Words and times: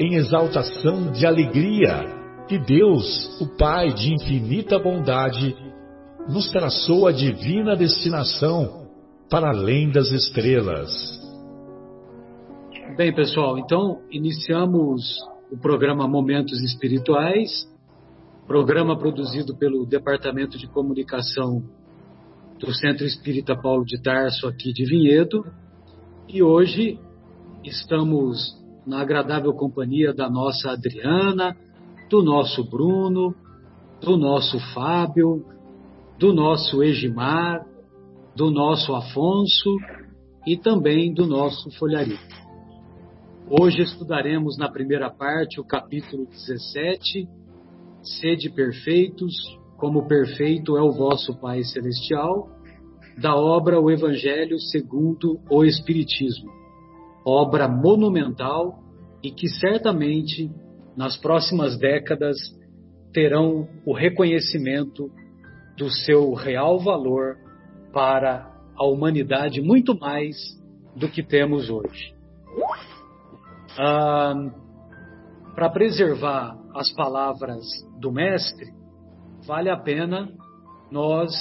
em 0.00 0.14
exaltação 0.14 1.12
de 1.12 1.26
alegria 1.26 2.18
que 2.48 2.58
Deus, 2.58 3.38
o 3.38 3.46
Pai 3.58 3.92
de 3.92 4.14
infinita 4.14 4.78
bondade, 4.78 5.54
nos 6.26 6.50
traçou 6.50 7.06
a 7.06 7.12
divina 7.12 7.76
destinação 7.76 8.88
para 9.28 9.50
além 9.50 9.90
das 9.90 10.10
estrelas. 10.10 10.90
Bem, 12.96 13.14
pessoal, 13.14 13.58
então 13.58 14.00
iniciamos 14.10 15.18
o 15.52 15.58
programa 15.58 16.08
Momentos 16.08 16.62
Espirituais, 16.62 17.68
programa 18.46 18.98
produzido 18.98 19.54
pelo 19.54 19.84
Departamento 19.84 20.56
de 20.56 20.66
Comunicação 20.66 21.62
do 22.58 22.74
Centro 22.74 23.06
Espírita 23.06 23.54
Paulo 23.54 23.84
de 23.84 24.02
Tarso, 24.02 24.48
aqui 24.48 24.72
de 24.72 24.84
Vinhedo, 24.86 25.44
e 26.26 26.42
hoje 26.42 26.98
estamos 27.62 28.59
na 28.86 29.00
agradável 29.00 29.52
companhia 29.52 30.12
da 30.12 30.28
nossa 30.28 30.70
Adriana, 30.70 31.56
do 32.08 32.22
nosso 32.22 32.64
Bruno, 32.68 33.34
do 34.00 34.16
nosso 34.16 34.58
Fábio, 34.72 35.44
do 36.18 36.32
nosso 36.32 36.82
Egimar, 36.82 37.64
do 38.34 38.50
nosso 38.50 38.94
Afonso 38.94 39.76
e 40.46 40.56
também 40.56 41.12
do 41.12 41.26
nosso 41.26 41.70
Folharito. 41.78 42.40
Hoje 43.48 43.82
estudaremos 43.82 44.56
na 44.56 44.70
primeira 44.70 45.10
parte 45.10 45.60
o 45.60 45.64
capítulo 45.64 46.26
17, 46.26 47.28
Sede 48.02 48.48
perfeitos, 48.48 49.34
como 49.76 50.06
perfeito 50.06 50.76
é 50.76 50.82
o 50.82 50.92
vosso 50.92 51.38
Pai 51.38 51.62
Celestial, 51.64 52.48
da 53.18 53.36
obra 53.36 53.78
O 53.78 53.90
Evangelho 53.90 54.58
segundo 54.58 55.38
o 55.50 55.64
Espiritismo 55.64 56.59
obra 57.24 57.68
monumental 57.68 58.78
e 59.22 59.30
que 59.30 59.48
certamente 59.48 60.50
nas 60.96 61.16
próximas 61.16 61.78
décadas 61.78 62.36
terão 63.12 63.68
o 63.84 63.92
reconhecimento 63.92 65.10
do 65.76 65.90
seu 65.90 66.32
real 66.34 66.78
valor 66.78 67.36
para 67.92 68.50
a 68.76 68.86
humanidade 68.86 69.60
muito 69.60 69.98
mais 69.98 70.36
do 70.96 71.08
que 71.08 71.22
temos 71.22 71.68
hoje. 71.70 72.14
Ah, 73.78 74.34
para 75.54 75.70
preservar 75.70 76.56
as 76.74 76.90
palavras 76.92 77.64
do 77.98 78.12
Mestre, 78.12 78.72
vale 79.46 79.68
a 79.68 79.76
pena 79.76 80.28
nós 80.90 81.32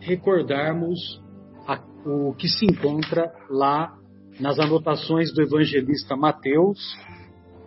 recordarmos 0.00 1.22
a, 1.66 1.80
o 2.06 2.34
que 2.34 2.48
se 2.48 2.64
encontra 2.66 3.32
lá 3.48 3.96
nas 4.40 4.58
anotações 4.58 5.32
do 5.32 5.42
evangelista 5.42 6.16
Mateus, 6.16 6.78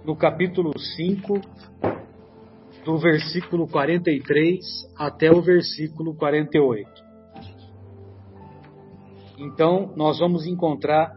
no 0.04 0.16
capítulo 0.16 0.78
5, 0.78 1.42
do 2.84 2.98
versículo 2.98 3.68
43 3.68 4.60
até 4.96 5.32
o 5.32 5.42
versículo 5.42 6.16
48. 6.16 6.90
Então, 9.38 9.94
nós 9.96 10.20
vamos 10.20 10.46
encontrar 10.46 11.16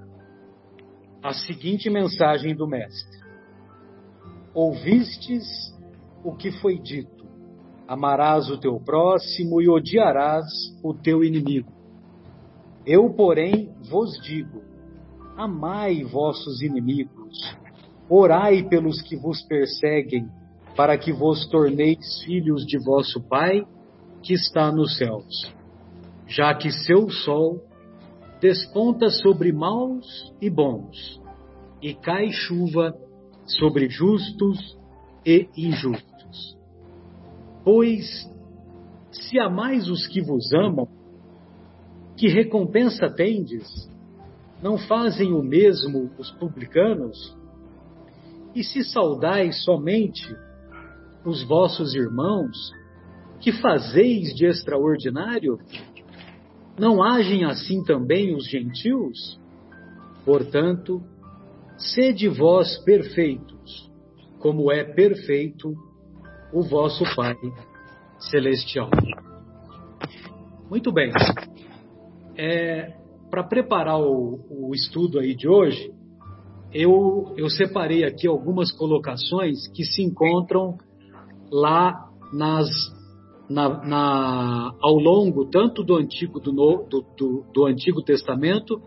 a 1.22 1.32
seguinte 1.32 1.88
mensagem 1.90 2.54
do 2.54 2.66
Mestre: 2.66 3.18
Ouvistes 4.54 5.44
o 6.24 6.34
que 6.34 6.50
foi 6.50 6.78
dito, 6.78 7.26
amarás 7.86 8.50
o 8.50 8.58
teu 8.58 8.78
próximo 8.80 9.60
e 9.60 9.68
odiarás 9.68 10.44
o 10.82 10.92
teu 10.94 11.22
inimigo. 11.22 11.72
Eu, 12.84 13.10
porém, 13.10 13.72
vos 13.88 14.18
digo: 14.22 14.67
Amai 15.38 16.02
vossos 16.02 16.62
inimigos, 16.62 17.56
orai 18.10 18.68
pelos 18.68 19.00
que 19.00 19.14
vos 19.14 19.40
perseguem, 19.42 20.28
para 20.74 20.98
que 20.98 21.12
vos 21.12 21.46
torneis 21.46 22.20
filhos 22.24 22.66
de 22.66 22.76
vosso 22.76 23.22
Pai 23.22 23.64
que 24.20 24.34
está 24.34 24.72
nos 24.72 24.96
céus, 24.96 25.54
já 26.26 26.52
que 26.56 26.72
seu 26.72 27.08
sol 27.08 27.62
desponta 28.40 29.10
sobre 29.10 29.52
maus 29.52 30.34
e 30.42 30.50
bons, 30.50 31.22
e 31.80 31.94
cai 31.94 32.32
chuva 32.32 32.98
sobre 33.46 33.88
justos 33.88 34.76
e 35.24 35.48
injustos. 35.56 36.58
Pois, 37.62 38.28
se 39.12 39.38
amais 39.38 39.88
os 39.88 40.04
que 40.08 40.20
vos 40.20 40.52
amam, 40.52 40.88
que 42.16 42.26
recompensa 42.26 43.08
tendes? 43.08 43.88
Não 44.62 44.76
fazem 44.76 45.32
o 45.32 45.42
mesmo 45.42 46.10
os 46.18 46.30
publicanos? 46.32 47.36
E 48.54 48.64
se 48.64 48.82
saudais 48.82 49.62
somente 49.64 50.34
os 51.24 51.42
vossos 51.44 51.94
irmãos, 51.94 52.72
que 53.40 53.52
fazeis 53.52 54.34
de 54.34 54.46
extraordinário? 54.46 55.58
Não 56.78 57.02
agem 57.02 57.44
assim 57.44 57.84
também 57.84 58.34
os 58.34 58.48
gentios? 58.48 59.38
Portanto, 60.24 61.02
sede 61.76 62.28
vós 62.28 62.78
perfeitos, 62.78 63.90
como 64.40 64.72
é 64.72 64.82
perfeito 64.84 65.72
o 66.52 66.62
vosso 66.62 67.04
Pai 67.14 67.36
Celestial. 68.18 68.90
Muito 70.68 70.92
bem. 70.92 71.12
É, 72.36 72.96
para 73.30 73.44
preparar 73.44 74.00
o, 74.00 74.40
o, 74.50 74.74
estudo 74.74 75.18
aí 75.18 75.34
de 75.34 75.48
hoje, 75.48 75.92
eu, 76.72 77.32
eu 77.36 77.48
separei 77.48 78.04
aqui 78.04 78.26
algumas 78.26 78.72
colocações 78.72 79.68
que 79.74 79.84
se 79.84 80.02
encontram 80.02 80.76
lá 81.50 82.08
nas, 82.32 82.68
na, 83.48 83.84
na, 83.84 84.74
ao 84.80 84.94
longo 84.94 85.46
tanto 85.46 85.82
do 85.82 85.96
Antigo, 85.96 86.40
do, 86.40 86.52
no, 86.52 86.86
do, 86.88 87.04
do, 87.16 87.44
do 87.52 87.66
Antigo 87.66 88.02
Testamento 88.02 88.80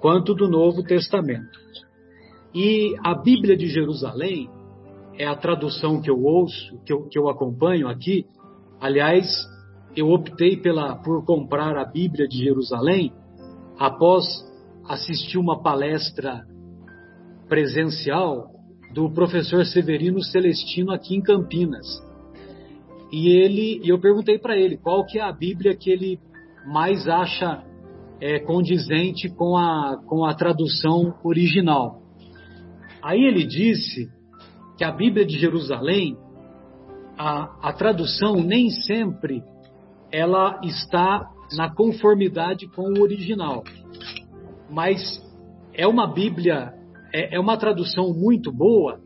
quanto 0.00 0.34
do 0.34 0.48
Novo 0.48 0.82
Testamento. 0.82 1.58
E 2.54 2.94
a 3.02 3.14
Bíblia 3.14 3.56
de 3.56 3.66
Jerusalém 3.68 4.50
é 5.18 5.26
a 5.26 5.36
tradução 5.36 6.00
que 6.02 6.10
eu 6.10 6.22
ouço, 6.22 6.78
que 6.84 6.92
eu, 6.92 7.08
que 7.08 7.18
eu 7.18 7.28
acompanho 7.28 7.88
aqui. 7.88 8.26
Aliás, 8.80 9.26
eu 9.96 10.10
optei 10.10 10.56
pela, 10.56 10.96
por 10.96 11.24
comprar 11.24 11.76
a 11.78 11.84
Bíblia 11.84 12.26
de 12.26 12.38
Jerusalém 12.38 13.12
após 13.78 14.24
assistir 14.88 15.38
uma 15.38 15.62
palestra 15.62 16.44
presencial 17.48 18.50
do 18.92 19.10
professor 19.10 19.64
Severino 19.64 20.22
Celestino 20.22 20.92
aqui 20.92 21.16
em 21.16 21.22
Campinas. 21.22 21.86
E 23.10 23.28
ele, 23.28 23.80
eu 23.84 24.00
perguntei 24.00 24.38
para 24.38 24.56
ele 24.56 24.76
qual 24.76 25.04
que 25.04 25.18
é 25.18 25.22
a 25.22 25.32
Bíblia 25.32 25.76
que 25.76 25.90
ele 25.90 26.18
mais 26.66 27.06
acha 27.08 27.62
é, 28.20 28.38
condizente 28.38 29.28
com 29.28 29.56
a, 29.56 30.00
com 30.06 30.24
a 30.24 30.34
tradução 30.34 31.14
original. 31.24 32.00
Aí 33.02 33.20
ele 33.20 33.44
disse 33.44 34.08
que 34.78 34.84
a 34.84 34.92
Bíblia 34.92 35.26
de 35.26 35.38
Jerusalém, 35.38 36.16
a, 37.18 37.68
a 37.68 37.72
tradução 37.72 38.36
nem 38.36 38.70
sempre 38.70 39.42
ela 40.10 40.60
está 40.62 41.31
na 41.56 41.72
conformidade 41.74 42.66
com 42.68 42.82
o 42.82 43.02
original. 43.02 43.62
Mas 44.70 45.00
é 45.74 45.86
uma 45.86 46.06
Bíblia, 46.06 46.72
é, 47.12 47.36
é 47.36 47.40
uma 47.40 47.56
tradução 47.56 48.12
muito 48.12 48.52
boa, 48.52 49.00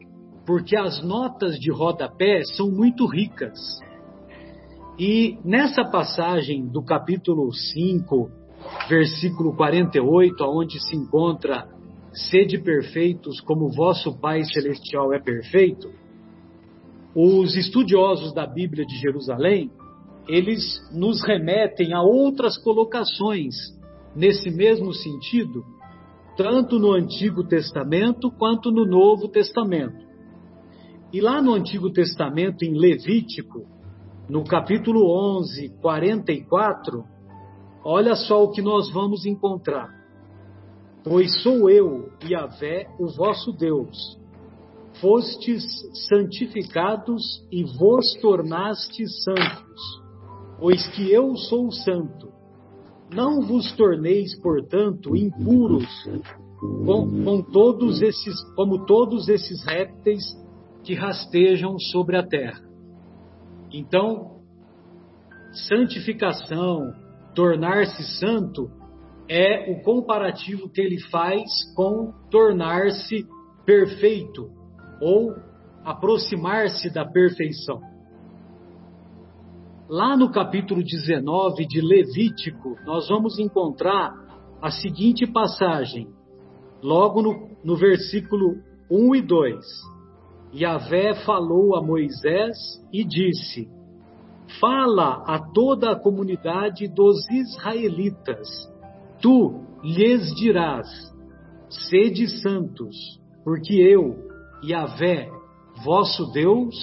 porque 0.46 0.76
as 0.76 1.02
notas 1.02 1.58
de 1.58 1.70
rodapé 1.70 2.42
são 2.56 2.70
muito 2.70 3.06
ricas. 3.06 3.58
E 4.98 5.38
nessa 5.44 5.84
passagem 5.84 6.66
do 6.66 6.82
capítulo 6.82 7.52
5, 7.52 8.30
versículo 8.88 9.54
48, 9.54 10.44
onde 10.44 10.80
se 10.80 10.96
encontra 10.96 11.68
sede 12.30 12.58
perfeitos 12.58 13.40
como 13.40 13.70
vosso 13.70 14.18
Pai 14.18 14.42
Celestial 14.44 15.12
é 15.12 15.20
perfeito, 15.20 15.90
os 17.14 17.56
estudiosos 17.56 18.32
da 18.32 18.46
Bíblia 18.46 18.86
de 18.86 18.96
Jerusalém, 18.96 19.70
eles 20.28 20.80
nos 20.92 21.22
remetem 21.24 21.92
a 21.92 22.02
outras 22.02 22.58
colocações 22.58 23.54
nesse 24.14 24.50
mesmo 24.50 24.92
sentido, 24.92 25.64
tanto 26.36 26.78
no 26.78 26.92
Antigo 26.92 27.44
Testamento 27.44 28.30
quanto 28.30 28.70
no 28.70 28.84
Novo 28.84 29.28
Testamento. 29.28 30.04
E 31.12 31.20
lá 31.20 31.40
no 31.40 31.54
Antigo 31.54 31.90
Testamento, 31.90 32.64
em 32.64 32.74
Levítico, 32.74 33.66
no 34.28 34.44
capítulo 34.44 35.08
11, 35.38 35.68
44, 35.80 37.04
olha 37.84 38.16
só 38.16 38.42
o 38.42 38.50
que 38.50 38.60
nós 38.60 38.90
vamos 38.90 39.24
encontrar. 39.24 39.88
Pois 41.04 41.42
sou 41.42 41.70
eu, 41.70 42.10
Yahvé, 42.24 42.88
o 42.98 43.06
vosso 43.06 43.52
Deus. 43.52 44.18
Fostes 45.00 45.62
santificados 46.08 47.22
e 47.52 47.62
vos 47.78 48.14
tornastes 48.20 49.22
santos, 49.22 50.05
pois 50.58 50.86
que 50.88 51.10
eu 51.12 51.36
sou 51.36 51.70
santo. 51.70 52.32
Não 53.12 53.40
vos 53.42 53.72
torneis, 53.72 54.38
portanto, 54.40 55.14
impuros 55.14 55.86
com, 56.60 57.24
com 57.24 57.42
todos 57.42 58.02
esses, 58.02 58.34
como 58.54 58.84
todos 58.84 59.28
esses 59.28 59.64
répteis 59.64 60.24
que 60.82 60.94
rastejam 60.94 61.78
sobre 61.78 62.16
a 62.16 62.26
terra. 62.26 62.62
Então, 63.72 64.40
santificação, 65.68 66.92
tornar-se 67.34 68.02
santo, 68.18 68.70
é 69.28 69.72
o 69.72 69.82
comparativo 69.82 70.68
que 70.68 70.80
ele 70.80 71.00
faz 71.10 71.42
com 71.74 72.12
tornar-se 72.30 73.26
perfeito 73.64 74.50
ou 75.00 75.34
aproximar-se 75.84 76.90
da 76.92 77.04
perfeição. 77.04 77.80
Lá 79.88 80.16
no 80.16 80.32
capítulo 80.32 80.82
19 80.82 81.64
de 81.64 81.80
Levítico, 81.80 82.76
nós 82.84 83.08
vamos 83.08 83.38
encontrar 83.38 84.12
a 84.60 84.68
seguinte 84.68 85.24
passagem, 85.28 86.08
logo 86.82 87.22
no, 87.22 87.50
no 87.62 87.76
versículo 87.76 88.56
1 88.90 89.14
e 89.14 89.22
2. 89.22 89.64
Yahvé 90.52 91.14
falou 91.24 91.76
a 91.76 91.82
Moisés 91.82 92.56
e 92.92 93.04
disse: 93.04 93.68
Fala 94.60 95.22
a 95.24 95.38
toda 95.52 95.92
a 95.92 96.00
comunidade 96.00 96.88
dos 96.88 97.24
israelitas. 97.30 98.48
Tu 99.22 99.60
lhes 99.84 100.34
dirás: 100.34 100.88
Sede 101.68 102.28
santos, 102.42 103.20
porque 103.44 103.74
eu, 103.74 104.16
Yahvé, 104.64 105.30
vosso 105.84 106.26
Deus, 106.32 106.74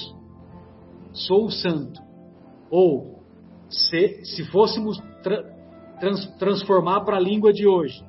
sou 1.11 1.49
santo. 1.49 2.12
Ou, 2.75 3.23
se, 3.69 4.25
se 4.25 4.43
fôssemos 4.45 4.97
tra 5.21 5.43
trans 5.99 6.25
transformar 6.39 7.01
para 7.01 7.17
a 7.17 7.19
língua 7.19 7.53
de 7.53 7.67
hoje, 7.67 8.03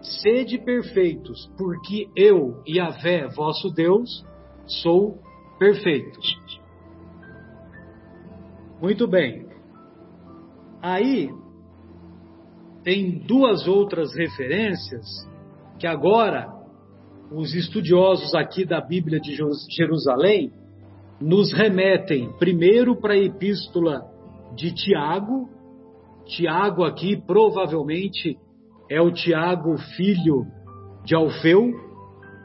sede 0.00 0.56
perfeitos, 0.56 1.50
porque 1.58 2.08
eu, 2.14 2.62
Yahvé, 2.64 3.26
vosso 3.26 3.70
Deus, 3.70 4.24
sou 4.66 5.18
perfeito. 5.58 6.16
Muito 8.80 9.08
bem. 9.08 9.48
Aí 10.80 11.28
tem 12.84 13.18
duas 13.18 13.66
outras 13.66 14.14
referências 14.14 15.28
que 15.76 15.88
agora 15.88 16.46
os 17.32 17.52
estudiosos 17.52 18.32
aqui 18.36 18.64
da 18.64 18.80
Bíblia 18.80 19.18
de 19.18 19.36
Jerusalém 19.68 20.52
nos 21.20 21.52
remetem 21.52 22.32
primeiro 22.38 22.96
para 22.96 23.14
a 23.14 23.18
epístola 23.18 24.02
de 24.54 24.72
Tiago. 24.72 25.48
Tiago 26.26 26.84
aqui 26.84 27.16
provavelmente 27.16 28.38
é 28.90 29.00
o 29.00 29.10
Tiago 29.10 29.76
filho 29.96 30.46
de 31.04 31.14
Alfeu, 31.14 31.72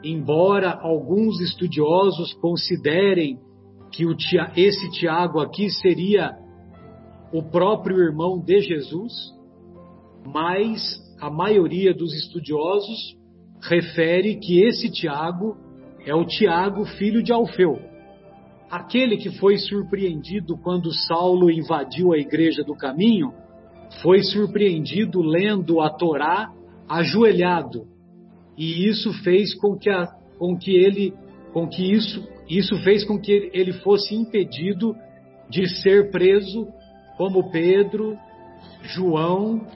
embora 0.02 0.78
alguns 0.80 1.40
estudiosos 1.40 2.32
considerem 2.34 3.38
que 3.90 4.04
tia, 4.16 4.50
esse 4.56 4.90
Tiago 4.90 5.40
aqui 5.40 5.70
seria 5.70 6.36
o 7.32 7.42
próprio 7.42 7.98
irmão 7.98 8.40
de 8.40 8.60
Jesus, 8.60 9.12
mas 10.26 10.80
a 11.20 11.30
maioria 11.30 11.94
dos 11.94 12.12
estudiosos 12.14 13.16
refere 13.60 14.36
que 14.36 14.62
esse 14.62 14.90
Tiago 14.90 15.56
é 16.04 16.14
o 16.14 16.24
Tiago, 16.24 16.84
filho 16.84 17.22
de 17.22 17.32
Alfeu, 17.32 17.78
aquele 18.74 19.16
que 19.16 19.30
foi 19.38 19.56
surpreendido 19.56 20.56
quando 20.58 20.92
Saulo 20.92 21.48
invadiu 21.48 22.12
a 22.12 22.18
igreja 22.18 22.64
do 22.64 22.74
caminho, 22.74 23.32
foi 24.02 24.22
surpreendido 24.22 25.22
lendo 25.22 25.80
a 25.80 25.90
Torá 25.90 26.52
ajoelhado 26.88 27.86
e 28.58 28.88
isso 28.88 29.12
fez 29.22 29.54
com 29.54 29.76
que, 29.76 29.88
a, 29.88 30.06
com 30.38 30.56
que 30.56 30.74
ele, 30.74 31.14
com 31.52 31.68
que 31.68 31.92
isso, 31.92 32.26
isso 32.48 32.76
fez 32.82 33.04
com 33.04 33.18
que 33.18 33.48
ele 33.52 33.72
fosse 33.74 34.14
impedido 34.14 34.94
de 35.48 35.68
ser 35.82 36.10
preso, 36.10 36.66
como 37.16 37.52
Pedro, 37.52 38.16
João 38.82 39.66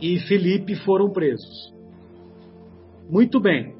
e 0.00 0.20
Felipe 0.20 0.76
foram 0.76 1.10
presos. 1.10 1.74
Muito 3.08 3.40
bem. 3.40 3.79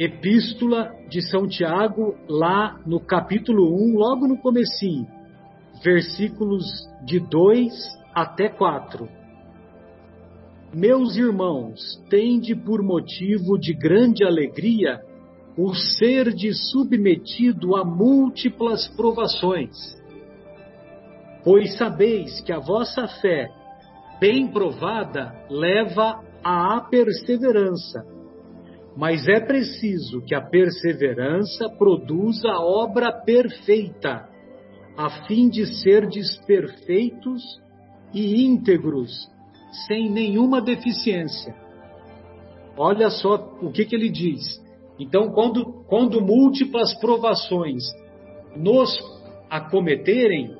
Epístola 0.00 0.94
de 1.10 1.20
São 1.20 1.46
Tiago, 1.46 2.16
lá 2.26 2.80
no 2.86 2.98
capítulo 2.98 3.70
1, 3.70 3.98
logo 3.98 4.26
no 4.26 4.38
comecinho, 4.38 5.06
versículos 5.84 6.64
de 7.04 7.20
2 7.20 7.70
até 8.14 8.48
4. 8.48 9.06
Meus 10.72 11.18
irmãos, 11.18 12.02
tende 12.08 12.56
por 12.56 12.82
motivo 12.82 13.58
de 13.58 13.74
grande 13.74 14.24
alegria 14.24 15.02
o 15.54 15.74
ser 15.74 16.32
de 16.32 16.54
submetido 16.54 17.76
a 17.76 17.84
múltiplas 17.84 18.88
provações. 18.96 19.76
Pois 21.44 21.76
sabeis 21.76 22.40
que 22.40 22.54
a 22.54 22.58
vossa 22.58 23.06
fé, 23.20 23.50
bem 24.18 24.48
provada, 24.48 25.34
leva 25.50 26.24
à 26.42 26.80
perseverança. 26.90 28.18
Mas 29.00 29.26
é 29.26 29.40
preciso 29.40 30.20
que 30.20 30.34
a 30.34 30.42
perseverança 30.42 31.70
produza 31.70 32.50
a 32.50 32.60
obra 32.60 33.10
perfeita, 33.10 34.28
a 34.94 35.24
fim 35.26 35.48
de 35.48 35.64
serdes 35.80 36.36
perfeitos 36.44 37.42
e 38.12 38.44
íntegros, 38.44 39.10
sem 39.86 40.10
nenhuma 40.10 40.60
deficiência. 40.60 41.54
Olha 42.76 43.08
só 43.08 43.36
o 43.62 43.72
que, 43.72 43.86
que 43.86 43.96
ele 43.96 44.10
diz. 44.10 44.62
Então, 44.98 45.30
quando, 45.30 45.82
quando 45.88 46.20
múltiplas 46.20 46.92
provações 47.00 47.82
nos 48.54 48.94
acometerem, 49.48 50.54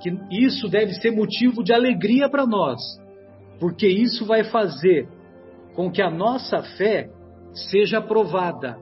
que 0.00 0.16
isso 0.30 0.68
deve 0.68 0.94
ser 0.94 1.10
motivo 1.10 1.64
de 1.64 1.72
alegria 1.72 2.28
para 2.28 2.46
nós, 2.46 2.80
porque 3.58 3.88
isso 3.88 4.24
vai 4.24 4.44
fazer 4.44 5.08
com 5.74 5.90
que 5.90 6.00
a 6.00 6.08
nossa 6.08 6.62
fé 6.78 7.10
seja 7.52 7.98
aprovada. 7.98 8.78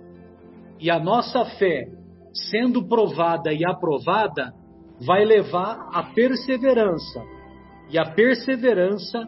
E 0.80 0.90
a 0.90 0.98
nossa 0.98 1.44
fé, 1.44 1.88
sendo 2.32 2.87
provada 2.87 3.52
e 3.52 3.64
aprovada, 3.64 4.52
vai 5.00 5.25
levar 5.25 5.88
à 5.92 6.02
perseverança. 6.02 7.22
E 7.90 7.98
a 7.98 8.04
perseverança 8.04 9.26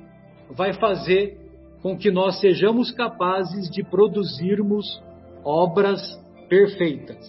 vai 0.50 0.72
fazer 0.74 1.38
com 1.82 1.96
que 1.96 2.10
nós 2.10 2.40
sejamos 2.40 2.90
capazes 2.92 3.70
de 3.70 3.82
produzirmos 3.82 5.02
obras 5.44 6.00
perfeitas. 6.48 7.26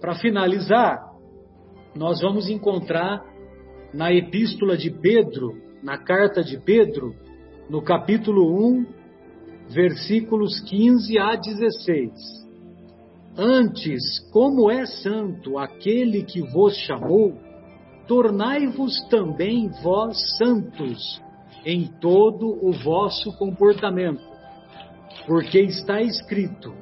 Para 0.00 0.14
finalizar, 0.14 1.12
nós 1.94 2.20
vamos 2.20 2.48
encontrar 2.48 3.22
na 3.92 4.12
epístola 4.12 4.76
de 4.76 4.90
Pedro, 4.90 5.60
na 5.82 5.98
carta 5.98 6.42
de 6.42 6.58
Pedro, 6.58 7.14
no 7.68 7.82
capítulo 7.82 8.56
1, 8.70 8.86
versículos 9.68 10.60
15 10.60 11.18
a 11.18 11.36
16. 11.36 12.12
Antes, 13.36 14.02
como 14.32 14.70
é 14.70 14.84
santo 14.86 15.58
aquele 15.58 16.24
que 16.24 16.40
vos 16.40 16.76
chamou, 16.78 17.34
tornai-vos 18.06 19.06
também 19.08 19.68
vós 19.82 20.16
santos 20.38 21.22
em 21.64 21.86
todo 22.00 22.48
o 22.66 22.72
vosso 22.72 23.30
comportamento, 23.36 24.24
porque 25.26 25.60
está 25.60 26.00
escrito: 26.02 26.72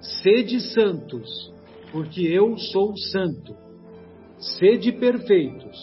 Sede 0.00 0.60
santos, 0.72 1.52
porque 1.92 2.22
eu 2.22 2.56
sou 2.56 2.96
santo. 2.96 3.54
Sede 4.38 4.92
perfeitos, 4.92 5.76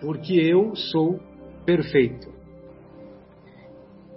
porque 0.00 0.34
eu 0.34 0.74
sou 0.74 1.20
perfeito. 1.64 2.35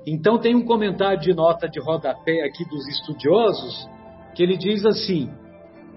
Então 0.05 0.37
tem 0.37 0.55
um 0.55 0.65
comentário 0.65 1.19
de 1.19 1.33
nota 1.33 1.67
de 1.67 1.79
rodapé 1.79 2.43
aqui 2.43 2.63
dos 2.65 2.87
estudiosos 2.87 3.87
que 4.35 4.43
ele 4.43 4.57
diz 4.57 4.85
assim: 4.85 5.29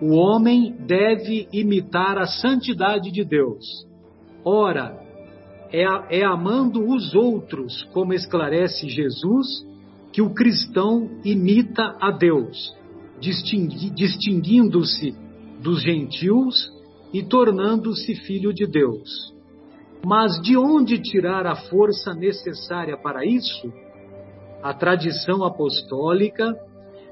o 0.01 0.17
homem 0.17 0.75
deve 0.81 1.49
imitar 1.53 2.19
a 2.19 2.27
santidade 2.27 3.11
de 3.11 3.25
Deus. 3.25 3.65
Ora, 4.45 5.01
é, 5.73 5.85
é 6.19 6.25
amando 6.25 6.85
os 6.85 7.15
outros, 7.15 7.85
como 7.93 8.13
esclarece 8.13 8.89
Jesus, 8.89 9.47
que 10.13 10.21
o 10.21 10.35
cristão 10.35 11.09
imita 11.25 11.97
a 12.01 12.11
Deus, 12.11 12.77
distinguindo-se 13.21 15.15
dos 15.63 15.81
gentios 15.83 16.71
e 17.13 17.23
tornando-se 17.23 18.15
filho 18.17 18.53
de 18.53 18.67
Deus. 18.67 19.33
Mas 20.05 20.41
de 20.43 20.57
onde 20.57 20.99
tirar 21.01 21.47
a 21.47 21.55
força 21.55 22.13
necessária 22.13 22.97
para 22.97 23.25
isso? 23.25 23.73
A 24.63 24.73
tradição 24.73 25.45
apostólica, 25.45 26.55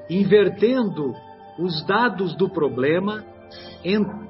invertendo 0.08 1.12
os 1.58 1.84
dados 1.86 2.36
do 2.36 2.48
problema, 2.48 3.24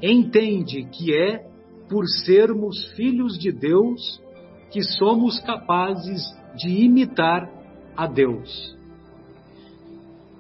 entende 0.02 0.84
que 0.84 1.14
é 1.14 1.44
por 1.88 2.06
sermos 2.06 2.86
filhos 2.92 3.38
de 3.38 3.52
Deus 3.52 4.20
que 4.70 4.82
somos 4.82 5.40
capazes 5.40 6.22
de 6.54 6.84
imitar 6.84 7.48
a 7.96 8.06
Deus. 8.06 8.76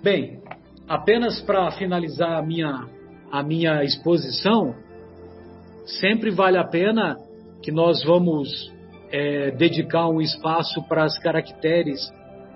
Bem, 0.02 0.40
apenas 0.88 1.40
para 1.42 1.70
finalizar 1.72 2.38
a 2.38 2.42
minha, 2.42 2.88
a 3.30 3.42
minha 3.42 3.84
exposição, 3.84 4.74
sempre 5.84 6.30
vale 6.30 6.56
a 6.56 6.64
pena 6.64 7.16
que 7.62 7.70
nós 7.70 8.02
vamos 8.04 8.72
é, 9.10 9.50
dedicar 9.50 10.08
um 10.08 10.20
espaço 10.20 10.82
para 10.88 11.04
as 11.04 11.18
caracteres, 11.18 12.00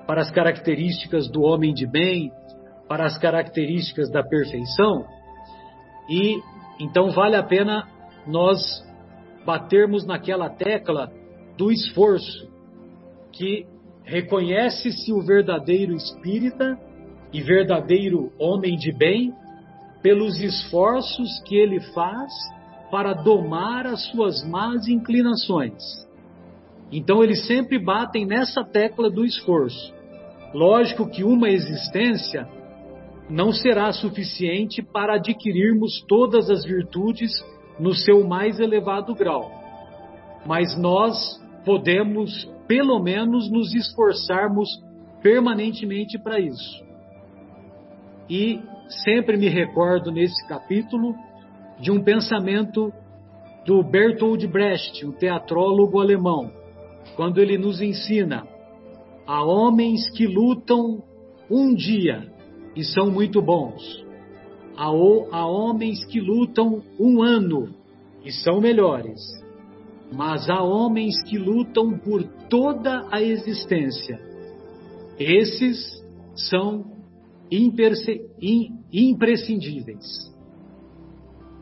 para 0.07 0.21
as 0.21 0.31
características 0.31 1.31
do 1.31 1.43
homem 1.43 1.73
de 1.73 1.87
bem, 1.87 2.31
para 2.89 3.07
as 3.07 3.17
características 3.19 4.11
da 4.11 4.23
perfeição. 4.23 5.07
E 6.09 6.41
então 6.79 7.11
vale 7.11 7.37
a 7.37 7.43
pena 7.43 7.89
nós 8.27 8.61
batermos 9.45 10.07
naquela 10.07 10.49
tecla 10.51 11.11
do 11.57 11.71
esforço, 11.71 12.49
que 13.33 13.67
reconhece-se 14.05 15.13
o 15.13 15.23
verdadeiro 15.23 15.95
espírita 15.95 16.79
e 17.33 17.41
verdadeiro 17.41 18.33
homem 18.39 18.77
de 18.77 18.93
bem 18.93 19.33
pelos 20.03 20.39
esforços 20.41 21.41
que 21.47 21.57
ele 21.57 21.81
faz 21.93 22.33
para 22.91 23.15
domar 23.15 23.87
as 23.87 24.05
suas 24.11 24.47
más 24.47 24.87
inclinações. 24.87 25.83
Então 26.93 27.23
eles 27.23 27.47
sempre 27.47 27.79
batem 27.79 28.27
nessa 28.27 28.65
tecla 28.65 29.11
do 29.11 29.25
esforço. 29.25 29.93
Lógico 30.53 31.09
que 31.09 31.25
uma 31.25 31.49
existência 31.49 32.49
não 33.29 33.53
será 33.53 33.93
suficiente 33.93 34.83
para 34.83 35.15
adquirirmos 35.15 36.05
todas 36.07 36.51
as 36.51 36.65
virtudes 36.65 37.33
no 37.79 37.93
seu 37.95 38.27
mais 38.27 38.61
elevado 38.61 39.15
grau. 39.15 39.51
Mas 40.47 40.79
nós 40.79 41.43
podemos, 41.65 42.45
pelo 42.69 43.03
menos, 43.03 43.51
nos 43.51 43.75
esforçarmos 43.75 44.69
permanentemente 45.23 46.19
para 46.19 46.39
isso. 46.39 46.85
E 48.29 48.61
sempre 49.05 49.37
me 49.37 49.49
recordo 49.49 50.13
nesse 50.13 50.47
capítulo 50.47 51.15
de 51.81 51.91
um 51.91 52.03
pensamento 52.03 52.93
do 53.67 53.83
Bertold 53.83 54.47
Brecht, 54.47 55.05
o 55.07 55.13
teatrólogo 55.13 55.99
alemão, 55.99 56.53
quando 57.17 57.39
ele 57.39 57.59
nos 57.59 57.81
ensina 57.81 58.47
a 59.27 59.43
homens 59.45 60.09
que 60.11 60.27
lutam 60.27 61.03
um 61.51 61.75
dia 61.75 62.31
e 62.77 62.85
são 62.85 63.11
muito 63.11 63.41
bons, 63.41 64.05
a, 64.77 64.85
a 64.87 65.47
homens 65.47 66.05
que 66.05 66.21
lutam 66.21 66.83
um 66.99 67.23
ano 67.23 67.75
e 68.25 68.33
são 68.33 68.61
melhores, 68.61 69.21
mas 70.13 70.51
há 70.51 70.63
homens 70.63 71.15
que 71.25 71.39
lutam 71.39 71.99
por 71.99 72.23
toda 72.49 73.07
a 73.11 73.23
existência. 73.23 74.21
Esses 75.19 76.05
são 76.35 76.85
imprescindíveis 77.51 80.35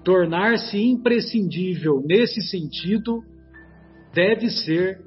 tornar-se 0.04 0.78
imprescindível 0.78 2.02
nesse 2.04 2.42
sentido 2.42 3.22
deve 4.12 4.50
ser 4.50 5.00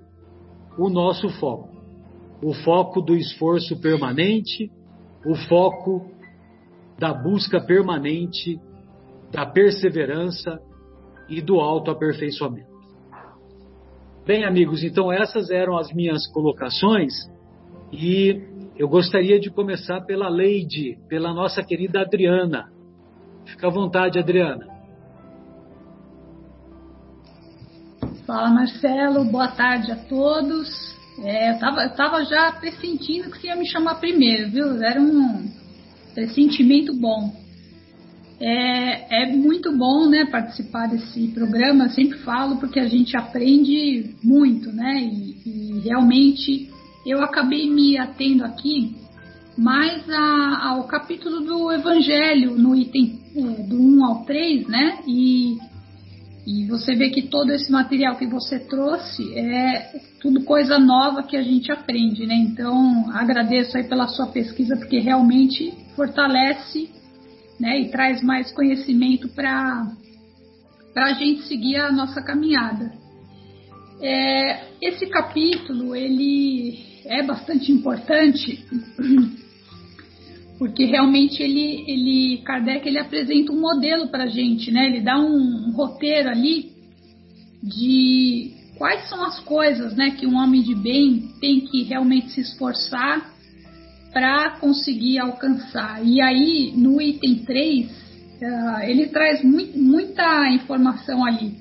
o 0.78 0.90
nosso 0.90 1.30
foco. 1.40 1.70
O 2.42 2.54
foco 2.54 3.02
do 3.02 3.16
esforço 3.16 3.80
permanente, 3.80 4.70
o 5.26 5.36
foco 5.48 6.06
da 6.98 7.14
busca 7.14 7.60
permanente, 7.60 8.60
da 9.32 9.46
perseverança 9.46 10.60
e 11.28 11.42
do 11.42 11.60
autoaperfeiçoamento. 11.60 12.76
Bem, 14.26 14.44
amigos, 14.44 14.84
então 14.84 15.12
essas 15.12 15.50
eram 15.50 15.78
as 15.78 15.94
minhas 15.94 16.26
colocações 16.32 17.14
e 17.92 18.42
eu 18.76 18.90
gostaria 18.90 19.40
de 19.40 19.50
começar 19.50 20.02
pela 20.02 20.28
Leide, 20.28 20.98
pela 21.08 21.34
nossa 21.34 21.64
querida 21.64 22.02
Adriana. 22.02 22.72
Fica 23.46 23.68
à 23.68 23.70
vontade, 23.70 24.20
Adriana. 24.20 24.75
Fala 28.26 28.50
Marcelo, 28.50 29.24
boa 29.24 29.50
tarde 29.50 29.92
a 29.92 29.96
todos. 29.96 30.68
É, 31.20 31.52
eu, 31.52 31.60
tava, 31.60 31.84
eu 31.84 31.90
tava 31.92 32.26
já 32.26 32.52
pressentindo 32.54 33.30
que 33.30 33.40
você 33.40 33.48
ia 33.48 33.56
me 33.56 33.70
chamar 33.70 33.96
primeiro, 33.96 34.50
viu? 34.50 34.84
Era 34.84 35.00
um 35.00 35.48
pressentimento 36.12 36.92
bom. 36.96 37.32
É, 38.40 39.26
é 39.26 39.32
muito 39.32 39.72
bom 39.78 40.10
né, 40.10 40.26
participar 40.26 40.88
desse 40.88 41.28
programa, 41.28 41.86
eu 41.86 41.90
sempre 41.92 42.18
falo, 42.20 42.58
porque 42.58 42.80
a 42.80 42.88
gente 42.88 43.16
aprende 43.16 44.16
muito, 44.24 44.72
né? 44.72 45.04
E, 45.04 45.38
e 45.46 45.80
realmente 45.82 46.68
eu 47.06 47.22
acabei 47.22 47.70
me 47.70 47.96
atendo 47.96 48.44
aqui 48.44 48.96
mais 49.56 50.04
a, 50.10 50.70
ao 50.70 50.86
capítulo 50.86 51.42
do 51.42 51.72
Evangelho, 51.72 52.58
no 52.58 52.76
item 52.76 53.20
é, 53.36 53.62
do 53.62 53.80
1 53.80 54.04
ao 54.04 54.26
3, 54.26 54.68
né? 54.68 54.98
E 55.08 55.60
e 56.46 56.66
você 56.68 56.94
vê 56.94 57.10
que 57.10 57.24
todo 57.24 57.52
esse 57.52 57.72
material 57.72 58.18
que 58.18 58.28
você 58.28 58.60
trouxe 58.60 59.34
é 59.38 60.00
tudo 60.22 60.44
coisa 60.44 60.78
nova 60.78 61.24
que 61.24 61.36
a 61.36 61.42
gente 61.42 61.72
aprende, 61.72 62.26
né? 62.28 62.36
Então, 62.36 63.10
agradeço 63.12 63.76
aí 63.76 63.84
pela 63.84 64.08
sua 64.08 64.28
pesquisa, 64.28 64.78
porque 64.78 65.00
realmente 65.00 65.74
fortalece 65.96 66.90
né, 67.60 67.80
e 67.80 67.90
traz 67.90 68.22
mais 68.22 68.52
conhecimento 68.52 69.28
para 69.30 69.88
a 70.96 71.14
gente 71.14 71.44
seguir 71.44 71.78
a 71.78 71.92
nossa 71.92 72.22
caminhada. 72.22 72.94
É, 74.00 74.66
esse 74.82 75.08
capítulo, 75.08 75.96
ele 75.96 76.78
é 77.06 77.24
bastante 77.24 77.72
importante 77.72 78.64
porque 80.58 80.86
realmente 80.86 81.44
ele, 81.44 81.84
ele 81.88 82.38
Kardec 82.44 82.88
ele 82.88 83.00
apresenta 83.00 83.52
um 83.52 83.60
modelo 83.60 84.08
para 84.08 84.24
a 84.24 84.28
gente, 84.28 84.72
né? 84.72 84.88
Ele 84.88 85.02
dá 85.02 85.18
um, 85.20 85.68
um, 85.68 85.72
roteiro 85.72 86.30
ali 86.30 86.72
de 87.62 88.54
quais 88.78 89.10
são 89.10 89.24
as 89.24 89.40
coisas, 89.40 89.96
né, 89.96 90.12
que 90.12 90.28
um 90.28 90.36
homem 90.36 90.62
de 90.62 90.76
bem 90.76 91.30
tem 91.40 91.62
que 91.62 91.84
realmente 91.84 92.32
se 92.32 92.42
esforçar 92.42 93.34
para 94.14 94.52
conseguir 94.60 95.20
alcançar. 95.20 96.06
E 96.06 96.22
aí 96.22 96.74
no 96.76 97.02
item 97.02 97.36
3 97.44 97.86
uh, 97.86 97.92
ah, 98.44 98.90
ele 98.90 99.08
traz 99.08 99.44
muita 99.44 100.50
informação 100.54 101.26
ali. 101.26 101.54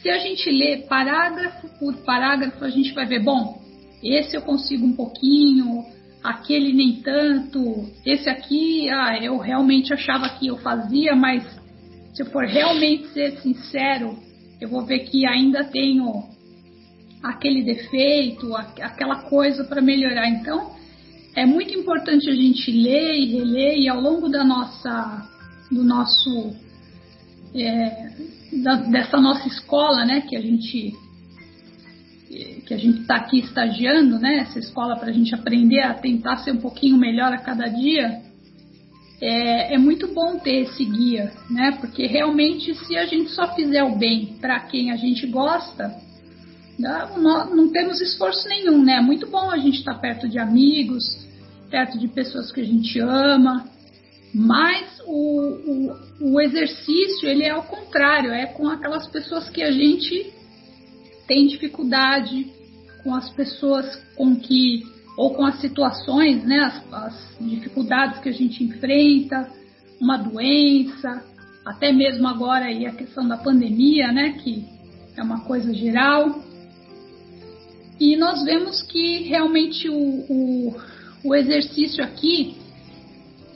Se 0.00 0.08
a 0.10 0.18
gente 0.18 0.50
ler 0.50 0.86
parágrafo 0.86 1.68
por 1.78 1.94
parágrafo, 2.04 2.62
a 2.62 2.70
gente 2.70 2.92
vai 2.92 3.06
ver, 3.06 3.22
bom, 3.22 3.58
esse 4.02 4.36
eu 4.36 4.42
consigo 4.42 4.86
um 4.86 4.92
pouquinho, 4.92 5.84
aquele 6.24 6.72
nem 6.72 7.02
tanto, 7.02 7.86
esse 8.06 8.30
aqui, 8.30 8.88
ah, 8.88 9.22
eu 9.22 9.36
realmente 9.36 9.92
achava 9.92 10.26
que 10.30 10.46
eu 10.46 10.56
fazia, 10.56 11.14
mas 11.14 11.44
se 12.14 12.22
eu 12.22 12.26
for 12.26 12.46
realmente 12.46 13.08
ser 13.08 13.36
sincero, 13.40 14.16
eu 14.58 14.70
vou 14.70 14.86
ver 14.86 15.00
que 15.00 15.26
ainda 15.26 15.64
tenho 15.64 16.24
aquele 17.22 17.62
defeito, 17.62 18.56
aquela 18.56 19.16
coisa 19.28 19.64
para 19.64 19.82
melhorar. 19.82 20.26
Então, 20.30 20.70
é 21.36 21.44
muito 21.44 21.78
importante 21.78 22.30
a 22.30 22.34
gente 22.34 22.72
ler 22.72 23.18
e 23.18 23.36
reler 23.36 23.76
e 23.76 23.88
ao 23.88 24.00
longo 24.00 24.30
da 24.30 24.42
nossa, 24.42 25.28
do 25.70 25.84
nosso, 25.84 26.56
é, 27.54 28.10
da, 28.62 28.76
dessa 28.76 29.20
nossa 29.20 29.46
escola, 29.46 30.06
né, 30.06 30.22
que 30.22 30.36
a 30.36 30.40
gente 30.40 30.94
que 32.66 32.74
a 32.74 32.76
gente 32.76 33.02
está 33.02 33.16
aqui 33.16 33.38
estagiando, 33.38 34.18
né? 34.18 34.38
Essa 34.38 34.58
escola 34.58 34.96
para 34.96 35.10
a 35.10 35.12
gente 35.12 35.34
aprender 35.34 35.80
a 35.80 35.94
tentar 35.94 36.38
ser 36.38 36.52
um 36.52 36.60
pouquinho 36.60 36.96
melhor 36.96 37.32
a 37.32 37.38
cada 37.38 37.68
dia. 37.68 38.22
é, 39.20 39.74
é 39.74 39.78
muito 39.78 40.08
bom 40.12 40.38
ter 40.38 40.62
esse 40.62 40.84
guia, 40.84 41.32
né? 41.48 41.76
Porque 41.80 42.06
realmente, 42.06 42.74
se 42.74 42.96
a 42.96 43.06
gente 43.06 43.30
só 43.30 43.54
fizer 43.54 43.82
o 43.84 43.96
bem 43.96 44.36
para 44.40 44.60
quem 44.60 44.90
a 44.90 44.96
gente 44.96 45.26
gosta, 45.26 45.94
não, 46.78 47.54
não, 47.54 47.68
temos 47.70 48.00
esforço 48.00 48.48
nenhum, 48.48 48.82
né? 48.82 48.94
É 48.94 49.00
muito 49.00 49.28
bom 49.28 49.50
a 49.50 49.56
gente 49.56 49.78
estar 49.78 49.94
perto 49.94 50.28
de 50.28 50.38
amigos, 50.38 51.04
perto 51.70 51.98
de 51.98 52.08
pessoas 52.08 52.50
que 52.50 52.60
a 52.60 52.64
gente 52.64 52.98
ama, 52.98 53.64
mas 54.34 55.00
o, 55.06 55.92
o, 56.20 56.32
o 56.32 56.40
exercício 56.40 57.28
ele 57.28 57.44
é 57.44 57.50
ao 57.50 57.62
contrário, 57.62 58.32
é 58.32 58.46
com 58.46 58.68
aquelas 58.68 59.06
pessoas 59.06 59.48
que 59.48 59.62
a 59.62 59.70
gente 59.70 60.32
tem 61.26 61.46
dificuldade, 61.46 62.46
com 63.02 63.14
as 63.14 63.30
pessoas 63.30 64.02
com 64.16 64.34
que 64.34 64.82
ou 65.16 65.34
com 65.34 65.44
as 65.44 65.60
situações, 65.60 66.42
né, 66.44 66.58
as, 66.58 66.92
as 66.92 67.36
dificuldades 67.40 68.20
que 68.20 68.28
a 68.28 68.32
gente 68.32 68.64
enfrenta, 68.64 69.48
uma 70.00 70.16
doença, 70.16 71.24
até 71.64 71.92
mesmo 71.92 72.26
agora 72.26 72.66
aí 72.66 72.84
a 72.84 72.92
questão 72.92 73.26
da 73.26 73.36
pandemia, 73.36 74.10
né, 74.10 74.32
que 74.42 74.64
é 75.16 75.22
uma 75.22 75.40
coisa 75.44 75.72
geral. 75.72 76.42
E 78.00 78.16
nós 78.16 78.44
vemos 78.44 78.82
que 78.82 79.22
realmente 79.22 79.88
o, 79.88 79.94
o, 79.94 80.76
o 81.22 81.34
exercício 81.34 82.02
aqui, 82.02 82.56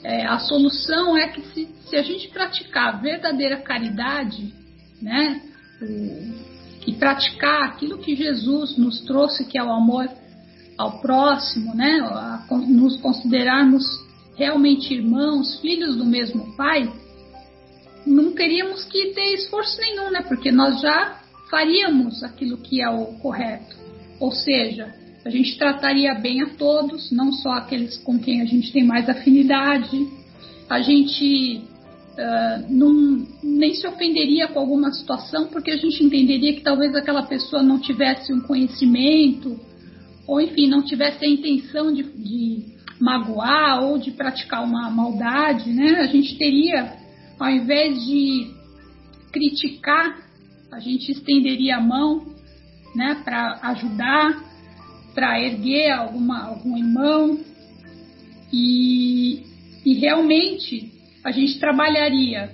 é, 0.01 0.25
a 0.25 0.39
solução 0.39 1.17
é 1.17 1.27
que 1.27 1.41
se, 1.47 1.67
se, 1.89 1.95
a 1.97 2.01
gente 2.01 2.29
praticar 2.29 3.01
verdadeira 3.01 3.57
caridade, 3.57 4.53
né, 5.01 5.41
o, 5.81 6.48
e 6.89 6.93
praticar 6.93 7.65
aquilo 7.65 7.99
que 7.99 8.15
Jesus 8.15 8.75
nos 8.75 9.01
trouxe, 9.01 9.45
que 9.45 9.59
é 9.59 9.63
o 9.63 9.71
amor 9.71 10.09
ao 10.75 10.99
próximo, 10.99 11.75
né, 11.75 11.99
nos 12.67 12.97
considerarmos 12.97 13.83
realmente 14.35 14.91
irmãos, 14.91 15.59
filhos 15.59 15.95
do 15.97 16.05
mesmo 16.05 16.55
Pai, 16.55 16.91
não 18.07 18.31
teríamos 18.31 18.85
que 18.85 19.13
ter 19.13 19.35
esforço 19.35 19.79
nenhum, 19.79 20.09
né, 20.09 20.23
porque 20.27 20.51
nós 20.51 20.81
já 20.81 21.19
faríamos 21.51 22.23
aquilo 22.23 22.57
que 22.57 22.81
é 22.81 22.89
o 22.89 23.05
correto. 23.19 23.75
Ou 24.19 24.31
seja, 24.31 24.91
a 25.23 25.29
gente 25.29 25.59
trataria 25.59 26.15
bem 26.15 26.41
a 26.41 26.55
todos, 26.55 27.11
não 27.11 27.31
só 27.31 27.51
aqueles 27.51 27.97
com 27.97 28.17
quem 28.17 28.41
a 28.41 28.45
gente 28.45 28.71
tem 28.71 28.83
mais 28.83 29.07
afinidade. 29.07 30.07
A 30.67 30.81
gente 30.81 31.61
uh, 32.19 33.37
nem 33.41 33.73
se 33.73 33.87
ofenderia 33.87 34.47
com 34.47 34.59
alguma 34.59 34.91
situação, 34.91 35.47
porque 35.47 35.71
a 35.71 35.77
gente 35.77 36.03
entenderia 36.03 36.53
que 36.53 36.61
talvez 36.61 36.93
aquela 36.95 37.23
pessoa 37.23 37.63
não 37.63 37.79
tivesse 37.79 38.33
um 38.33 38.41
conhecimento, 38.41 39.59
ou 40.27 40.41
enfim, 40.41 40.67
não 40.67 40.83
tivesse 40.83 41.23
a 41.25 41.29
intenção 41.29 41.91
de, 41.91 42.03
de 42.03 42.65
magoar 42.99 43.83
ou 43.83 43.97
de 43.97 44.11
praticar 44.11 44.63
uma 44.63 44.89
maldade, 44.89 45.71
né? 45.71 46.01
A 46.01 46.07
gente 46.07 46.37
teria, 46.37 46.93
ao 47.39 47.49
invés 47.49 48.05
de 48.05 48.51
criticar, 49.31 50.17
a 50.71 50.79
gente 50.79 51.11
estenderia 51.11 51.77
a 51.77 51.81
mão 51.81 52.25
né, 52.95 53.21
para 53.23 53.59
ajudar, 53.63 54.43
para 55.15 55.41
erguer 55.41 55.91
alguma, 55.91 56.47
algum 56.47 56.77
irmão. 56.77 57.39
E, 58.51 59.43
e 59.85 59.93
realmente 59.95 60.98
a 61.29 61.31
gente 61.31 61.59
trabalharia 61.59 62.49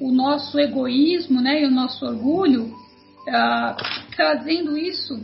o 0.00 0.10
nosso 0.10 0.58
egoísmo 0.58 1.38
né, 1.38 1.62
e 1.62 1.66
o 1.66 1.70
nosso 1.70 2.02
orgulho, 2.06 2.64
uh, 2.64 3.76
trazendo 4.16 4.74
isso 4.74 5.20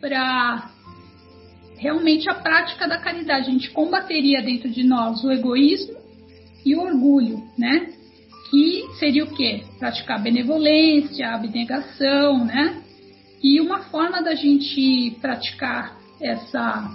para 0.00 0.70
realmente 1.76 2.30
a 2.30 2.34
prática 2.34 2.86
da 2.86 2.98
caridade. 2.98 3.48
A 3.48 3.50
gente 3.50 3.70
combateria 3.70 4.40
dentro 4.42 4.70
de 4.70 4.84
nós 4.84 5.24
o 5.24 5.32
egoísmo 5.32 5.96
e 6.64 6.76
o 6.76 6.82
orgulho, 6.82 7.42
né? 7.58 7.94
Que 8.48 8.86
seria 9.00 9.24
o 9.24 9.34
quê? 9.34 9.64
Praticar 9.80 10.22
benevolência, 10.22 11.34
abnegação, 11.34 12.44
né? 12.44 12.80
E 13.42 13.60
uma 13.60 13.80
forma 13.80 14.22
da 14.22 14.36
gente 14.36 15.16
praticar 15.20 15.98
essa. 16.20 16.88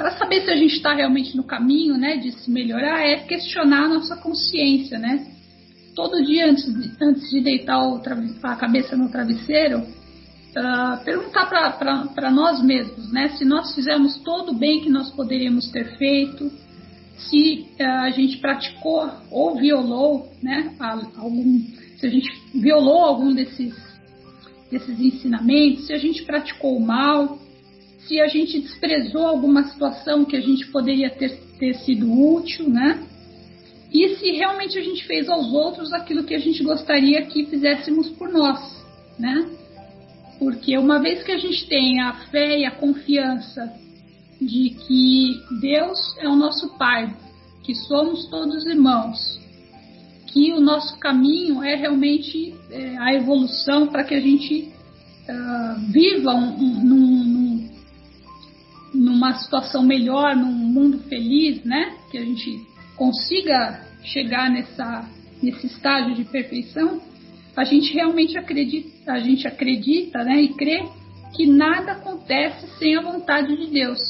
Para 0.00 0.12
saber 0.12 0.40
se 0.40 0.50
a 0.50 0.56
gente 0.56 0.76
está 0.76 0.94
realmente 0.94 1.36
no 1.36 1.44
caminho 1.44 1.98
né, 1.98 2.16
de 2.16 2.32
se 2.32 2.50
melhorar, 2.50 3.02
é 3.02 3.18
questionar 3.18 3.84
a 3.84 3.88
nossa 3.88 4.16
consciência, 4.16 4.98
né? 4.98 5.26
Todo 5.94 6.24
dia 6.24 6.50
antes 6.50 6.64
de, 6.64 6.90
antes 7.04 7.28
de 7.28 7.42
deitar 7.42 7.78
a 8.42 8.56
cabeça 8.56 8.96
no 8.96 9.10
travesseiro, 9.10 9.80
uh, 9.80 11.04
perguntar 11.04 11.44
para 12.14 12.30
nós 12.30 12.62
mesmos, 12.62 13.12
né? 13.12 13.28
Se 13.36 13.44
nós 13.44 13.74
fizemos 13.74 14.16
todo 14.20 14.52
o 14.52 14.54
bem 14.54 14.80
que 14.80 14.88
nós 14.88 15.10
poderíamos 15.10 15.70
ter 15.70 15.98
feito, 15.98 16.50
se 17.18 17.66
uh, 17.78 17.84
a 18.04 18.10
gente 18.10 18.38
praticou 18.38 19.06
ou 19.30 19.54
violou, 19.58 20.32
né? 20.42 20.74
Algum, 21.18 21.60
se 21.98 22.06
a 22.06 22.10
gente 22.10 22.26
violou 22.54 23.04
algum 23.04 23.34
desses 23.34 23.74
desses 24.70 24.98
ensinamentos, 24.98 25.88
se 25.88 25.92
a 25.92 25.98
gente 25.98 26.22
praticou 26.22 26.78
o 26.78 26.80
mal, 26.80 27.38
se 28.06 28.20
a 28.20 28.26
gente 28.26 28.60
desprezou 28.60 29.26
alguma 29.26 29.64
situação 29.64 30.24
que 30.24 30.36
a 30.36 30.40
gente 30.40 30.66
poderia 30.68 31.10
ter, 31.10 31.38
ter 31.58 31.74
sido 31.76 32.10
útil, 32.12 32.68
né? 32.68 33.06
E 33.92 34.16
se 34.16 34.30
realmente 34.32 34.78
a 34.78 34.82
gente 34.82 35.04
fez 35.04 35.28
aos 35.28 35.52
outros 35.52 35.92
aquilo 35.92 36.24
que 36.24 36.34
a 36.34 36.38
gente 36.38 36.62
gostaria 36.62 37.26
que 37.26 37.46
fizéssemos 37.46 38.08
por 38.10 38.30
nós, 38.30 38.60
né? 39.18 39.50
Porque 40.38 40.78
uma 40.78 40.98
vez 40.98 41.22
que 41.22 41.32
a 41.32 41.38
gente 41.38 41.66
tem 41.68 42.00
a 42.00 42.12
fé 42.30 42.60
e 42.60 42.64
a 42.64 42.70
confiança 42.70 43.72
de 44.40 44.70
que 44.70 45.38
Deus 45.60 45.98
é 46.18 46.28
o 46.28 46.34
nosso 46.34 46.78
Pai, 46.78 47.14
que 47.62 47.74
somos 47.74 48.26
todos 48.30 48.64
irmãos, 48.64 49.38
que 50.28 50.52
o 50.52 50.60
nosso 50.60 50.98
caminho 50.98 51.62
é 51.62 51.74
realmente 51.74 52.54
é, 52.70 52.96
a 52.98 53.14
evolução 53.14 53.88
para 53.88 54.04
que 54.04 54.14
a 54.14 54.20
gente 54.20 54.72
uh, 55.28 55.92
viva 55.92 56.32
um, 56.34 56.54
um, 56.58 56.84
um, 56.84 57.49
numa 58.92 59.34
situação 59.34 59.82
melhor, 59.82 60.34
num 60.36 60.52
mundo 60.52 60.98
feliz, 61.08 61.62
né? 61.64 61.96
Que 62.10 62.18
a 62.18 62.24
gente 62.24 62.66
consiga 62.96 63.84
chegar 64.02 64.50
nessa, 64.50 65.08
nesse 65.42 65.66
estágio 65.66 66.14
de 66.14 66.24
perfeição. 66.24 67.00
A 67.56 67.64
gente 67.64 67.92
realmente 67.92 68.38
acredita, 68.38 69.12
a 69.12 69.20
gente 69.20 69.46
acredita, 69.46 70.24
né? 70.24 70.42
E 70.42 70.48
crê 70.54 70.84
que 71.34 71.46
nada 71.46 71.92
acontece 71.92 72.66
sem 72.78 72.96
a 72.96 73.02
vontade 73.02 73.56
de 73.56 73.70
Deus, 73.70 74.00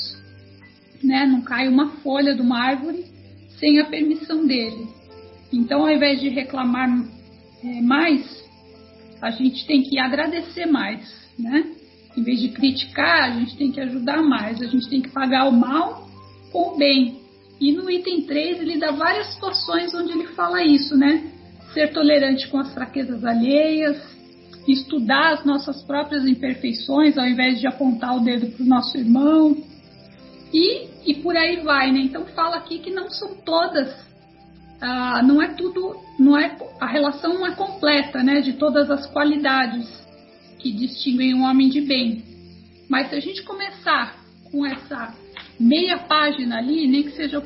né? 1.03 1.27
Não 1.27 1.43
cai 1.43 1.69
uma 1.69 1.91
folha 1.97 2.35
de 2.35 2.41
uma 2.41 2.59
árvore 2.59 3.05
sem 3.59 3.79
a 3.79 3.85
permissão 3.85 4.47
dele. 4.47 4.89
Então, 5.53 5.83
ao 5.83 5.91
invés 5.91 6.21
de 6.21 6.29
reclamar 6.29 6.89
é, 7.63 7.81
mais, 7.83 8.25
a 9.21 9.31
gente 9.31 9.67
tem 9.67 9.83
que 9.83 9.99
agradecer 9.99 10.67
mais, 10.67 11.01
né? 11.39 11.80
Em 12.17 12.23
vez 12.23 12.41
de 12.41 12.49
criticar, 12.49 13.31
a 13.31 13.39
gente 13.39 13.57
tem 13.57 13.71
que 13.71 13.81
ajudar 13.81 14.23
mais, 14.23 14.61
a 14.61 14.67
gente 14.67 14.89
tem 14.89 15.01
que 15.01 15.11
pagar 15.11 15.49
o 15.49 15.53
mal 15.53 16.09
com 16.53 16.75
o 16.75 16.77
bem. 16.77 17.21
E 17.61 17.73
no 17.73 17.91
item 17.91 18.23
3 18.23 18.61
ele 18.61 18.79
dá 18.79 18.91
várias 18.91 19.35
situações 19.35 19.95
onde 19.95 20.13
ele 20.13 20.27
fala 20.29 20.65
isso, 20.65 20.97
né? 20.97 21.31
Ser 21.73 21.93
tolerante 21.93 22.49
com 22.49 22.59
as 22.59 22.73
fraquezas 22.75 23.25
alheias, 23.25 23.97
estudar 24.67 25.35
as 25.35 25.45
nossas 25.45 25.83
próprias 25.83 26.27
imperfeições 26.27 27.17
ao 27.17 27.27
invés 27.27 27.61
de 27.61 27.67
apontar 27.67 28.17
o 28.17 28.21
dedo 28.21 28.49
para 28.49 28.65
o 28.65 28.69
nosso 28.69 28.97
irmão. 28.97 29.57
E, 30.53 30.89
e 31.07 31.15
por 31.23 31.37
aí 31.37 31.61
vai, 31.61 31.93
né? 31.93 32.01
Então 32.01 32.25
fala 32.35 32.57
aqui 32.57 32.79
que 32.79 32.91
não 32.91 33.09
são 33.11 33.35
todas 33.45 34.11
ah, 34.81 35.23
não 35.23 35.43
é 35.43 35.49
tudo, 35.49 35.95
não 36.19 36.39
é 36.39 36.57
a 36.81 36.87
relação 36.87 37.35
não 37.35 37.47
é 37.47 37.55
completa, 37.55 38.23
né, 38.23 38.41
de 38.41 38.55
todas 38.55 38.91
as 38.91 39.07
qualidades 39.07 40.00
que 40.61 40.73
distinguem 40.73 41.35
um 41.35 41.45
homem 41.45 41.69
de 41.69 41.81
bem. 41.81 42.23
Mas 42.89 43.09
se 43.09 43.15
a 43.17 43.21
gente 43.21 43.43
começar 43.43 44.17
com 44.51 44.67
essa 44.67 45.15
meia 45.59 45.99
página 45.99 46.59
ali, 46.59 46.87
nem 46.87 47.05
que 47.05 47.13
seja 47.13 47.43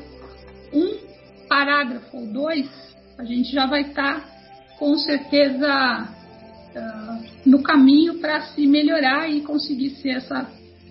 um 0.73 0.97
parágrafo 1.47 2.17
ou 2.17 2.27
dois, 2.27 2.67
a 3.17 3.23
gente 3.23 3.51
já 3.51 3.65
vai 3.65 3.81
estar 3.81 4.21
tá, 4.21 4.35
com 4.77 4.97
certeza 4.97 6.09
uh, 6.75 7.49
no 7.49 7.61
caminho 7.61 8.19
para 8.19 8.41
se 8.47 8.65
melhorar 8.67 9.29
e 9.29 9.41
conseguir 9.41 9.91
ser 10.01 10.17
essa, 10.17 10.49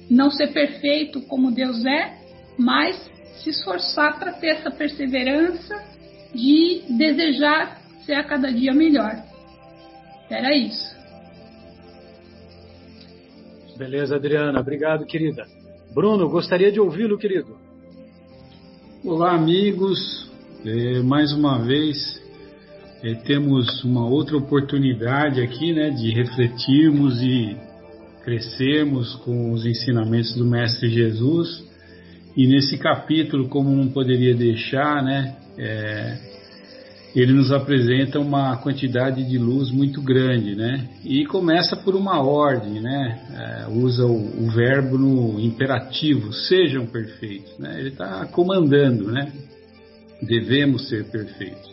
não 0.09 0.31
ser 0.31 0.53
perfeito 0.53 1.21
como 1.23 1.51
Deus 1.51 1.85
é, 1.85 2.19
mas 2.57 2.97
se 3.43 3.51
esforçar 3.51 4.19
para 4.19 4.33
ter 4.33 4.49
essa 4.49 4.71
perseverança 4.71 5.83
de 6.35 6.83
desejar 6.89 7.81
ser 8.05 8.15
a 8.15 8.25
cada 8.25 8.53
dia 8.53 8.73
melhor. 8.73 9.23
Era 10.31 10.55
isso. 10.55 10.95
Beleza, 13.77 14.15
Adriana. 14.17 14.61
Obrigado, 14.61 15.05
querida. 15.05 15.45
Bruno, 15.93 16.29
gostaria 16.29 16.71
de 16.71 16.79
ouvi-lo, 16.79 17.19
querido. 17.19 17.57
Olá, 19.05 19.35
amigos. 19.35 20.31
É, 20.65 21.01
mais 21.01 21.33
uma 21.33 21.59
vez 21.59 22.23
é, 23.03 23.15
temos 23.15 23.83
uma 23.85 24.09
outra 24.09 24.37
oportunidade 24.37 25.43
aqui, 25.43 25.73
né, 25.73 25.91
de 25.91 26.11
refletirmos 26.11 27.21
e 27.21 27.57
crescermos 28.23 29.15
com 29.17 29.53
os 29.53 29.67
ensinamentos 29.67 30.35
do 30.35 30.47
Mestre 30.47 30.89
Jesus 30.89 31.63
E 32.35 32.47
nesse 32.47 32.79
capítulo, 32.79 33.49
como 33.49 33.69
não 33.69 33.89
poderia 33.89 34.35
deixar, 34.35 35.03
né, 35.03 35.37
é, 35.59 36.34
ele 37.15 37.33
nos 37.33 37.53
apresenta 37.53 38.19
uma 38.19 38.57
quantidade 38.57 39.23
de 39.23 39.39
luz 39.39 39.71
muito 39.71 40.03
grande, 40.03 40.57
né? 40.57 40.89
E 41.05 41.25
começa 41.25 41.77
por 41.77 41.95
uma 41.95 42.21
ordem, 42.21 42.81
né? 42.81 43.21
É, 43.31 43.69
usa 43.69 44.05
o, 44.05 44.45
o, 44.45 44.51
verbo 44.51 44.99
no 44.99 45.39
imperativo, 45.39 46.33
sejam 46.33 46.87
perfeitos, 46.87 47.57
né? 47.57 47.79
Ele 47.79 47.91
está 47.91 48.27
comandando, 48.27 49.13
né? 49.13 49.33
Devemos 50.21 50.89
ser 50.89 51.05
perfeitos. 51.05 51.73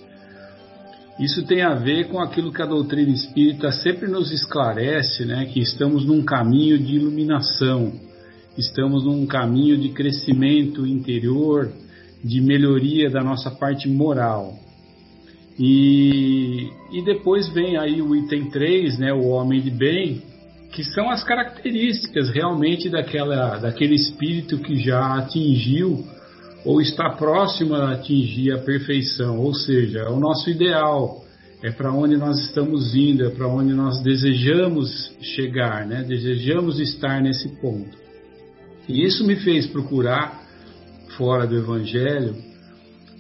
Isso 1.19 1.43
tem 1.43 1.63
a 1.63 1.73
ver 1.73 2.07
com 2.07 2.19
aquilo 2.19 2.53
que 2.53 2.61
a 2.61 2.65
doutrina 2.65 3.11
espírita 3.11 3.71
sempre 3.71 4.07
nos 4.07 4.31
esclarece, 4.31 5.25
né? 5.25 5.45
Que 5.45 5.59
estamos 5.59 6.05
num 6.05 6.21
caminho 6.21 6.77
de 6.77 6.95
iluminação, 6.97 7.93
estamos 8.55 9.05
num 9.05 9.25
caminho 9.25 9.75
de 9.75 9.89
crescimento 9.89 10.85
interior, 10.85 11.71
de 12.23 12.39
melhoria 12.39 13.09
da 13.09 13.23
nossa 13.23 13.49
parte 13.49 13.89
moral. 13.89 14.60
E, 15.63 16.71
e 16.91 17.03
depois 17.03 17.47
vem 17.49 17.77
aí 17.77 18.01
o 18.01 18.15
item 18.15 18.49
3, 18.49 18.97
né, 18.97 19.13
o 19.13 19.27
homem 19.27 19.61
de 19.61 19.69
bem, 19.69 20.23
que 20.71 20.83
são 20.83 21.07
as 21.11 21.23
características 21.23 22.31
realmente 22.31 22.89
daquela, 22.89 23.59
daquele 23.59 23.93
espírito 23.93 24.57
que 24.57 24.77
já 24.77 25.19
atingiu 25.19 26.03
ou 26.65 26.81
está 26.81 27.11
próximo 27.11 27.75
a 27.75 27.91
atingir 27.91 28.51
a 28.53 28.57
perfeição, 28.57 29.39
ou 29.39 29.53
seja, 29.53 29.99
é 29.99 30.09
o 30.09 30.19
nosso 30.19 30.49
ideal, 30.49 31.23
é 31.61 31.69
para 31.69 31.93
onde 31.93 32.17
nós 32.17 32.39
estamos 32.39 32.95
indo, 32.95 33.23
é 33.23 33.29
para 33.29 33.47
onde 33.47 33.71
nós 33.71 34.01
desejamos 34.01 35.15
chegar, 35.21 35.85
né? 35.85 36.03
desejamos 36.07 36.79
estar 36.79 37.21
nesse 37.21 37.47
ponto. 37.61 37.95
E 38.89 39.05
isso 39.05 39.23
me 39.27 39.35
fez 39.35 39.67
procurar, 39.67 40.41
fora 41.17 41.45
do 41.45 41.55
Evangelho, 41.55 42.50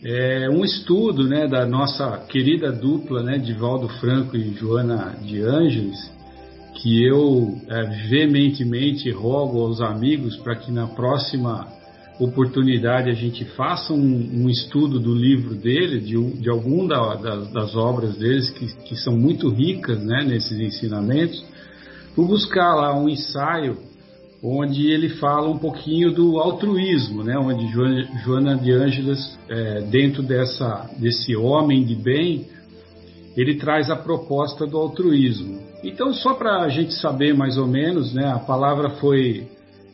é 0.03 0.49
um 0.49 0.65
estudo 0.65 1.27
né, 1.27 1.47
da 1.47 1.65
nossa 1.65 2.17
querida 2.27 2.71
dupla, 2.71 3.21
né, 3.21 3.37
Divaldo 3.37 3.87
Franco 3.87 4.35
e 4.35 4.53
Joana 4.55 5.15
de 5.23 5.41
Ângeles, 5.41 6.11
que 6.73 7.03
eu 7.03 7.55
é, 7.69 8.07
veementemente 8.09 9.11
rogo 9.11 9.61
aos 9.61 9.79
amigos 9.79 10.35
para 10.37 10.55
que 10.55 10.71
na 10.71 10.87
próxima 10.87 11.67
oportunidade 12.19 13.09
a 13.09 13.13
gente 13.13 13.45
faça 13.55 13.93
um, 13.93 14.43
um 14.43 14.49
estudo 14.49 14.99
do 14.99 15.13
livro 15.13 15.53
dele, 15.53 15.99
de, 15.99 16.19
de 16.39 16.49
algum 16.49 16.87
da, 16.87 17.15
da, 17.15 17.35
das 17.37 17.75
obras 17.75 18.15
deles, 18.17 18.49
que, 18.49 18.73
que 18.83 18.95
são 18.95 19.15
muito 19.15 19.49
ricas 19.49 20.03
né, 20.03 20.23
nesses 20.23 20.59
ensinamentos, 20.59 21.43
por 22.15 22.27
buscar 22.27 22.73
lá 22.73 22.97
um 22.97 23.07
ensaio 23.07 23.77
onde 24.43 24.89
ele 24.89 25.09
fala 25.09 25.49
um 25.49 25.57
pouquinho 25.57 26.11
do 26.11 26.39
altruísmo, 26.39 27.23
né? 27.23 27.37
onde 27.37 27.67
Joana 28.23 28.55
de 28.55 28.71
Ângeles, 28.71 29.37
é, 29.47 29.81
dentro 29.81 30.23
dessa, 30.23 30.89
desse 30.97 31.35
homem 31.35 31.83
de 31.83 31.95
bem, 31.95 32.47
ele 33.37 33.55
traz 33.55 33.89
a 33.89 33.95
proposta 33.95 34.65
do 34.65 34.77
altruísmo. 34.77 35.59
Então, 35.83 36.13
só 36.13 36.33
para 36.33 36.61
a 36.61 36.69
gente 36.69 36.93
saber 36.95 37.33
mais 37.33 37.57
ou 37.57 37.67
menos, 37.67 38.13
né, 38.13 38.27
a 38.27 38.39
palavra 38.39 38.91
foi 38.91 39.47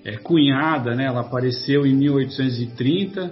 é, 0.03 0.17
cunhada, 0.17 0.95
né, 0.95 1.05
ela 1.05 1.21
apareceu 1.21 1.85
em 1.85 1.93
1830, 1.93 3.31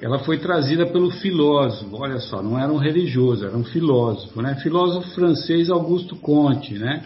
ela 0.00 0.18
foi 0.18 0.38
trazida 0.38 0.86
pelo 0.86 1.10
filósofo, 1.10 1.96
olha 1.96 2.20
só, 2.20 2.42
não 2.42 2.58
era 2.58 2.70
um 2.70 2.76
religioso, 2.76 3.46
era 3.46 3.56
um 3.56 3.64
filósofo, 3.64 4.42
né, 4.42 4.56
filósofo 4.62 5.08
francês 5.14 5.70
Augusto 5.70 6.16
Comte, 6.16 6.74
né, 6.74 7.02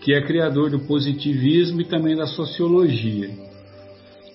que 0.00 0.14
é 0.14 0.22
criador 0.22 0.70
do 0.70 0.80
positivismo 0.80 1.80
e 1.80 1.84
também 1.84 2.16
da 2.16 2.26
sociologia. 2.26 3.30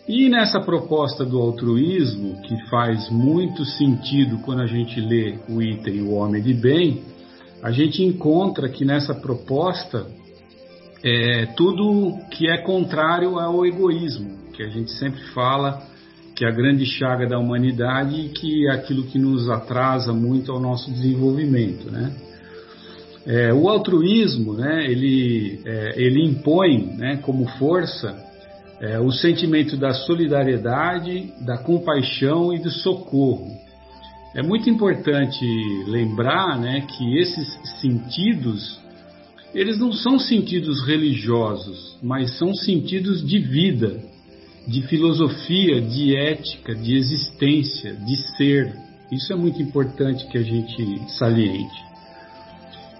E 0.07 0.29
nessa 0.29 0.59
proposta 0.59 1.25
do 1.25 1.39
altruísmo, 1.39 2.41
que 2.43 2.69
faz 2.69 3.09
muito 3.09 3.65
sentido 3.65 4.37
quando 4.39 4.61
a 4.61 4.67
gente 4.67 5.01
lê 5.01 5.39
o 5.49 5.61
item 5.61 6.03
O 6.03 6.13
Homem 6.13 6.43
de 6.43 6.53
Bem, 6.53 7.01
a 7.63 7.71
gente 7.71 8.03
encontra 8.03 8.69
que 8.69 8.85
nessa 8.85 9.15
proposta 9.15 10.05
é 11.03 11.47
tudo 11.57 12.19
que 12.29 12.47
é 12.47 12.57
contrário 12.57 13.39
ao 13.39 13.65
egoísmo, 13.65 14.51
que 14.53 14.61
a 14.61 14.69
gente 14.69 14.91
sempre 14.91 15.21
fala 15.33 15.81
que 16.35 16.45
é 16.45 16.49
a 16.49 16.51
grande 16.51 16.85
chaga 16.85 17.25
da 17.25 17.39
humanidade 17.39 18.19
e 18.19 18.29
que 18.29 18.67
é 18.67 18.71
aquilo 18.71 19.05
que 19.05 19.17
nos 19.17 19.49
atrasa 19.49 20.11
muito 20.11 20.51
ao 20.51 20.59
nosso 20.59 20.91
desenvolvimento, 20.91 21.89
né? 21.89 22.13
É, 23.25 23.51
o 23.51 23.67
altruísmo, 23.67 24.53
né, 24.53 24.85
ele, 24.85 25.59
é, 25.65 25.93
ele 25.97 26.23
impõe 26.23 26.95
né, 26.95 27.17
como 27.17 27.47
força 27.57 28.23
é, 28.79 28.99
o 28.99 29.11
sentimento 29.11 29.75
da 29.77 29.93
solidariedade, 29.93 31.33
da 31.41 31.57
compaixão 31.57 32.53
e 32.53 32.59
do 32.59 32.69
socorro. 32.69 33.49
É 34.35 34.43
muito 34.43 34.69
importante 34.69 35.45
lembrar 35.87 36.59
né, 36.59 36.81
que 36.81 37.17
esses 37.17 37.47
sentidos, 37.79 38.79
eles 39.53 39.79
não 39.79 39.91
são 39.93 40.19
sentidos 40.19 40.85
religiosos, 40.85 41.97
mas 42.03 42.37
são 42.37 42.53
sentidos 42.53 43.25
de 43.25 43.39
vida, 43.39 43.97
de 44.67 44.81
filosofia, 44.83 45.81
de 45.81 46.15
ética, 46.15 46.75
de 46.75 46.95
existência, 46.95 47.93
de 47.93 48.17
ser. 48.35 48.75
Isso 49.11 49.31
é 49.31 49.35
muito 49.35 49.61
importante 49.61 50.27
que 50.27 50.37
a 50.37 50.43
gente 50.43 51.11
saliente. 51.17 51.84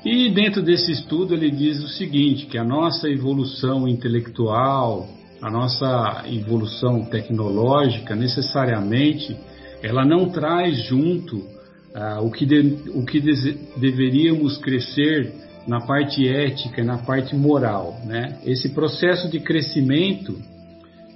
E 0.05 0.29
dentro 0.29 0.61
desse 0.61 0.91
estudo 0.91 1.33
ele 1.33 1.49
diz 1.49 1.83
o 1.83 1.87
seguinte, 1.87 2.45
que 2.45 2.59
a 2.59 2.63
nossa 2.63 3.09
evolução 3.09 3.87
intelectual, 3.87 5.09
a 5.41 5.49
nossa 5.49 6.23
evolução 6.31 7.03
tecnológica, 7.05 8.15
necessariamente, 8.15 9.35
ela 9.81 10.05
não 10.05 10.29
traz 10.29 10.77
junto 10.83 11.43
ah, 11.95 12.21
o 12.21 12.29
que, 12.29 12.45
de, 12.45 12.77
o 12.93 13.03
que 13.03 13.19
deveríamos 13.77 14.59
crescer 14.59 15.33
na 15.67 15.81
parte 15.81 16.27
ética 16.27 16.83
na 16.83 16.99
parte 16.99 17.35
moral. 17.35 17.99
Né? 18.05 18.37
Esse 18.45 18.69
processo 18.69 19.27
de 19.31 19.39
crescimento, 19.39 20.37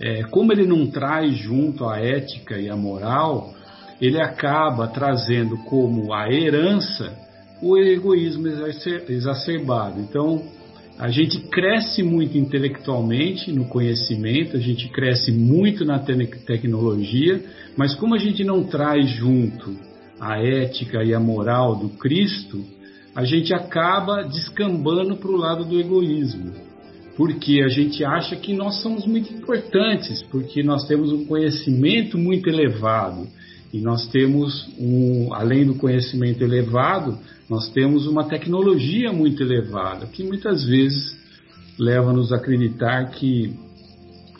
é, 0.01 0.23
como 0.23 0.51
ele 0.51 0.65
não 0.65 0.87
traz 0.87 1.37
junto 1.37 1.85
a 1.85 1.99
ética 1.99 2.57
e 2.57 2.67
a 2.67 2.75
moral, 2.75 3.53
ele 4.01 4.19
acaba 4.19 4.87
trazendo 4.87 5.57
como 5.65 6.11
a 6.11 6.31
herança 6.31 7.28
o 7.61 7.77
egoísmo 7.77 8.47
exacerbado. 8.47 9.99
Então, 9.99 10.43
a 10.97 11.09
gente 11.09 11.39
cresce 11.39 12.03
muito 12.03 12.37
intelectualmente 12.37 13.51
no 13.51 13.65
conhecimento, 13.65 14.57
a 14.57 14.59
gente 14.59 14.89
cresce 14.89 15.31
muito 15.31 15.85
na 15.85 15.99
te 15.99 16.13
tecnologia, 16.45 17.41
mas 17.77 17.95
como 17.95 18.15
a 18.15 18.17
gente 18.17 18.43
não 18.43 18.65
traz 18.65 19.09
junto 19.09 19.75
a 20.19 20.37
ética 20.37 21.01
e 21.03 21.13
a 21.13 21.19
moral 21.19 21.77
do 21.77 21.89
Cristo, 21.89 22.61
a 23.15 23.23
gente 23.23 23.53
acaba 23.53 24.23
descambando 24.23 25.15
para 25.15 25.31
o 25.31 25.37
lado 25.37 25.63
do 25.65 25.79
egoísmo. 25.79 26.51
Porque 27.15 27.61
a 27.61 27.67
gente 27.67 28.03
acha 28.03 28.35
que 28.35 28.53
nós 28.53 28.81
somos 28.81 29.05
muito 29.05 29.33
importantes, 29.33 30.21
porque 30.23 30.63
nós 30.63 30.87
temos 30.87 31.11
um 31.11 31.25
conhecimento 31.25 32.17
muito 32.17 32.47
elevado. 32.49 33.27
E 33.73 33.79
nós 33.79 34.07
temos, 34.07 34.69
um, 34.79 35.33
além 35.33 35.65
do 35.65 35.75
conhecimento 35.75 36.43
elevado, 36.43 37.19
nós 37.49 37.69
temos 37.69 38.05
uma 38.05 38.25
tecnologia 38.25 39.11
muito 39.11 39.41
elevada, 39.41 40.05
que 40.05 40.23
muitas 40.23 40.63
vezes 40.63 41.17
leva-nos 41.79 42.31
a 42.31 42.35
acreditar 42.35 43.09
que 43.09 43.55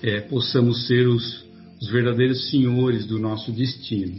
é, 0.03 0.21
possamos 0.21 0.85
ser 0.85 1.07
os, 1.07 1.45
os, 1.81 1.89
verdadeiros 1.89 2.49
senhores 2.49 3.07
do 3.07 3.17
nosso 3.17 3.51
destino. 3.51 4.15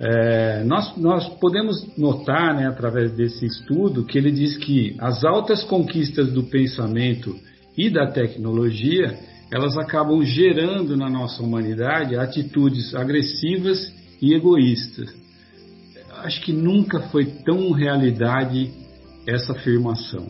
É, 0.00 0.62
nós, 0.62 0.96
nós, 0.96 1.28
podemos 1.40 1.98
notar, 1.98 2.54
né, 2.54 2.68
através 2.68 3.10
desse 3.12 3.44
estudo, 3.44 4.04
que 4.04 4.16
ele 4.16 4.30
diz 4.30 4.56
que 4.56 4.94
as 4.98 5.24
altas 5.24 5.64
conquistas 5.64 6.32
do 6.32 6.44
pensamento 6.44 7.34
e 7.76 7.90
da 7.90 8.06
tecnologia, 8.06 9.18
elas 9.50 9.76
acabam 9.76 10.22
gerando 10.22 10.96
na 10.96 11.10
nossa 11.10 11.42
humanidade 11.42 12.14
atitudes 12.14 12.94
agressivas 12.94 13.92
e 14.22 14.34
egoístas 14.34 15.27
acho 16.24 16.40
que 16.42 16.52
nunca 16.52 17.00
foi 17.08 17.24
tão 17.24 17.72
realidade 17.72 18.70
essa 19.26 19.52
afirmação. 19.52 20.26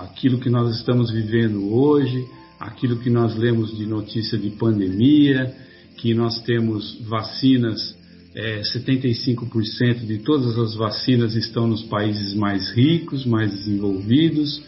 Aquilo 0.00 0.38
que 0.38 0.50
nós 0.50 0.76
estamos 0.76 1.10
vivendo 1.10 1.72
hoje, 1.72 2.26
aquilo 2.60 2.98
que 2.98 3.10
nós 3.10 3.36
lemos 3.36 3.76
de 3.76 3.86
notícia 3.86 4.36
de 4.36 4.50
pandemia, 4.50 5.54
que 5.96 6.14
nós 6.14 6.40
temos 6.42 7.00
vacinas, 7.06 7.96
é, 8.34 8.60
75% 8.60 10.06
de 10.06 10.18
todas 10.18 10.58
as 10.58 10.74
vacinas 10.74 11.34
estão 11.34 11.66
nos 11.66 11.82
países 11.84 12.34
mais 12.34 12.70
ricos, 12.70 13.24
mais 13.24 13.50
desenvolvidos, 13.50 14.62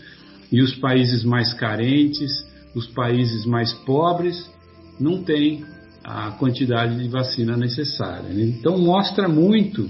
e 0.51 0.63
os 0.63 0.75
países 0.77 1.23
mais 1.23 1.53
carentes, 1.55 2.31
os 2.75 2.87
países 2.87 3.45
mais 3.45 3.73
pobres, 3.73 4.51
não 4.99 5.23
têm 5.23 5.65
a 6.03 6.31
quantidade 6.33 7.01
de 7.01 7.09
vacina 7.09 7.57
necessária. 7.57 8.33
Então 8.33 8.79
mostra 8.79 9.29
muito 9.29 9.89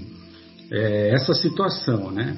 é, 0.71 1.13
essa 1.13 1.33
situação, 1.33 2.09
né? 2.11 2.37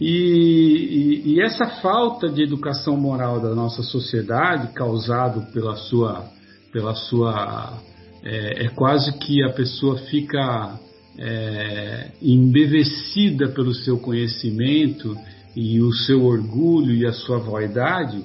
E, 0.00 1.22
e, 1.24 1.32
e, 1.34 1.40
essa 1.40 1.66
falta 1.80 2.28
de 2.28 2.42
educação 2.42 2.96
moral 2.98 3.40
da 3.40 3.54
nossa 3.54 3.82
sociedade, 3.82 4.72
causado 4.74 5.50
pela 5.52 5.74
sua, 5.74 6.24
pela 6.70 6.94
sua 6.94 7.78
é, 8.22 8.66
é 8.66 8.68
quase 8.68 9.10
que 9.18 9.42
a 9.42 9.50
pessoa 9.52 9.96
fica 9.96 10.78
é, 11.18 12.10
embevecida 12.20 13.48
pelo 13.48 13.74
seu 13.74 13.98
conhecimento 13.98 15.16
e 15.56 15.80
o 15.80 15.90
seu 15.92 16.24
orgulho 16.26 16.94
e 16.94 17.06
a 17.06 17.12
sua 17.12 17.38
vaidade. 17.38 18.22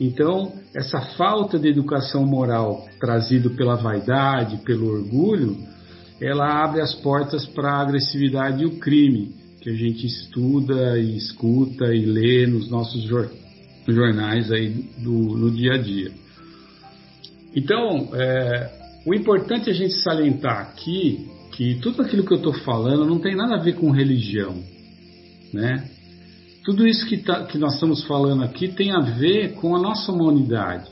Então, 0.00 0.50
essa 0.74 1.00
falta 1.00 1.58
de 1.58 1.68
educação 1.68 2.24
moral 2.24 2.86
trazido 2.98 3.50
pela 3.50 3.76
vaidade, 3.76 4.56
pelo 4.64 4.88
orgulho, 4.88 5.56
ela 6.20 6.62
abre 6.64 6.80
as 6.80 6.94
portas 6.94 7.46
para 7.46 7.72
a 7.72 7.80
agressividade 7.80 8.62
e 8.62 8.66
o 8.66 8.78
crime, 8.78 9.32
que 9.60 9.70
a 9.70 9.74
gente 9.74 10.06
estuda 10.06 10.98
e 10.98 11.16
escuta 11.16 11.94
e 11.94 12.04
lê 12.04 12.46
nos 12.46 12.68
nossos 12.68 13.04
jornais 13.86 14.50
aí 14.50 14.70
do, 14.98 15.12
no 15.12 15.50
dia 15.50 15.74
a 15.74 15.78
dia. 15.78 16.12
Então, 17.54 18.10
é, 18.14 18.70
o 19.06 19.14
importante 19.14 19.68
é 19.68 19.72
a 19.72 19.76
gente 19.76 19.94
salientar 19.94 20.60
aqui 20.60 21.28
que 21.52 21.76
tudo 21.76 22.02
aquilo 22.02 22.24
que 22.24 22.32
eu 22.32 22.38
estou 22.38 22.54
falando 22.54 23.04
não 23.04 23.18
tem 23.18 23.36
nada 23.36 23.56
a 23.56 23.62
ver 23.62 23.74
com 23.74 23.90
religião, 23.90 24.56
né? 25.52 25.88
Tudo 26.64 26.86
isso 26.86 27.06
que, 27.06 27.18
tá, 27.18 27.44
que 27.44 27.58
nós 27.58 27.74
estamos 27.74 28.04
falando 28.04 28.44
aqui 28.44 28.68
tem 28.68 28.92
a 28.92 29.00
ver 29.00 29.54
com 29.54 29.74
a 29.76 29.80
nossa 29.80 30.10
humanidade, 30.12 30.88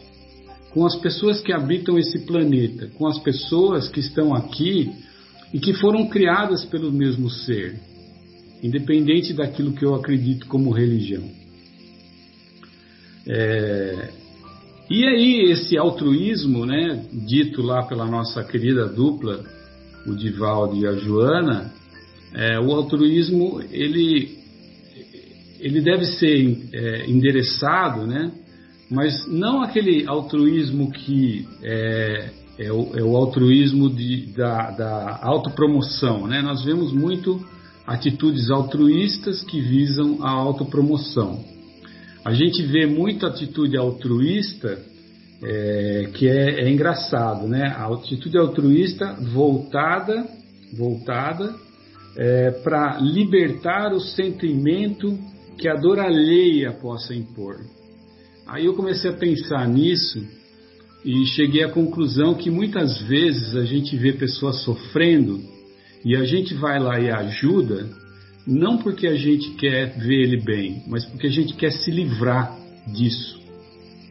com 0.71 0.85
as 0.85 0.97
pessoas 0.97 1.41
que 1.41 1.53
habitam 1.53 1.99
esse 1.99 2.21
planeta, 2.27 2.89
com 2.99 3.07
as 3.07 3.19
pessoas 3.21 3.89
que 3.89 4.01
estão 4.01 4.35
aqui 4.35 4.93
e 5.53 5.59
que 5.59 5.75
foram 5.75 6.09
criadas 6.09 6.65
pelo 6.65 6.93
mesmo 6.93 7.29
ser, 7.29 7.79
independente 8.63 9.33
daquilo 9.33 9.73
que 9.73 9.85
eu 9.85 9.95
acredito 9.95 10.47
como 10.47 10.71
religião. 10.71 11.25
É, 13.27 14.11
e 14.89 15.07
aí 15.07 15.53
esse 15.53 15.77
altruísmo, 15.77 16.67
né, 16.67 17.05
dito 17.13 17.63
lá 17.63 17.85
pela 17.85 18.07
nossa 18.07 18.43
querida 18.43 18.87
dupla, 18.87 19.45
o 20.07 20.15
Divaldo 20.15 20.77
e 20.77 20.87
a 20.87 20.93
Joana, 20.93 21.73
é, 22.35 22.59
o 22.61 22.73
altruísmo 22.73 23.61
ele 23.71 24.39
ele 25.61 25.83
deve 25.83 26.07
ser 26.07 26.59
é, 26.73 27.11
endereçado, 27.11 28.07
né, 28.07 28.33
mas 28.91 29.29
não 29.29 29.63
aquele 29.63 30.07
altruísmo 30.09 30.91
que 30.91 31.47
é, 31.63 32.31
é, 32.61 32.71
o, 32.71 32.93
é 32.95 33.03
o, 33.03 33.17
altruísmo 33.17 33.89
de, 33.89 34.27
da, 34.35 34.71
da 34.71 35.19
autopromoção, 35.23 36.27
né? 36.27 36.43
Nós 36.43 36.63
vemos 36.63 36.93
muito 36.93 37.43
atitudes 37.87 38.51
altruístas 38.51 39.43
que 39.43 39.59
visam 39.63 40.19
a 40.23 40.31
autopromoção. 40.31 41.43
A 42.23 42.35
gente 42.35 42.63
vê 42.63 42.85
muita 42.85 43.29
atitude 43.29 43.79
altruísta 43.79 44.79
é, 45.43 46.11
que 46.13 46.29
é, 46.29 46.61
é, 46.61 46.71
engraçado, 46.71 47.49
né? 47.49 47.69
A 47.69 47.87
atitude 47.87 48.37
altruísta 48.37 49.15
voltada, 49.33 50.27
voltada 50.77 51.55
é, 52.15 52.51
para 52.51 52.99
libertar 53.01 53.95
o 53.95 54.01
sentimento 54.01 55.19
que 55.57 55.67
a 55.67 55.77
dor 55.77 55.99
alheia 55.99 56.73
possa 56.73 57.15
impor. 57.15 57.57
Aí 58.47 58.67
eu 58.67 58.75
comecei 58.75 59.11
a 59.11 59.15
pensar 59.15 59.67
nisso 59.67 60.40
e 61.05 61.25
cheguei 61.27 61.65
à 61.65 61.69
conclusão 61.71 62.35
que 62.35 62.51
muitas 62.51 63.01
vezes 63.03 63.57
a 63.57 63.65
gente 63.65 63.97
vê 63.97 64.13
pessoas 64.13 64.63
sofrendo 64.63 65.41
e 66.05 66.15
a 66.17 66.25
gente 66.25 66.55
vai 66.55 66.79
lá 66.79 67.01
e 67.01 67.11
ajuda 67.11 67.89
não 68.47 68.79
porque 68.79 69.07
a 69.07 69.15
gente 69.15 69.51
quer 69.51 69.99
ver 69.99 70.23
ele 70.23 70.41
bem, 70.41 70.83
mas 70.87 71.05
porque 71.05 71.27
a 71.27 71.31
gente 71.31 71.55
quer 71.55 71.71
se 71.71 71.91
livrar 71.91 72.57
disso. 72.87 73.39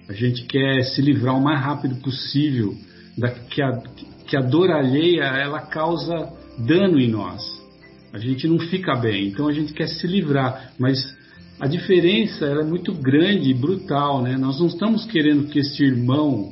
A 0.07 0.13
gente 0.13 0.43
quer 0.45 0.83
se 0.83 1.01
livrar 1.01 1.37
o 1.37 1.43
mais 1.43 1.59
rápido 1.59 1.95
possível 1.97 2.75
da 3.17 3.29
que 3.29 3.61
a, 3.61 3.81
que 4.25 4.37
a 4.37 4.41
dor 4.41 4.71
alheia 4.71 5.23
ela 5.23 5.61
causa 5.61 6.31
dano 6.57 6.99
em 6.99 7.09
nós. 7.09 7.43
A 8.13 8.17
gente 8.17 8.47
não 8.47 8.59
fica 8.59 8.95
bem, 8.95 9.27
então 9.27 9.47
a 9.47 9.53
gente 9.53 9.73
quer 9.73 9.87
se 9.87 10.07
livrar, 10.07 10.73
mas 10.79 10.97
a 11.59 11.67
diferença 11.67 12.45
é 12.45 12.63
muito 12.63 12.93
grande 12.93 13.49
e 13.49 13.53
brutal, 13.53 14.21
né? 14.21 14.37
Nós 14.37 14.59
não 14.59 14.67
estamos 14.67 15.05
querendo 15.05 15.47
que 15.47 15.59
esse 15.59 15.83
irmão 15.83 16.51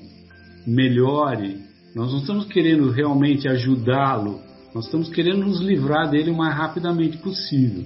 melhore, 0.67 1.61
nós 1.95 2.11
não 2.11 2.19
estamos 2.19 2.45
querendo 2.45 2.91
realmente 2.91 3.47
ajudá-lo, 3.47 4.41
nós 4.75 4.85
estamos 4.85 5.09
querendo 5.09 5.45
nos 5.45 5.61
livrar 5.61 6.09
dele 6.09 6.29
o 6.29 6.37
mais 6.37 6.55
rapidamente 6.55 7.17
possível. 7.17 7.85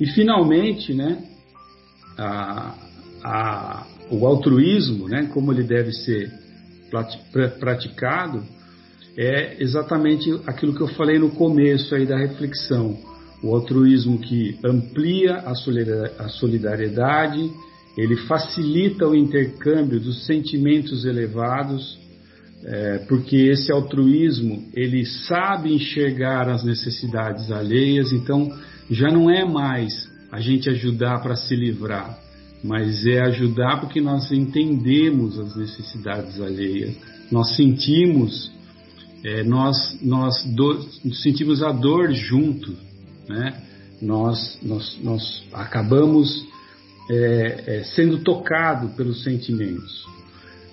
E 0.00 0.06
finalmente, 0.06 0.94
né, 0.94 1.22
a, 2.16 2.74
a, 3.22 3.86
o 4.10 4.24
altruísmo, 4.24 5.08
né, 5.08 5.28
como 5.34 5.52
ele 5.52 5.64
deve 5.64 5.92
ser 5.92 6.32
praticado, 7.58 8.42
é 9.18 9.62
exatamente 9.62 10.30
aquilo 10.46 10.74
que 10.74 10.80
eu 10.80 10.88
falei 10.88 11.18
no 11.18 11.30
começo 11.30 11.94
aí 11.94 12.06
da 12.06 12.16
reflexão. 12.16 12.96
O 13.42 13.54
altruísmo 13.54 14.18
que 14.18 14.58
amplia 14.64 15.44
a 16.18 16.28
solidariedade, 16.28 17.50
ele 17.96 18.16
facilita 18.16 19.06
o 19.06 19.14
intercâmbio 19.14 20.00
dos 20.00 20.26
sentimentos 20.26 21.04
elevados, 21.04 21.98
é, 22.64 22.98
porque 23.08 23.36
esse 23.36 23.72
altruísmo 23.72 24.68
ele 24.74 25.04
sabe 25.04 25.72
enxergar 25.72 26.48
as 26.48 26.62
necessidades 26.62 27.50
alheias, 27.50 28.12
então 28.12 28.50
já 28.90 29.10
não 29.10 29.30
é 29.30 29.44
mais 29.44 30.08
a 30.30 30.40
gente 30.40 30.68
ajudar 30.68 31.20
para 31.22 31.36
se 31.36 31.56
livrar, 31.56 32.18
mas 32.62 33.06
é 33.06 33.20
ajudar 33.22 33.80
porque 33.80 34.00
nós 34.00 34.30
entendemos 34.30 35.38
as 35.38 35.56
necessidades 35.56 36.40
alheias, 36.40 36.94
nós 37.30 37.56
sentimos, 37.56 38.50
é, 39.24 39.42
nós, 39.42 39.98
nós 40.02 40.44
do, 40.44 40.82
sentimos 41.14 41.62
a 41.62 41.72
dor 41.72 42.12
junto, 42.12 42.76
né? 43.28 43.62
nós, 44.00 44.58
nós, 44.62 44.98
nós 45.02 45.44
acabamos 45.52 46.49
é, 47.12 47.64
é, 47.66 47.82
sendo 47.82 48.18
tocado 48.18 48.90
pelos 48.90 49.24
sentimentos. 49.24 50.06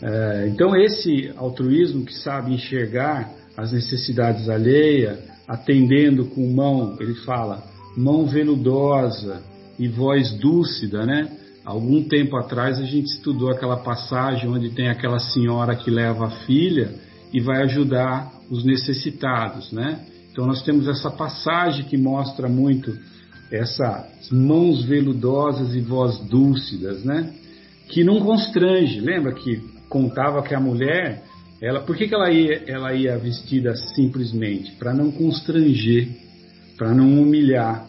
É, 0.02 0.48
então, 0.48 0.76
esse 0.76 1.34
altruísmo 1.36 2.06
que 2.06 2.14
sabe 2.14 2.54
enxergar 2.54 3.32
as 3.58 3.72
necessidades 3.72 4.48
alheias, 4.48 5.18
atendendo 5.48 6.26
com 6.26 6.48
mão, 6.54 6.96
ele 7.00 7.16
fala, 7.16 7.64
mão 7.96 8.28
veludosa 8.28 9.42
e 9.80 9.88
voz 9.88 10.32
dúcida, 10.34 11.06
né? 11.08 11.32
Algum 11.66 12.04
tempo 12.04 12.38
atrás 12.38 12.80
a 12.80 12.86
gente 12.86 13.08
estudou 13.08 13.50
aquela 13.50 13.78
passagem 13.78 14.48
onde 14.48 14.70
tem 14.70 14.90
aquela 14.90 15.20
senhora 15.20 15.76
que 15.76 15.90
leva 15.90 16.28
a 16.28 16.32
filha 16.46 16.92
e 17.34 17.42
vai 17.42 17.64
ajudar 17.64 18.32
os 18.50 18.64
necessitados, 18.64 19.72
né? 19.72 20.00
Então 20.32 20.46
nós 20.46 20.62
temos 20.62 20.88
essa 20.88 21.10
passagem 21.10 21.86
que 21.86 21.98
mostra 21.98 22.48
muito 22.48 22.96
essas 23.52 24.30
mãos 24.32 24.84
veludosas 24.84 25.74
e 25.76 25.80
voz 25.80 26.20
dúlcidas, 26.20 27.04
né? 27.04 27.34
Que 27.90 28.04
não 28.04 28.20
constrange. 28.20 29.00
Lembra 29.00 29.34
que 29.34 29.62
contava 29.88 30.44
que 30.44 30.54
a 30.54 30.60
mulher, 30.60 31.24
ela, 31.62 31.82
por 31.82 31.96
que, 31.96 32.08
que 32.08 32.14
ela, 32.14 32.32
ia, 32.32 32.64
ela 32.68 32.94
ia 32.94 33.18
vestida 33.18 33.76
simplesmente? 33.76 34.74
Para 34.74 34.94
não 34.94 35.12
constranger, 35.12 36.10
para 36.78 36.94
não 36.94 37.22
humilhar 37.22 37.88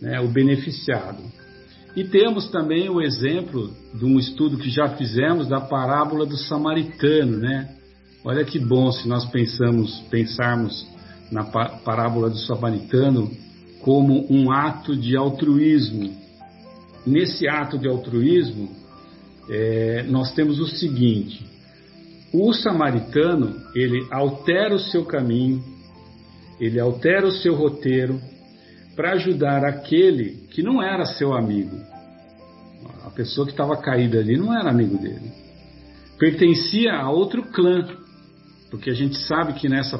né, 0.00 0.20
o 0.20 0.28
beneficiado. 0.28 1.22
E 1.96 2.04
temos 2.04 2.48
também 2.50 2.88
o 2.88 3.00
exemplo 3.00 3.72
de 3.94 4.04
um 4.04 4.18
estudo 4.18 4.58
que 4.58 4.70
já 4.70 4.90
fizemos 4.90 5.48
da 5.48 5.60
parábola 5.60 6.26
do 6.26 6.36
samaritano, 6.36 7.38
né? 7.38 7.70
Olha 8.24 8.44
que 8.44 8.58
bom 8.58 8.92
se 8.92 9.08
nós 9.08 9.24
pensamos, 9.30 10.00
pensarmos 10.10 10.86
na 11.30 11.44
parábola 11.44 12.28
do 12.28 12.38
samaritano 12.38 13.30
como 13.88 14.26
um 14.30 14.52
ato 14.52 14.94
de 14.94 15.16
altruísmo. 15.16 16.14
Nesse 17.06 17.48
ato 17.48 17.78
de 17.78 17.88
altruísmo, 17.88 18.68
é, 19.48 20.02
nós 20.02 20.34
temos 20.34 20.60
o 20.60 20.66
seguinte: 20.66 21.42
o 22.30 22.52
samaritano 22.52 23.56
ele 23.74 24.06
altera 24.10 24.74
o 24.74 24.78
seu 24.78 25.06
caminho, 25.06 25.64
ele 26.60 26.78
altera 26.78 27.26
o 27.26 27.32
seu 27.32 27.54
roteiro 27.54 28.20
para 28.94 29.12
ajudar 29.12 29.64
aquele 29.64 30.32
que 30.50 30.62
não 30.62 30.82
era 30.82 31.06
seu 31.06 31.32
amigo. 31.32 31.74
A 33.06 33.08
pessoa 33.08 33.46
que 33.46 33.54
estava 33.54 33.74
caída 33.78 34.18
ali 34.18 34.36
não 34.36 34.52
era 34.52 34.68
amigo 34.68 34.98
dele. 34.98 35.32
Pertencia 36.18 36.92
a 36.92 37.10
outro 37.10 37.42
clã, 37.42 37.88
porque 38.70 38.90
a 38.90 38.94
gente 38.94 39.16
sabe 39.16 39.54
que 39.54 39.66
nessa, 39.66 39.98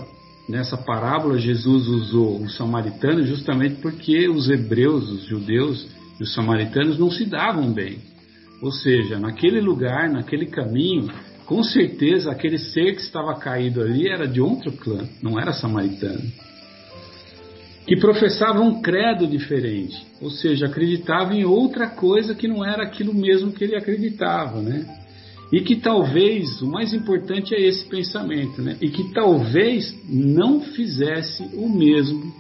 nessa 0.49 0.77
parábola 0.77 1.39
Jesus 1.39 1.87
usou 1.87 2.41
o 2.41 2.49
samaritano 2.49 3.25
justamente 3.27 3.77
porque 3.77 4.29
os 4.29 4.49
hebreus, 4.49 5.09
os 5.11 5.25
judeus 5.25 5.87
e 6.19 6.23
os 6.23 6.35
samaritanos 6.35 6.99
não 6.99 7.11
se 7.11 7.27
davam 7.27 7.73
bem. 7.73 7.99
Ou 8.63 8.73
seja, 8.73 9.19
naquele 9.19 9.61
lugar, 9.61 10.09
naquele 10.11 10.47
caminho, 10.47 11.09
com 11.45 11.63
certeza 11.63 12.31
aquele 12.31 12.59
ser 12.59 12.95
que 12.95 13.03
estava 13.03 13.39
caído 13.39 13.81
ali 13.81 14.09
era 14.09 14.27
de 14.27 14.41
outro 14.41 14.73
clã, 14.73 15.09
não 15.23 15.39
era 15.39 15.53
samaritano. 15.53 16.31
Que 17.87 17.97
professava 17.97 18.61
um 18.61 18.83
credo 18.83 19.27
diferente, 19.27 20.07
ou 20.21 20.31
seja, 20.31 20.67
acreditava 20.67 21.35
em 21.35 21.45
outra 21.45 21.87
coisa 21.87 22.35
que 22.35 22.49
não 22.49 22.65
era 22.65 22.83
aquilo 22.83 23.15
mesmo 23.15 23.53
que 23.53 23.65
ele 23.65 23.77
acreditava, 23.77 24.61
né? 24.61 24.98
E 25.51 25.61
que 25.63 25.77
talvez, 25.77 26.61
o 26.61 26.67
mais 26.67 26.93
importante 26.93 27.55
é 27.55 27.61
esse 27.61 27.85
pensamento, 27.87 28.61
né? 28.61 28.77
E 28.81 28.91
que 28.91 29.13
talvez 29.15 29.95
não 30.09 30.61
fizesse 30.61 31.43
o 31.55 31.69
mesmo 31.69 32.33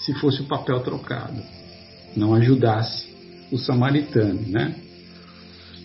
se 0.00 0.14
fosse 0.14 0.40
o 0.40 0.46
papel 0.46 0.80
trocado, 0.80 1.40
não 2.16 2.34
ajudasse 2.34 3.14
o 3.52 3.58
samaritano, 3.58 4.40
né? 4.48 4.74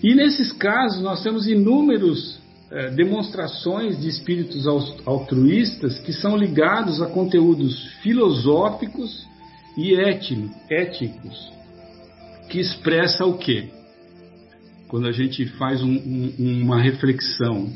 E 0.01 0.15
nesses 0.15 0.51
casos 0.53 1.01
nós 1.01 1.21
temos 1.21 1.47
inúmeros 1.47 2.39
eh, 2.71 2.91
demonstrações 2.91 3.99
de 3.99 4.07
espíritos 4.07 4.65
altruístas 5.05 5.99
que 5.99 6.13
são 6.13 6.37
ligados 6.37 7.01
a 7.01 7.07
conteúdos 7.07 7.83
filosóficos 8.01 9.27
e 9.77 9.95
éticos, 10.69 11.51
que 12.49 12.59
expressa 12.59 13.25
o 13.25 13.37
quê? 13.37 13.69
Quando 14.89 15.07
a 15.07 15.11
gente 15.11 15.45
faz 15.45 15.83
um, 15.83 15.87
um, 15.87 16.63
uma 16.63 16.81
reflexão 16.81 17.71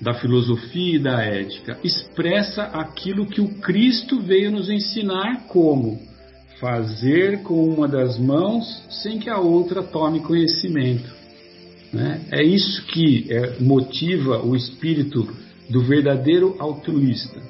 da 0.00 0.14
filosofia 0.14 0.94
e 0.94 0.98
da 1.00 1.20
ética, 1.20 1.76
expressa 1.82 2.62
aquilo 2.62 3.26
que 3.26 3.40
o 3.40 3.56
Cristo 3.56 4.20
veio 4.20 4.52
nos 4.52 4.70
ensinar 4.70 5.48
como 5.48 6.00
fazer 6.60 7.42
com 7.42 7.64
uma 7.64 7.88
das 7.88 8.16
mãos 8.20 8.64
sem 9.02 9.18
que 9.18 9.28
a 9.28 9.40
outra 9.40 9.82
tome 9.82 10.20
conhecimento. 10.20 11.12
Né? 11.92 12.20
É 12.30 12.44
isso 12.44 12.86
que 12.86 13.26
é, 13.28 13.58
motiva 13.60 14.40
o 14.40 14.54
espírito 14.54 15.28
do 15.68 15.82
verdadeiro 15.82 16.54
altruísta. 16.60 17.42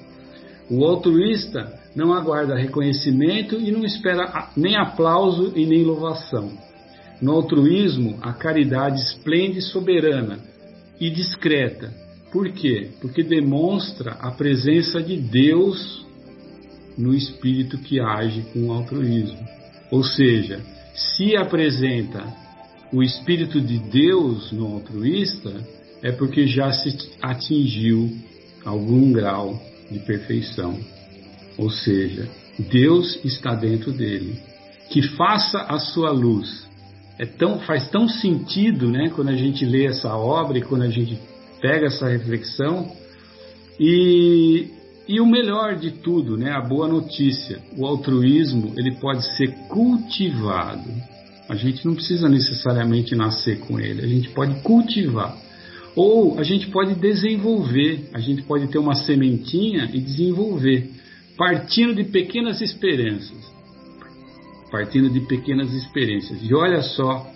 O 0.71 0.83
altruísta 0.87 1.79
não 1.95 2.15
aguarda 2.15 2.57
reconhecimento 2.57 3.55
e 3.57 3.71
não 3.71 3.85
espera 3.85 4.51
nem 4.57 4.77
aplauso 4.77 5.53
e 5.55 5.67
nem 5.67 5.85
louvação. 5.85 6.69
No 7.21 7.33
altruísmo, 7.33 8.19
a 8.23 8.33
caridade 8.33 9.01
esplende 9.01 9.61
soberana 9.61 10.39
e 11.01 11.11
discreta. 11.11 11.93
Por 12.31 12.51
quê? 12.51 12.91
Porque 13.01 13.23
demonstra 13.23 14.13
a 14.21 14.31
presença 14.31 15.03
de 15.03 15.17
Deus 15.17 16.07
no 16.97 17.15
espírito 17.15 17.79
que 17.79 18.01
age 18.01 18.43
com 18.53 18.67
o 18.69 18.73
altruísmo. 18.73 19.39
Ou 19.91 20.05
seja, 20.05 20.61
se 20.95 21.37
apresenta 21.37 22.25
o 22.93 23.03
Espírito 23.03 23.61
de 23.61 23.79
Deus 23.79 24.51
no 24.53 24.67
altruísta, 24.67 25.53
é 26.03 26.11
porque 26.13 26.47
já 26.47 26.73
se 26.73 26.97
atingiu 27.21 28.17
algum 28.65 29.13
grau 29.13 29.61
de 29.91 29.99
perfeição. 30.01 30.79
Ou 31.57 31.71
seja, 31.71 32.29
Deus 32.59 33.19
está 33.25 33.55
dentro 33.55 33.93
dele. 33.93 34.41
Que 34.91 35.03
faça 35.03 35.59
a 35.59 35.79
sua 35.79 36.11
luz. 36.11 36.68
É 37.19 37.27
tão, 37.27 37.59
faz 37.61 37.89
tão 37.91 38.09
sentido 38.09 38.89
né, 38.89 39.11
quando 39.15 39.29
a 39.29 39.37
gente 39.37 39.65
lê 39.65 39.87
essa 39.87 40.15
obra 40.17 40.59
e 40.59 40.63
quando 40.63 40.83
a 40.83 40.91
gente 40.91 41.19
pega 41.61 41.87
essa 41.87 42.09
reflexão. 42.09 42.93
E, 43.79 44.69
e 45.09 45.21
o 45.21 45.27
melhor 45.27 45.77
de 45.77 45.91
tudo, 45.91 46.37
né, 46.37 46.53
a 46.53 46.61
boa 46.61 46.87
notícia, 46.87 47.61
o 47.77 47.87
altruísmo 47.87 48.73
ele 48.77 48.93
pode 48.97 49.25
ser 49.37 49.49
cultivado. 49.69 50.89
A 51.49 51.57
gente 51.57 51.85
não 51.85 51.95
precisa 51.95 52.29
necessariamente 52.29 53.17
nascer 53.17 53.59
com 53.61 53.81
ele, 53.81 54.05
a 54.05 54.07
gente 54.07 54.29
pode 54.29 54.61
cultivar. 54.61 55.37
Ou 55.97 56.39
a 56.39 56.45
gente 56.45 56.69
pode 56.69 56.95
desenvolver, 56.95 58.11
a 58.15 58.21
gente 58.21 58.43
pode 58.43 58.69
ter 58.69 58.79
uma 58.79 58.95
sementinha 58.95 59.91
e 59.93 60.01
desenvolver, 60.01 60.91
partindo 61.37 61.95
de 61.95 62.05
pequenas 62.05 62.61
experiências. 62.61 63.58
Partindo 64.71 65.11
de 65.11 65.21
pequenas 65.21 65.73
experiências. 65.73 66.39
E 66.43 66.55
olha 66.55 66.83
só 66.83 67.27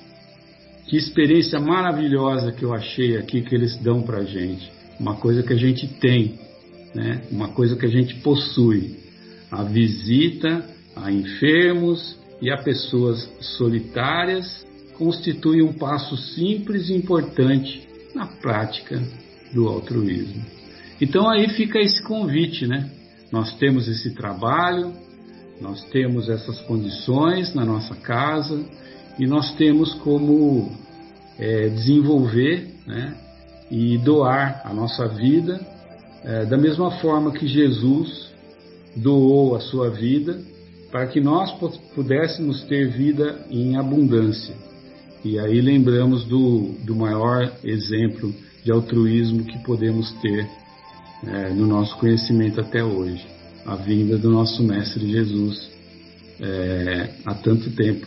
que 0.87 0.97
experiência 0.97 1.59
maravilhosa 1.59 2.53
que 2.53 2.64
eu 2.64 2.75
achei 2.75 3.16
aqui 3.16 3.42
que 3.42 3.55
eles 3.55 3.77
dão 3.79 4.03
para 4.03 4.25
gente. 4.25 4.71
Uma 5.01 5.16
coisa 5.16 5.42
que 5.42 5.53
a 5.53 5.57
gente 5.57 5.87
tem, 5.87 6.38
né? 6.95 7.23
uma 7.31 7.49
coisa 7.49 7.77
que 7.77 7.87
a 7.87 7.90
gente 7.90 8.16
possui. 8.16 8.97
A 9.51 9.62
visita 9.62 10.64
a 10.95 11.11
enfermos 11.11 12.16
e 12.40 12.51
a 12.51 12.57
pessoas 12.59 13.31
solitárias 13.40 14.66
constitui 14.97 15.62
um 15.62 15.73
passo 15.73 16.16
simples 16.16 16.88
e 16.88 16.95
importante 16.95 17.88
na 18.14 18.27
prática 18.27 19.03
do 19.53 19.68
altruísmo. 19.68 20.45
Então 21.01 21.29
aí 21.29 21.49
fica 21.51 21.81
esse 21.81 22.03
convite, 22.03 22.66
né? 22.66 22.90
Nós 23.31 23.57
temos 23.57 23.88
esse 23.88 24.14
trabalho, 24.14 24.92
nós 25.62 25.83
temos 25.85 26.29
essas 26.29 26.61
condições 26.62 27.55
na 27.55 27.64
nossa 27.64 27.94
casa 27.94 28.61
e 29.18 29.27
nós 29.27 29.55
temos 29.55 29.94
como 29.94 30.72
é, 31.38 31.68
desenvolver 31.68 32.68
né, 32.85 33.14
e 33.70 33.96
doar 33.98 34.61
a 34.64 34.75
nossa 34.75 35.07
vida 35.07 35.61
é, 36.25 36.44
da 36.44 36.59
mesma 36.59 36.90
forma 36.98 37.31
que 37.31 37.46
Jesus 37.46 38.33
doou 38.96 39.55
a 39.55 39.61
sua 39.61 39.88
vida 39.88 40.40
para 40.90 41.07
que 41.07 41.20
nós 41.20 41.51
pudéssemos 41.94 42.62
ter 42.64 42.90
vida 42.90 43.46
em 43.48 43.77
abundância. 43.77 44.55
E 45.25 45.38
aí 45.38 45.61
lembramos 45.61 46.25
do, 46.25 46.72
do 46.85 46.94
maior 46.94 47.51
exemplo 47.64 48.35
de 48.64 48.72
altruísmo 48.72 49.44
que 49.44 49.59
podemos 49.61 50.12
ter 50.20 50.46
é, 51.25 51.51
no 51.51 51.66
nosso 51.66 51.96
conhecimento 51.98 52.61
até 52.61 52.83
hoje, 52.83 53.25
a 53.64 53.77
vinda 53.77 54.18
do 54.18 54.31
nosso 54.31 54.62
Mestre 54.62 55.11
Jesus 55.11 55.70
é, 56.40 57.09
há 57.25 57.35
tanto 57.35 57.70
tempo 57.75 58.07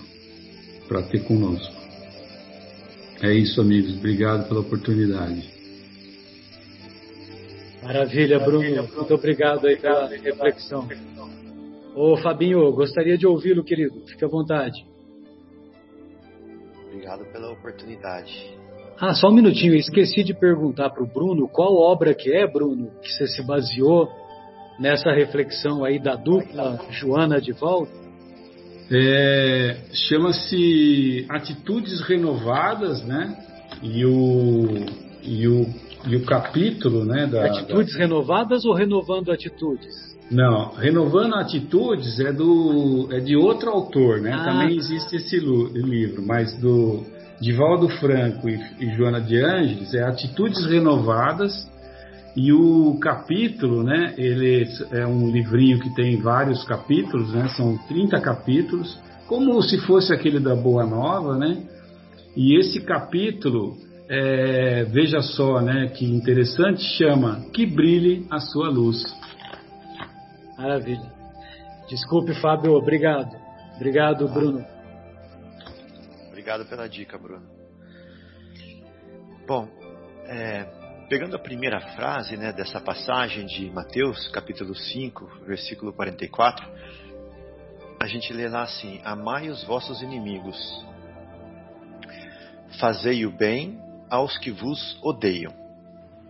para 0.87 1.01
ter 1.03 1.23
conosco. 1.23 1.73
É 3.21 3.33
isso, 3.33 3.61
amigos. 3.61 3.95
Obrigado 3.97 4.47
pela 4.47 4.59
oportunidade. 4.59 5.49
Maravilha, 7.81 8.39
Bruno. 8.39 8.89
Muito 8.95 9.13
obrigado 9.13 9.67
aí 9.67 9.77
pela 9.77 10.07
reflexão. 10.07 10.87
Ô 11.95 12.17
Fabinho, 12.17 12.71
gostaria 12.73 13.17
de 13.17 13.25
ouvi-lo, 13.25 13.63
querido. 13.63 14.01
Fique 14.07 14.25
à 14.25 14.27
vontade. 14.27 14.85
Obrigado 16.87 17.25
pela 17.31 17.51
oportunidade. 17.51 18.33
Ah, 18.99 19.13
só 19.13 19.29
um 19.29 19.33
minutinho. 19.33 19.73
Eu 19.73 19.79
esqueci 19.79 20.23
de 20.23 20.33
perguntar 20.33 20.89
para 20.89 21.03
o 21.03 21.07
Bruno 21.07 21.47
qual 21.47 21.75
obra 21.75 22.13
que 22.13 22.31
é, 22.31 22.45
Bruno, 22.45 22.91
que 23.01 23.11
você 23.11 23.27
se 23.27 23.45
baseou 23.45 24.09
nessa 24.79 25.11
reflexão 25.11 25.83
aí 25.83 25.99
da 25.99 26.15
dupla 26.15 26.79
Joana 26.91 27.39
de 27.39 27.51
volta. 27.51 27.91
É, 28.91 29.77
Chama-se 29.93 31.25
Atitudes 31.29 32.01
Renovadas, 32.01 33.03
né? 33.03 33.35
E 33.81 34.05
o, 34.05 34.85
e 35.23 35.47
o, 35.47 35.67
e 36.07 36.15
o 36.15 36.25
capítulo, 36.25 37.03
né? 37.03 37.25
Da, 37.25 37.45
atitudes 37.45 37.93
da... 37.93 37.99
renovadas 37.99 38.63
ou 38.63 38.73
renovando 38.73 39.31
atitudes? 39.31 40.05
Não, 40.29 40.73
Renovando 40.73 41.35
Atitudes 41.35 42.19
é 42.19 42.33
do 42.33 43.07
é 43.11 43.19
de 43.19 43.35
outro 43.35 43.69
autor, 43.69 44.21
né? 44.21 44.33
Ah. 44.33 44.43
Também 44.43 44.75
existe 44.75 45.15
esse 45.15 45.37
livro, 45.37 46.25
mas 46.25 46.59
do 46.59 47.03
Divaldo 47.39 47.87
Franco 47.89 48.49
e, 48.49 48.59
e 48.79 48.95
Joana 48.95 49.21
de 49.21 49.37
Ângeles 49.37 49.93
é 49.93 50.03
Atitudes 50.03 50.65
Renovadas 50.65 51.69
e 52.35 52.51
o 52.51 52.97
capítulo, 52.99 53.81
né? 53.81 54.13
Ele 54.17 54.67
é 54.91 55.07
um 55.07 55.31
livrinho 55.31 55.79
que 55.79 55.93
tem 55.95 56.19
vários 56.19 56.63
capítulos, 56.65 57.33
né? 57.33 57.47
São 57.49 57.77
30 57.87 58.19
capítulos, 58.19 58.99
como 59.27 59.61
se 59.61 59.77
fosse 59.79 60.13
aquele 60.13 60.39
da 60.39 60.53
Boa 60.53 60.85
Nova, 60.85 61.37
né? 61.37 61.63
E 62.35 62.59
esse 62.59 62.81
capítulo, 62.81 63.77
é, 64.09 64.83
veja 64.83 65.21
só, 65.21 65.61
né? 65.61 65.87
Que 65.87 66.05
interessante, 66.05 66.81
chama 66.97 67.45
Que 67.53 67.65
Brilhe 67.65 68.27
a 68.29 68.39
Sua 68.39 68.69
Luz. 68.69 69.01
Maravilha. 70.57 71.13
Desculpe, 71.87 72.33
Fábio, 72.41 72.73
obrigado. 72.73 73.33
Obrigado, 73.77 74.27
Bruno. 74.27 74.65
Obrigado 76.29 76.65
pela 76.65 76.87
dica, 76.87 77.17
Bruno. 77.17 77.45
Bom, 79.47 79.67
é, 80.27 80.65
pegando 81.09 81.35
a 81.35 81.39
primeira 81.39 81.79
frase 81.95 82.35
né, 82.35 82.51
dessa 82.51 82.79
passagem 82.79 83.45
de 83.45 83.69
Mateus, 83.69 84.27
capítulo 84.29 84.75
5, 84.75 85.43
versículo 85.45 85.93
44, 85.93 86.67
a 88.01 88.07
gente 88.07 88.33
lê 88.33 88.47
lá 88.47 88.63
assim: 88.63 88.99
Amai 89.03 89.49
os 89.49 89.63
vossos 89.63 90.01
inimigos, 90.01 90.57
fazei 92.79 93.25
o 93.25 93.31
bem 93.31 93.79
aos 94.09 94.37
que 94.37 94.51
vos 94.51 94.99
odeiam, 95.03 95.53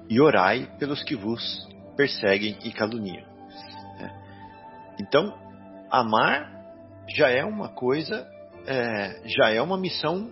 e 0.10 0.20
orai 0.20 0.70
pelos 0.78 1.04
que 1.04 1.16
vos 1.16 1.68
perseguem 1.96 2.58
e 2.64 2.72
caluniam. 2.72 3.26
Então, 5.00 5.38
amar 5.90 6.52
já 7.10 7.30
é 7.30 7.44
uma 7.44 7.70
coisa, 7.70 8.28
é, 8.66 9.22
já 9.26 9.50
é 9.50 9.62
uma 9.62 9.78
missão 9.78 10.32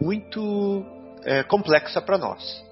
muito 0.00 0.84
é, 1.24 1.42
complexa 1.42 2.00
para 2.00 2.18
nós. 2.18 2.65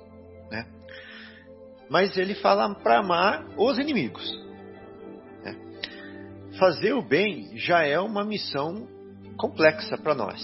Mas 1.88 2.16
ele 2.16 2.34
fala 2.34 2.74
para 2.74 2.98
amar 2.98 3.44
os 3.56 3.78
inimigos. 3.78 4.24
Né? 5.42 5.56
Fazer 6.58 6.92
o 6.92 7.02
bem 7.02 7.56
já 7.56 7.82
é 7.84 7.98
uma 8.00 8.24
missão 8.24 8.88
complexa 9.36 9.96
para 9.98 10.14
nós. 10.14 10.40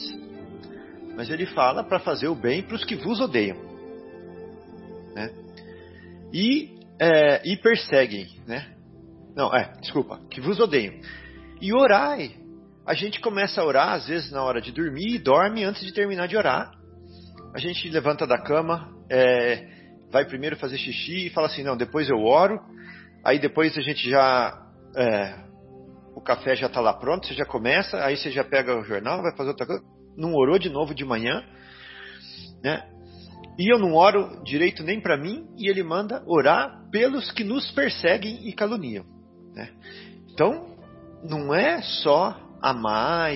Mas 1.17 1.31
ele 1.31 1.47
fala 1.47 1.83
para 1.85 1.99
fazer 1.99 2.29
o 2.29 2.35
bem 2.35 2.63
para 2.63 2.77
os 2.77 2.85
que 2.85 2.95
vos 2.95 3.21
odeiam. 3.21 3.57
né? 5.15 5.31
E, 6.33 6.79
é, 7.01 7.49
e 7.49 7.57
perseguem, 7.57 8.29
né? 8.47 8.75
Não, 9.35 9.55
é, 9.55 9.73
desculpa, 9.81 10.21
que 10.31 10.41
vos 10.41 10.59
odeiam. 10.61 10.95
E 11.61 11.73
orai. 11.73 12.37
A 12.87 12.95
gente 12.95 13.21
começa 13.21 13.61
a 13.61 13.65
orar, 13.65 13.93
às 13.93 14.07
vezes 14.09 14.31
na 14.31 14.43
hora 14.43 14.61
de 14.61 14.73
dormir, 14.73 15.15
e 15.15 15.19
dorme 15.19 15.65
antes 15.65 15.85
de 15.85 15.93
terminar 15.93 16.27
de 16.27 16.37
orar. 16.37 16.73
A 17.55 17.59
gente 17.59 17.89
levanta 17.89 18.27
da 18.27 18.39
cama, 18.39 18.89
é, 19.09 19.80
vai 20.11 20.25
primeiro 20.25 20.57
fazer 20.57 20.79
xixi 20.79 21.27
e 21.27 21.31
fala 21.31 21.47
assim: 21.47 21.63
não, 21.63 21.77
depois 21.77 22.09
eu 22.09 22.19
oro. 22.19 22.61
Aí 23.25 23.39
depois 23.39 23.77
a 23.77 23.81
gente 23.81 24.09
já. 24.09 24.67
É, 24.97 25.51
o 26.15 26.21
café 26.21 26.57
já 26.57 26.67
está 26.67 26.81
lá 26.81 26.93
pronto, 26.93 27.27
você 27.27 27.35
já 27.35 27.47
começa, 27.47 28.05
aí 28.05 28.17
você 28.17 28.31
já 28.31 28.45
pega 28.45 28.77
o 28.77 28.85
jornal, 28.85 29.23
vai 29.23 29.35
fazer 29.37 29.51
outra 29.51 29.67
coisa. 29.67 29.83
Não 30.17 30.35
orou 30.35 30.59
de 30.59 30.69
novo 30.69 30.95
de 30.95 31.05
manhã, 31.05 31.43
né? 32.63 32.87
E 33.59 33.73
eu 33.73 33.79
não 33.79 33.95
oro 33.95 34.43
direito 34.43 34.83
nem 34.83 35.01
para 35.01 35.17
mim, 35.17 35.47
e 35.57 35.69
ele 35.69 35.83
manda 35.83 36.23
orar 36.27 36.89
pelos 36.91 37.31
que 37.31 37.45
nos 37.45 37.71
perseguem 37.71 38.49
e 38.49 38.53
caluniam. 38.53 39.05
Né? 39.55 39.71
Então, 40.33 40.77
não 41.23 41.55
é 41.55 41.81
só 41.83 42.37
amar, 42.63 43.33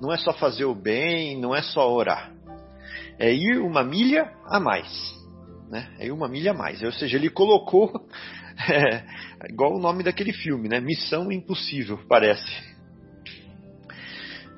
não 0.00 0.12
é 0.12 0.16
só 0.16 0.32
fazer 0.32 0.64
o 0.64 0.74
bem, 0.74 1.40
não 1.40 1.54
é 1.54 1.62
só 1.62 1.90
orar. 1.92 2.32
É 3.18 3.32
ir 3.32 3.58
uma 3.58 3.84
milha 3.84 4.32
a 4.46 4.58
mais. 4.58 4.88
Né? 5.70 5.88
É 6.00 6.12
uma 6.12 6.28
milha 6.28 6.50
a 6.50 6.54
mais. 6.54 6.82
Ou 6.82 6.90
seja, 6.90 7.16
ele 7.16 7.30
colocou, 7.30 7.92
é, 8.68 9.04
igual 9.48 9.72
o 9.76 9.78
nome 9.78 10.02
daquele 10.02 10.32
filme, 10.32 10.68
né? 10.68 10.80
Missão 10.80 11.30
Impossível, 11.30 12.00
parece. 12.08 12.50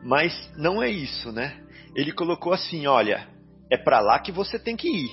Mas 0.02 0.32
não 0.56 0.82
é 0.82 0.88
isso, 0.88 1.30
né? 1.30 1.60
Ele 1.94 2.12
colocou 2.12 2.54
assim, 2.54 2.86
olha, 2.86 3.28
é 3.70 3.76
para 3.76 4.00
lá 4.00 4.18
que 4.20 4.32
você 4.32 4.58
tem 4.58 4.74
que 4.74 4.88
ir, 4.88 5.10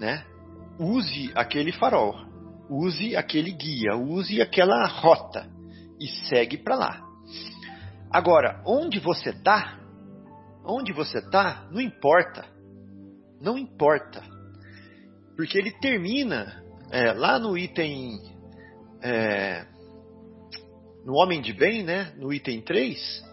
né? 0.00 0.24
Use 0.78 1.30
aquele 1.34 1.70
farol, 1.70 2.16
use 2.70 3.14
aquele 3.14 3.52
guia, 3.52 3.94
use 3.94 4.40
aquela 4.40 4.86
rota 4.86 5.46
e 6.00 6.08
segue 6.28 6.56
para 6.56 6.76
lá. 6.76 7.04
Agora, 8.10 8.62
onde 8.66 8.98
você 8.98 9.30
está, 9.30 9.78
onde 10.64 10.92
você 10.92 11.18
está, 11.18 11.68
não 11.70 11.80
importa, 11.80 12.46
não 13.40 13.58
importa, 13.58 14.33
porque 15.36 15.58
ele 15.58 15.70
termina 15.72 16.62
é, 16.90 17.12
lá 17.12 17.38
no 17.38 17.56
item 17.56 18.20
é, 19.02 19.66
no 21.04 21.14
homem 21.14 21.40
de 21.40 21.52
bem, 21.52 21.82
né? 21.82 22.12
No 22.16 22.32
item 22.32 22.60
3, 22.62 23.24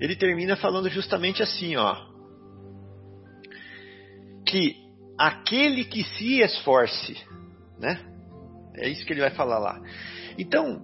ele 0.00 0.16
termina 0.16 0.56
falando 0.56 0.88
justamente 0.88 1.42
assim, 1.42 1.76
ó 1.76 2.14
que 4.44 4.76
aquele 5.18 5.84
que 5.84 6.04
se 6.04 6.40
esforce, 6.40 7.16
né? 7.78 8.00
É 8.76 8.88
isso 8.88 9.04
que 9.04 9.12
ele 9.12 9.20
vai 9.20 9.30
falar 9.30 9.58
lá. 9.58 9.80
Então, 10.38 10.80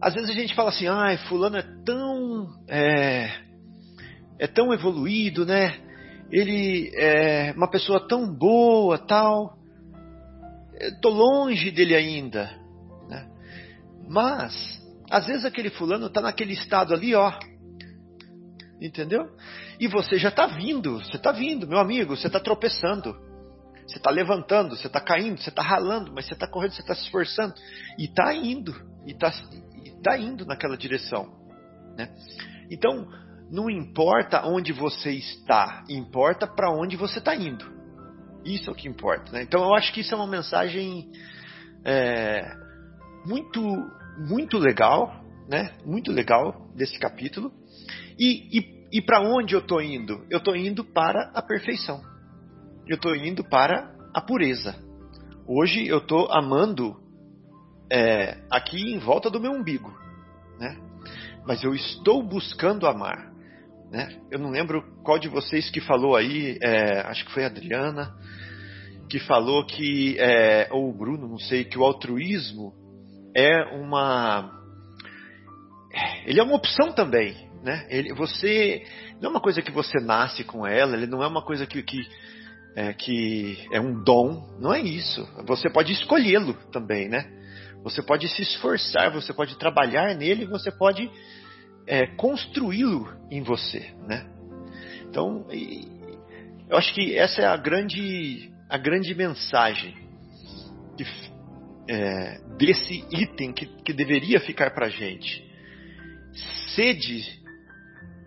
às 0.00 0.14
vezes 0.14 0.30
a 0.30 0.34
gente 0.34 0.54
fala 0.54 0.70
assim, 0.70 0.88
ai, 0.88 1.16
fulano 1.28 1.56
é 1.56 1.64
tão 1.84 2.48
é, 2.68 3.30
é 4.38 4.46
tão 4.46 4.72
evoluído, 4.72 5.46
né? 5.46 5.80
Ele 6.34 6.90
é 6.96 7.52
uma 7.56 7.70
pessoa 7.70 8.08
tão 8.08 8.26
boa, 8.26 8.98
tal. 8.98 9.56
Estou 10.74 11.12
longe 11.12 11.70
dele 11.70 11.94
ainda, 11.94 12.50
né? 13.08 13.30
Mas 14.08 14.82
às 15.08 15.28
vezes 15.28 15.44
aquele 15.44 15.70
fulano 15.70 16.06
está 16.06 16.20
naquele 16.20 16.52
estado 16.52 16.92
ali, 16.92 17.14
ó, 17.14 17.32
entendeu? 18.80 19.30
E 19.78 19.86
você 19.86 20.18
já 20.18 20.30
está 20.30 20.48
vindo, 20.48 20.98
você 20.98 21.16
está 21.16 21.30
vindo, 21.30 21.68
meu 21.68 21.78
amigo, 21.78 22.16
você 22.16 22.26
está 22.26 22.40
tropeçando. 22.40 23.16
Você 23.86 23.98
está 23.98 24.10
levantando, 24.10 24.76
você 24.76 24.88
está 24.88 25.00
caindo, 25.00 25.40
você 25.40 25.50
está 25.50 25.62
ralando, 25.62 26.12
mas 26.12 26.26
você 26.26 26.34
está 26.34 26.48
correndo, 26.48 26.72
você 26.72 26.80
está 26.80 26.96
se 26.96 27.02
esforçando. 27.02 27.54
E 27.96 28.06
está 28.06 28.34
indo, 28.34 28.74
e 29.06 29.12
está 29.12 29.32
tá 30.02 30.18
indo 30.18 30.44
naquela 30.44 30.76
direção. 30.76 31.32
Né? 31.96 32.12
Então, 32.72 33.06
não 33.50 33.70
importa 33.70 34.46
onde 34.46 34.72
você 34.72 35.10
está, 35.10 35.84
importa 35.88 36.46
para 36.46 36.70
onde 36.70 36.96
você 36.96 37.18
está 37.18 37.34
indo. 37.34 37.64
Isso 38.44 38.68
é 38.68 38.72
o 38.72 38.76
que 38.76 38.88
importa. 38.88 39.32
Né? 39.32 39.42
Então, 39.42 39.62
eu 39.62 39.74
acho 39.74 39.92
que 39.92 40.00
isso 40.00 40.14
é 40.14 40.16
uma 40.16 40.26
mensagem 40.26 41.10
é, 41.84 42.50
muito, 43.26 43.60
muito 44.18 44.58
legal, 44.58 45.24
né? 45.48 45.72
Muito 45.84 46.12
legal 46.12 46.68
desse 46.74 46.98
capítulo. 46.98 47.52
E, 48.18 48.58
e 48.58 48.74
e 48.94 49.02
para 49.02 49.20
onde 49.20 49.56
eu 49.56 49.58
estou 49.58 49.82
indo? 49.82 50.24
Eu 50.30 50.38
estou 50.38 50.54
indo 50.54 50.84
para 50.84 51.28
a 51.34 51.42
perfeição. 51.42 52.00
Eu 52.86 52.94
estou 52.94 53.12
indo 53.16 53.42
para 53.42 53.92
a 54.14 54.20
pureza. 54.20 54.76
Hoje 55.48 55.84
eu 55.84 55.98
estou 55.98 56.32
amando 56.32 56.96
é, 57.90 58.38
aqui 58.48 58.94
em 58.94 59.00
volta 59.00 59.28
do 59.28 59.40
meu 59.40 59.50
umbigo, 59.50 59.92
né? 60.60 60.78
Mas 61.44 61.64
eu 61.64 61.74
estou 61.74 62.22
buscando 62.22 62.86
amar, 62.86 63.32
né? 63.94 64.12
Eu 64.28 64.40
não 64.40 64.50
lembro 64.50 64.82
qual 65.04 65.20
de 65.20 65.28
vocês 65.28 65.70
que 65.70 65.80
falou 65.80 66.16
aí, 66.16 66.58
é, 66.60 66.98
acho 67.02 67.24
que 67.24 67.32
foi 67.32 67.44
a 67.44 67.46
Adriana, 67.46 68.12
que 69.08 69.20
falou 69.20 69.64
que, 69.64 70.16
é, 70.18 70.68
ou 70.72 70.90
o 70.90 70.92
Bruno, 70.92 71.28
não 71.28 71.38
sei, 71.38 71.62
que 71.64 71.78
o 71.78 71.84
altruísmo 71.84 72.72
é 73.36 73.62
uma, 73.76 74.50
ele 76.26 76.40
é 76.40 76.42
uma 76.42 76.56
opção 76.56 76.92
também, 76.92 77.36
né? 77.62 77.86
Ele, 77.88 78.12
você 78.14 78.84
não 79.20 79.28
é 79.28 79.32
uma 79.34 79.40
coisa 79.40 79.62
que 79.62 79.70
você 79.70 80.00
nasce 80.00 80.42
com 80.42 80.66
ela, 80.66 80.96
ele 80.96 81.06
não 81.06 81.22
é 81.22 81.28
uma 81.28 81.42
coisa 81.42 81.64
que, 81.64 81.80
que, 81.80 82.04
é, 82.74 82.92
que 82.94 83.56
é 83.72 83.80
um 83.80 84.02
dom, 84.02 84.56
não 84.58 84.74
é 84.74 84.80
isso. 84.80 85.24
Você 85.46 85.70
pode 85.70 85.92
escolhê-lo 85.92 86.54
também, 86.72 87.08
né? 87.08 87.30
Você 87.84 88.02
pode 88.02 88.26
se 88.26 88.42
esforçar, 88.42 89.12
você 89.12 89.32
pode 89.32 89.56
trabalhar 89.56 90.16
nele, 90.16 90.46
você 90.46 90.72
pode 90.72 91.08
é, 91.86 92.06
construí-lo 92.06 93.08
em 93.30 93.42
você, 93.42 93.94
né? 94.06 94.26
Então, 95.08 95.46
eu 96.68 96.76
acho 96.76 96.92
que 96.94 97.16
essa 97.16 97.42
é 97.42 97.46
a 97.46 97.56
grande, 97.56 98.50
a 98.68 98.78
grande 98.78 99.14
mensagem 99.14 99.94
que, 100.96 101.04
é, 101.88 102.40
desse 102.56 103.04
item 103.10 103.52
que, 103.52 103.66
que 103.66 103.92
deveria 103.92 104.40
ficar 104.40 104.70
para 104.70 104.88
gente. 104.88 105.44
Sede 106.74 107.40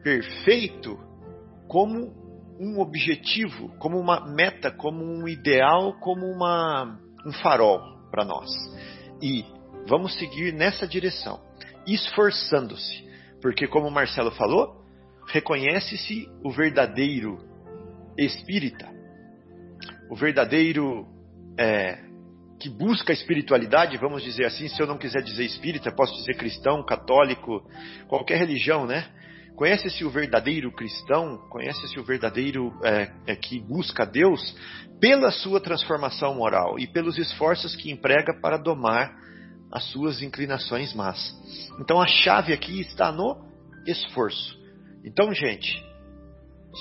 perfeito 0.03 0.97
como 1.67 2.15
um 2.59 2.79
objetivo, 2.79 3.69
como 3.77 3.99
uma 3.99 4.25
meta, 4.25 4.71
como 4.71 5.03
um 5.03 5.27
ideal, 5.27 5.99
como 5.99 6.25
uma, 6.25 6.99
um 7.25 7.31
farol 7.33 7.81
para 8.09 8.25
nós. 8.25 8.49
E 9.21 9.45
vamos 9.87 10.17
seguir 10.17 10.53
nessa 10.53 10.87
direção, 10.87 11.39
esforçando-se, 11.85 13.06
porque, 13.47 13.65
como 13.65 13.87
o 13.87 13.91
Marcelo 13.91 14.29
falou, 14.31 14.83
reconhece-se 15.25 16.27
o 16.43 16.51
verdadeiro 16.51 17.37
espírita, 18.17 18.85
o 20.11 20.17
verdadeiro 20.17 21.07
é, 21.57 21.97
que 22.59 22.69
busca 22.69 23.13
a 23.13 23.15
espiritualidade, 23.15 23.95
vamos 23.95 24.21
dizer 24.21 24.43
assim, 24.43 24.67
se 24.67 24.81
eu 24.81 24.85
não 24.85 24.97
quiser 24.97 25.23
dizer 25.23 25.45
espírita, 25.45 25.95
posso 25.95 26.13
dizer 26.15 26.35
cristão, 26.35 26.83
católico, 26.85 27.65
qualquer 28.09 28.37
religião, 28.37 28.85
né? 28.85 29.07
Conhece-se 29.55 30.03
o 30.03 30.09
verdadeiro 30.09 30.69
cristão, 30.73 31.37
conhece-se 31.49 31.97
o 31.97 32.03
verdadeiro 32.03 32.77
é, 32.83 33.13
é, 33.27 33.35
que 33.37 33.61
busca 33.61 34.05
Deus 34.05 34.41
pela 34.99 35.31
sua 35.31 35.61
transformação 35.61 36.35
moral 36.35 36.77
e 36.77 36.85
pelos 36.85 37.17
esforços 37.17 37.77
que 37.77 37.89
emprega 37.89 38.37
para 38.41 38.57
domar 38.57 39.15
as 39.71 39.83
suas 39.91 40.21
inclinações 40.21 40.93
más. 40.93 41.35
Então 41.79 42.01
a 42.01 42.07
chave 42.07 42.53
aqui 42.53 42.81
está 42.81 43.11
no 43.11 43.45
esforço. 43.85 44.57
Então, 45.03 45.33
gente, 45.33 45.81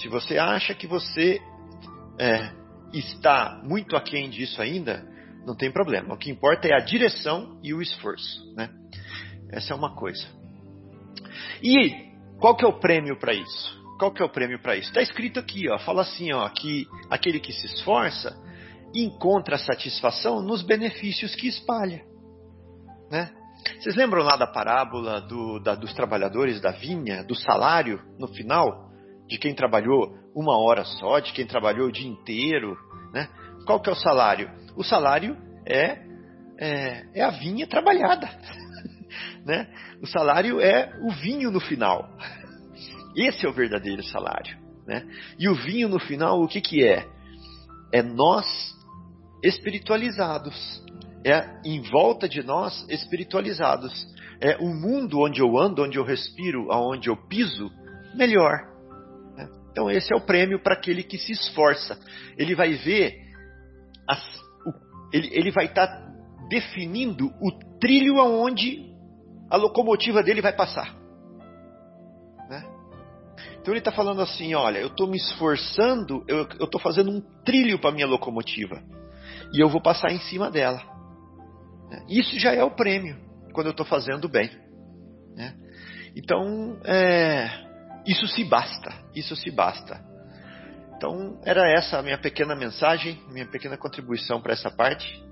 se 0.00 0.08
você 0.08 0.38
acha 0.38 0.74
que 0.74 0.86
você 0.86 1.40
é, 2.18 2.50
está 2.92 3.60
muito 3.62 3.96
aquém 3.96 4.28
disso 4.28 4.60
ainda, 4.60 5.06
não 5.44 5.54
tem 5.54 5.70
problema. 5.70 6.14
O 6.14 6.18
que 6.18 6.30
importa 6.30 6.68
é 6.68 6.74
a 6.74 6.84
direção 6.84 7.58
e 7.62 7.72
o 7.72 7.80
esforço. 7.80 8.52
Né? 8.54 8.68
Essa 9.50 9.72
é 9.72 9.76
uma 9.76 9.94
coisa. 9.94 10.26
E 11.62 12.06
qual 12.38 12.56
que 12.56 12.64
é 12.64 12.68
o 12.68 12.78
prêmio 12.78 13.18
para 13.18 13.32
isso? 13.32 13.76
Qual 13.98 14.12
que 14.12 14.22
é 14.22 14.24
o 14.24 14.28
prêmio 14.28 14.60
para 14.60 14.76
isso? 14.76 14.88
Está 14.88 15.00
escrito 15.00 15.40
aqui, 15.40 15.70
ó, 15.70 15.78
fala 15.78 16.02
assim, 16.02 16.32
ó, 16.32 16.46
que 16.48 16.86
aquele 17.08 17.40
que 17.40 17.52
se 17.52 17.66
esforça 17.66 18.36
encontra 18.94 19.56
satisfação 19.56 20.42
nos 20.42 20.62
benefícios 20.62 21.34
que 21.34 21.48
espalha, 21.48 22.04
né? 23.10 23.30
Vocês 23.80 23.96
lembram 23.96 24.22
lá 24.22 24.36
da 24.36 24.46
parábola 24.46 25.20
do, 25.20 25.58
da, 25.58 25.74
dos 25.74 25.92
trabalhadores 25.94 26.60
da 26.60 26.70
vinha, 26.70 27.24
do 27.24 27.34
salário 27.34 28.00
no 28.18 28.28
final, 28.28 28.90
de 29.28 29.38
quem 29.38 29.54
trabalhou 29.54 30.16
uma 30.34 30.56
hora 30.56 30.84
só, 30.84 31.18
de 31.18 31.32
quem 31.32 31.46
trabalhou 31.46 31.88
o 31.88 31.92
dia 31.92 32.08
inteiro, 32.08 32.76
né? 33.12 33.28
Qual 33.66 33.80
que 33.80 33.88
é 33.88 33.92
o 33.92 33.96
salário? 33.96 34.50
O 34.76 34.84
salário 34.84 35.36
é, 35.66 35.98
é, 36.58 37.06
é 37.14 37.22
a 37.22 37.30
vinha 37.30 37.66
trabalhada. 37.66 38.28
né? 39.44 39.68
O 40.00 40.06
salário 40.06 40.60
é 40.60 40.92
o 41.02 41.10
vinho 41.10 41.50
no 41.50 41.60
final. 41.60 42.08
Esse 43.16 43.46
é 43.46 43.48
o 43.48 43.52
verdadeiro 43.52 44.02
salário, 44.04 44.56
né? 44.86 45.04
E 45.38 45.48
o 45.48 45.54
vinho 45.54 45.88
no 45.88 45.98
final, 45.98 46.42
o 46.42 46.46
que 46.48 46.60
que 46.60 46.84
é? 46.84 47.08
É 47.92 48.02
nós 48.02 48.46
espiritualizados. 49.42 50.84
É 51.26 51.58
em 51.64 51.82
volta 51.82 52.28
de 52.28 52.40
nós 52.40 52.86
espiritualizados. 52.88 54.06
É 54.40 54.58
o 54.58 54.68
mundo 54.68 55.18
onde 55.18 55.40
eu 55.40 55.58
ando, 55.58 55.82
onde 55.82 55.98
eu 55.98 56.04
respiro, 56.04 56.70
aonde 56.70 57.08
eu 57.08 57.16
piso, 57.16 57.68
melhor. 58.14 58.52
Né? 59.36 59.48
Então 59.72 59.90
esse 59.90 60.12
é 60.12 60.16
o 60.16 60.20
prêmio 60.20 60.62
para 60.62 60.74
aquele 60.74 61.02
que 61.02 61.18
se 61.18 61.32
esforça. 61.32 61.98
Ele 62.38 62.54
vai 62.54 62.74
ver, 62.74 63.18
as, 64.08 64.22
o, 64.64 64.72
ele, 65.12 65.28
ele 65.32 65.50
vai 65.50 65.64
estar 65.64 65.88
tá 65.88 66.06
definindo 66.48 67.32
o 67.40 67.50
trilho 67.80 68.20
aonde 68.20 68.94
a 69.50 69.56
locomotiva 69.56 70.22
dele 70.22 70.40
vai 70.40 70.52
passar. 70.52 70.94
Né? 72.48 72.64
Então 73.60 73.72
ele 73.74 73.80
está 73.80 73.90
falando 73.90 74.22
assim: 74.22 74.54
olha, 74.54 74.78
eu 74.78 74.86
estou 74.86 75.08
me 75.08 75.16
esforçando, 75.16 76.24
eu 76.28 76.42
estou 76.42 76.80
fazendo 76.80 77.10
um 77.10 77.20
trilho 77.42 77.80
para 77.80 77.90
minha 77.90 78.06
locomotiva 78.06 78.80
e 79.52 79.60
eu 79.60 79.68
vou 79.68 79.82
passar 79.82 80.12
em 80.12 80.20
cima 80.20 80.52
dela. 80.52 80.95
Isso 82.08 82.38
já 82.38 82.52
é 82.52 82.62
o 82.62 82.70
prêmio 82.70 83.16
quando 83.52 83.66
eu 83.66 83.72
estou 83.72 83.86
fazendo 83.86 84.28
bem. 84.28 84.50
Né? 85.34 85.54
Então, 86.14 86.78
é, 86.84 87.48
isso 88.06 88.26
se 88.26 88.44
basta, 88.44 88.92
isso 89.14 89.36
se 89.36 89.50
basta. 89.50 90.04
Então, 90.96 91.38
era 91.44 91.70
essa 91.70 91.98
a 91.98 92.02
minha 92.02 92.18
pequena 92.18 92.56
mensagem, 92.56 93.20
minha 93.30 93.46
pequena 93.46 93.76
contribuição 93.76 94.40
para 94.40 94.52
essa 94.52 94.70
parte. 94.70 95.22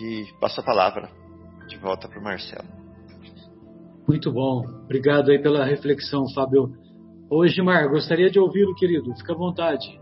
E 0.00 0.26
passo 0.40 0.60
a 0.60 0.64
palavra 0.64 1.08
de 1.68 1.76
volta 1.78 2.08
para 2.08 2.18
o 2.18 2.22
Marcelo. 2.22 2.68
Muito 4.06 4.32
bom. 4.32 4.64
Obrigado 4.84 5.30
aí 5.30 5.38
pela 5.40 5.64
reflexão, 5.64 6.28
Fábio. 6.34 6.72
Hoje, 7.30 7.60
Mar, 7.62 7.88
gostaria 7.88 8.30
de 8.30 8.38
ouvi-lo, 8.38 8.74
querido. 8.74 9.14
Fica 9.16 9.32
à 9.32 9.36
vontade. 9.36 10.00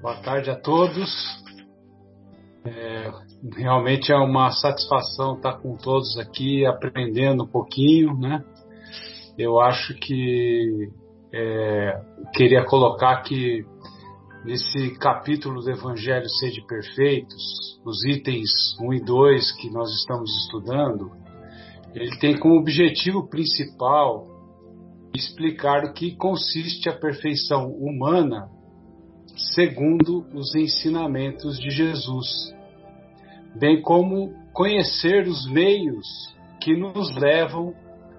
Boa 0.00 0.16
tarde 0.22 0.50
a 0.50 0.56
todos. 0.56 1.44
É, 2.66 3.12
realmente 3.56 4.10
é 4.10 4.16
uma 4.16 4.50
satisfação 4.50 5.36
estar 5.36 5.54
com 5.58 5.76
todos 5.76 6.18
aqui, 6.18 6.66
aprendendo 6.66 7.44
um 7.44 7.46
pouquinho, 7.46 8.18
né? 8.18 8.44
Eu 9.38 9.60
acho 9.60 9.94
que 9.94 10.90
é, 11.32 12.00
queria 12.34 12.64
colocar 12.64 13.22
que 13.22 13.64
nesse 14.44 14.96
capítulo 14.98 15.62
do 15.62 15.70
Evangelho 15.70 16.28
Sede 16.28 16.64
Perfeitos, 16.66 17.80
os 17.84 18.04
itens 18.04 18.50
1 18.80 18.94
e 18.94 19.00
2 19.04 19.52
que 19.60 19.70
nós 19.70 19.92
estamos 19.92 20.30
estudando, 20.44 21.10
ele 21.94 22.16
tem 22.18 22.38
como 22.38 22.58
objetivo 22.58 23.28
principal 23.28 24.26
explicar 25.14 25.84
o 25.84 25.92
que 25.92 26.14
consiste 26.16 26.88
a 26.88 26.92
perfeição 26.92 27.70
humana 27.70 28.48
segundo 29.54 30.26
os 30.34 30.54
ensinamentos 30.54 31.58
de 31.58 31.70
Jesus, 31.70 32.54
bem 33.58 33.80
como 33.80 34.32
conhecer 34.52 35.26
os 35.26 35.50
meios 35.50 36.06
que 36.60 36.76
nos 36.76 37.14
levam 37.16 37.74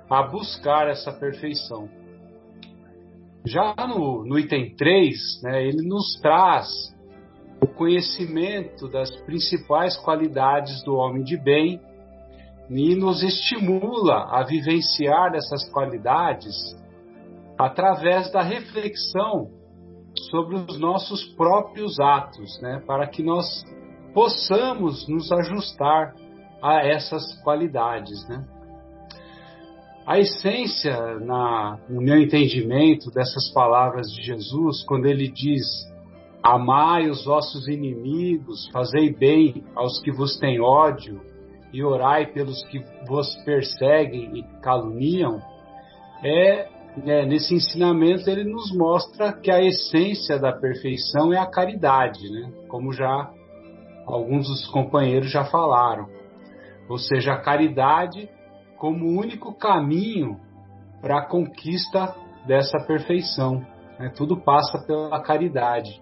a 0.09 0.23
buscar 0.23 0.88
essa 0.88 1.11
perfeição. 1.11 1.89
Já 3.45 3.73
no, 3.88 4.25
no 4.25 4.38
item 4.38 4.75
3, 4.75 5.41
né, 5.43 5.65
ele 5.65 5.88
nos 5.88 6.19
traz 6.21 6.67
o 7.61 7.67
conhecimento 7.67 8.88
das 8.89 9.09
principais 9.21 9.97
qualidades 9.97 10.83
do 10.83 10.95
homem 10.95 11.23
de 11.23 11.38
bem 11.38 11.79
e 12.69 12.95
nos 12.95 13.23
estimula 13.23 14.27
a 14.29 14.43
vivenciar 14.43 15.33
essas 15.33 15.69
qualidades 15.71 16.55
através 17.57 18.31
da 18.31 18.41
reflexão 18.41 19.49
sobre 20.29 20.55
os 20.55 20.79
nossos 20.79 21.23
próprios 21.35 21.99
atos, 21.99 22.59
né, 22.61 22.83
para 22.85 23.07
que 23.07 23.23
nós 23.23 23.45
possamos 24.14 25.08
nos 25.08 25.32
ajustar 25.32 26.16
a 26.62 26.86
essas 26.86 27.24
qualidades. 27.41 28.28
Né. 28.28 28.43
A 30.05 30.20
essência, 30.20 31.20
na, 31.20 31.78
no 31.89 32.01
meu 32.01 32.20
entendimento, 32.20 33.12
dessas 33.12 33.51
palavras 33.51 34.08
de 34.08 34.22
Jesus, 34.22 34.84
quando 34.86 35.05
ele 35.05 35.28
diz: 35.28 35.66
Amai 36.41 37.10
os 37.10 37.26
vossos 37.26 37.68
inimigos, 37.68 38.70
fazei 38.72 39.14
bem 39.14 39.64
aos 39.76 39.99
que 40.01 40.12
vos 40.12 40.38
têm 40.38 40.62
ódio, 40.62 41.22
e 41.74 41.84
orai 41.84 42.28
pelos 42.28 42.64
que 42.68 42.84
vos 43.08 43.36
perseguem 43.43 44.39
e 44.39 44.43
caluniam, 44.62 45.41
é, 46.24 46.68
é, 47.05 47.26
nesse 47.26 47.53
ensinamento 47.53 48.30
ele 48.30 48.43
nos 48.43 48.76
mostra 48.76 49.34
que 49.34 49.51
a 49.51 49.62
essência 49.62 50.39
da 50.39 50.51
perfeição 50.51 51.34
é 51.34 51.38
a 51.38 51.45
caridade, 51.45 52.30
né? 52.32 52.51
como 52.68 52.91
já 52.91 53.30
alguns 54.14 54.47
dos 54.47 54.68
companheiros 54.68 55.32
já 55.32 55.45
falaram. 55.45 56.08
Ou 56.89 56.97
seja, 56.97 57.34
a 57.34 57.41
caridade 57.41 58.30
como 58.78 59.20
único 59.20 59.53
caminho 59.53 60.39
para 61.01 61.20
a 61.20 61.26
conquista 61.26 62.16
dessa 62.45 62.80
perfeição. 62.86 63.66
Né? 63.99 64.12
Tudo 64.16 64.38
passa 64.38 64.80
pela 64.86 65.22
caridade. 65.22 66.01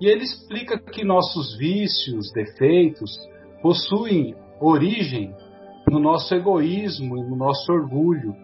E 0.00 0.06
ele 0.06 0.24
explica 0.24 0.78
que 0.78 1.04
nossos 1.04 1.56
vícios, 1.56 2.32
defeitos, 2.32 3.16
possuem 3.62 4.34
origem 4.60 5.34
no 5.88 5.98
nosso 5.98 6.34
egoísmo 6.34 7.16
e 7.16 7.22
no 7.22 7.36
nosso 7.36 7.72
orgulho. 7.72 8.34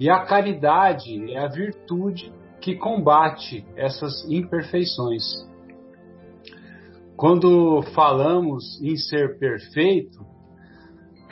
E 0.00 0.10
a 0.10 0.24
caridade 0.24 1.32
é 1.32 1.38
a 1.38 1.48
virtude 1.48 2.32
que 2.60 2.76
combate 2.76 3.64
essas 3.76 4.28
imperfeições. 4.30 5.22
Quando 7.16 7.82
falamos 7.94 8.80
em 8.82 8.96
ser 8.96 9.38
perfeito, 9.38 10.18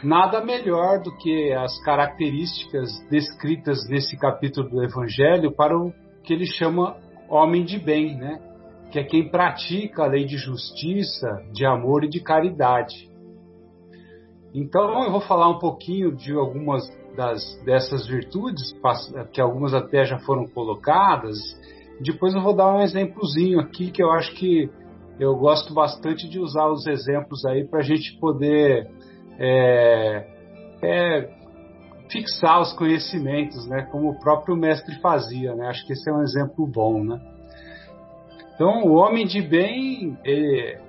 nada 0.02 0.44
melhor 0.44 1.02
do 1.02 1.16
que 1.16 1.52
as 1.52 1.82
características 1.82 2.90
descritas 3.10 3.88
nesse 3.88 4.16
capítulo 4.16 4.68
do 4.68 4.84
Evangelho 4.84 5.52
para 5.52 5.76
o 5.76 5.92
que 6.22 6.32
ele 6.32 6.46
chama 6.46 6.96
homem 7.28 7.64
de 7.64 7.78
bem, 7.78 8.16
né? 8.16 8.40
que 8.90 8.98
é 8.98 9.04
quem 9.04 9.30
pratica 9.30 10.02
a 10.02 10.06
lei 10.06 10.24
de 10.24 10.36
justiça, 10.36 11.28
de 11.52 11.64
amor 11.64 12.04
e 12.04 12.08
de 12.08 12.20
caridade. 12.20 13.08
Então 14.52 15.04
eu 15.04 15.12
vou 15.12 15.20
falar 15.20 15.48
um 15.48 15.58
pouquinho 15.58 16.14
de 16.14 16.32
algumas 16.32 16.82
das, 17.16 17.40
dessas 17.64 18.06
virtudes, 18.06 18.74
que 19.32 19.40
algumas 19.40 19.72
até 19.74 20.04
já 20.04 20.18
foram 20.18 20.46
colocadas. 20.48 21.38
Depois 22.00 22.34
eu 22.34 22.42
vou 22.42 22.54
dar 22.54 22.74
um 22.74 22.82
exemplozinho 22.82 23.60
aqui 23.60 23.90
que 23.90 24.02
eu 24.02 24.10
acho 24.10 24.34
que 24.34 24.68
eu 25.20 25.36
gosto 25.36 25.74
bastante 25.74 26.26
de 26.26 26.40
usar 26.40 26.66
os 26.68 26.86
exemplos 26.86 27.44
aí 27.44 27.64
para 27.64 27.80
a 27.80 27.82
gente 27.82 28.18
poder 28.18 28.90
é, 29.38 30.26
é, 30.82 31.30
fixar 32.10 32.60
os 32.62 32.72
conhecimentos, 32.72 33.66
né, 33.68 33.82
como 33.92 34.08
o 34.08 34.18
próprio 34.18 34.56
mestre 34.56 34.98
fazia, 35.00 35.54
né? 35.54 35.68
Acho 35.68 35.86
que 35.86 35.92
esse 35.92 36.08
é 36.08 36.12
um 36.12 36.22
exemplo 36.22 36.66
bom, 36.66 37.04
né? 37.04 37.20
Então, 38.54 38.82
o 38.84 38.94
homem 38.94 39.26
de 39.26 39.42
bem 39.42 40.18
é, 40.24 40.80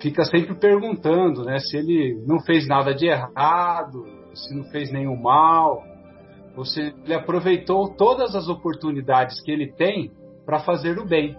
fica 0.00 0.24
sempre 0.24 0.54
perguntando, 0.54 1.44
né, 1.44 1.58
se 1.58 1.76
ele 1.76 2.22
não 2.26 2.40
fez 2.40 2.66
nada 2.66 2.94
de 2.94 3.06
errado, 3.06 4.06
se 4.34 4.54
não 4.54 4.64
fez 4.64 4.90
nenhum 4.90 5.16
mal, 5.16 5.84
ou 6.56 6.64
se 6.64 6.80
ele 7.04 7.14
aproveitou 7.14 7.94
todas 7.96 8.34
as 8.34 8.48
oportunidades 8.48 9.42
que 9.42 9.50
ele 9.50 9.70
tem 9.72 10.10
para 10.46 10.60
fazer 10.60 10.98
o 10.98 11.04
bem. 11.04 11.36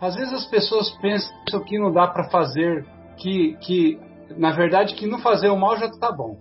Às 0.00 0.14
vezes 0.14 0.32
as 0.32 0.46
pessoas 0.46 0.90
pensam 0.98 1.62
que 1.64 1.78
não 1.78 1.92
dá 1.92 2.06
para 2.06 2.28
fazer, 2.28 2.86
que, 3.16 3.56
que 3.60 3.98
na 4.36 4.52
verdade, 4.52 4.94
que 4.94 5.06
não 5.06 5.18
fazer 5.18 5.48
o 5.48 5.56
mal 5.56 5.76
já 5.76 5.86
está 5.86 6.12
bom. 6.12 6.36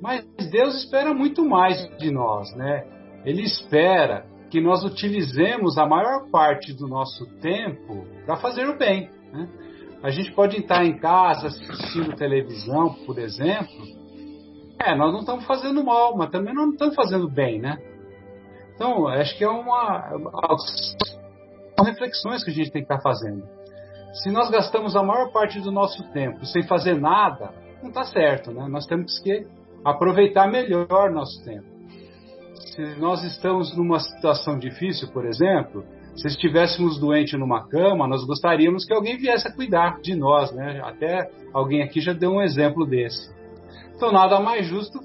Mas 0.00 0.24
Deus 0.50 0.76
espera 0.76 1.14
muito 1.14 1.44
mais 1.44 1.88
de 1.98 2.10
nós, 2.10 2.54
né? 2.54 2.86
Ele 3.24 3.42
espera 3.42 4.26
que 4.50 4.60
nós 4.60 4.84
utilizemos 4.84 5.76
a 5.78 5.86
maior 5.86 6.30
parte 6.30 6.72
do 6.72 6.86
nosso 6.86 7.26
tempo 7.40 8.06
para 8.24 8.36
fazer 8.36 8.68
o 8.68 8.78
bem. 8.78 9.10
Né? 9.32 9.48
A 10.02 10.10
gente 10.10 10.32
pode 10.32 10.58
estar 10.58 10.84
em 10.84 10.98
casa 10.98 11.48
assistindo 11.48 12.14
televisão, 12.14 12.94
por 13.04 13.18
exemplo. 13.18 13.96
É, 14.80 14.94
nós 14.94 15.12
não 15.12 15.20
estamos 15.20 15.44
fazendo 15.46 15.82
mal, 15.82 16.16
mas 16.16 16.30
também 16.30 16.54
não 16.54 16.70
estamos 16.70 16.94
fazendo 16.94 17.28
bem, 17.28 17.58
né? 17.58 17.78
Então, 18.74 19.08
acho 19.08 19.36
que 19.36 19.42
é 19.42 19.48
uma, 19.48 20.10
uma 21.78 21.90
reflexões 21.90 22.42
que 22.42 22.50
a 22.50 22.54
gente 22.54 22.70
tem 22.70 22.84
que 22.84 22.92
estar 22.92 23.02
fazendo. 23.02 23.44
Se 24.22 24.30
nós 24.30 24.50
gastamos 24.50 24.96
a 24.96 25.02
maior 25.02 25.30
parte 25.30 25.60
do 25.60 25.70
nosso 25.70 26.02
tempo 26.12 26.44
sem 26.46 26.62
fazer 26.62 26.98
nada, 26.98 27.52
não 27.82 27.88
está 27.88 28.04
certo, 28.04 28.50
né? 28.50 28.66
Nós 28.68 28.86
temos 28.86 29.18
que 29.18 29.46
aproveitar 29.84 30.50
melhor 30.50 31.10
nosso 31.10 31.44
tempo. 31.44 31.66
Se 32.54 32.82
nós 32.98 33.22
estamos 33.24 33.76
numa 33.76 34.00
situação 34.00 34.58
difícil, 34.58 35.08
por 35.08 35.26
exemplo, 35.26 35.84
se 36.16 36.28
estivéssemos 36.28 36.98
doentes 36.98 37.38
numa 37.38 37.68
cama, 37.68 38.08
nós 38.08 38.24
gostaríamos 38.24 38.86
que 38.86 38.94
alguém 38.94 39.18
viesse 39.18 39.46
a 39.46 39.54
cuidar 39.54 40.00
de 40.00 40.14
nós, 40.14 40.50
né? 40.52 40.80
Até 40.82 41.30
alguém 41.52 41.82
aqui 41.82 42.00
já 42.00 42.14
deu 42.14 42.30
um 42.30 42.42
exemplo 42.42 42.86
desse. 42.86 43.30
Então, 43.94 44.10
nada 44.10 44.40
mais 44.40 44.66
justo, 44.66 44.98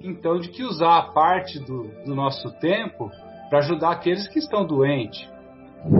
então, 0.00 0.38
de 0.38 0.48
que 0.48 0.62
usar 0.62 0.96
a 0.96 1.02
parte 1.12 1.58
do, 1.58 1.88
do 2.04 2.14
nosso 2.14 2.52
tempo 2.60 3.10
para 3.50 3.58
ajudar 3.58 3.90
aqueles 3.90 4.28
que 4.28 4.38
estão 4.38 4.64
doentes 4.64 5.28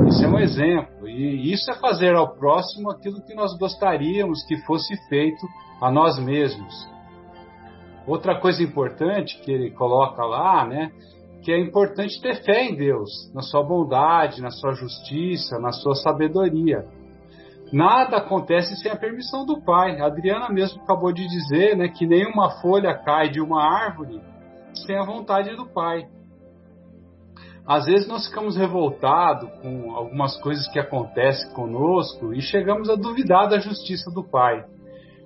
Isso 0.09 0.24
é 0.24 0.29
um 0.29 0.39
exemplo. 0.39 1.09
E 1.09 1.53
isso 1.53 1.70
é 1.70 1.74
fazer 1.74 2.14
ao 2.14 2.35
próximo 2.35 2.91
aquilo 2.91 3.22
que 3.22 3.35
nós 3.35 3.57
gostaríamos 3.57 4.45
que 4.47 4.57
fosse 4.64 4.95
feito 5.09 5.47
a 5.81 5.91
nós 5.91 6.18
mesmos. 6.18 6.89
Outra 8.07 8.41
coisa 8.41 8.62
importante 8.62 9.41
que 9.43 9.53
ele 9.53 9.70
coloca 9.70 10.24
lá, 10.24 10.66
né, 10.66 10.91
que 11.43 11.53
é 11.53 11.59
importante 11.59 12.20
ter 12.20 12.43
fé 12.43 12.64
em 12.64 12.74
Deus, 12.74 13.11
na 13.35 13.43
sua 13.43 13.62
bondade, 13.62 14.43
na 14.43 14.51
sua 14.51 14.72
justiça, 14.72 15.59
na 15.59 15.72
sua 15.72 15.95
sabedoria. 15.95 16.85
Nada 17.72 18.16
acontece 18.16 18.74
sem 18.76 18.91
a 18.91 18.97
permissão 18.97 19.45
do 19.45 19.62
Pai. 19.62 20.01
A 20.01 20.07
Adriana 20.07 20.49
mesmo 20.49 20.83
acabou 20.83 21.12
de 21.12 21.26
dizer 21.29 21.76
né, 21.76 21.89
que 21.89 22.07
nenhuma 22.07 22.61
folha 22.62 22.95
cai 22.95 23.29
de 23.29 23.41
uma 23.41 23.62
árvore 23.62 24.20
sem 24.87 24.97
a 24.97 25.05
vontade 25.05 25.55
do 25.55 25.66
Pai. 25.66 26.07
Às 27.69 27.85
vezes 27.85 28.09
nós 28.09 28.27
ficamos 28.27 28.57
revoltados 28.57 29.51
com 29.61 29.95
algumas 29.95 30.41
coisas 30.41 30.66
que 30.69 30.79
acontecem 30.79 31.53
conosco 31.53 32.33
e 32.33 32.41
chegamos 32.41 32.89
a 32.89 32.95
duvidar 32.95 33.47
da 33.47 33.59
justiça 33.59 34.11
do 34.11 34.25
Pai. 34.25 34.64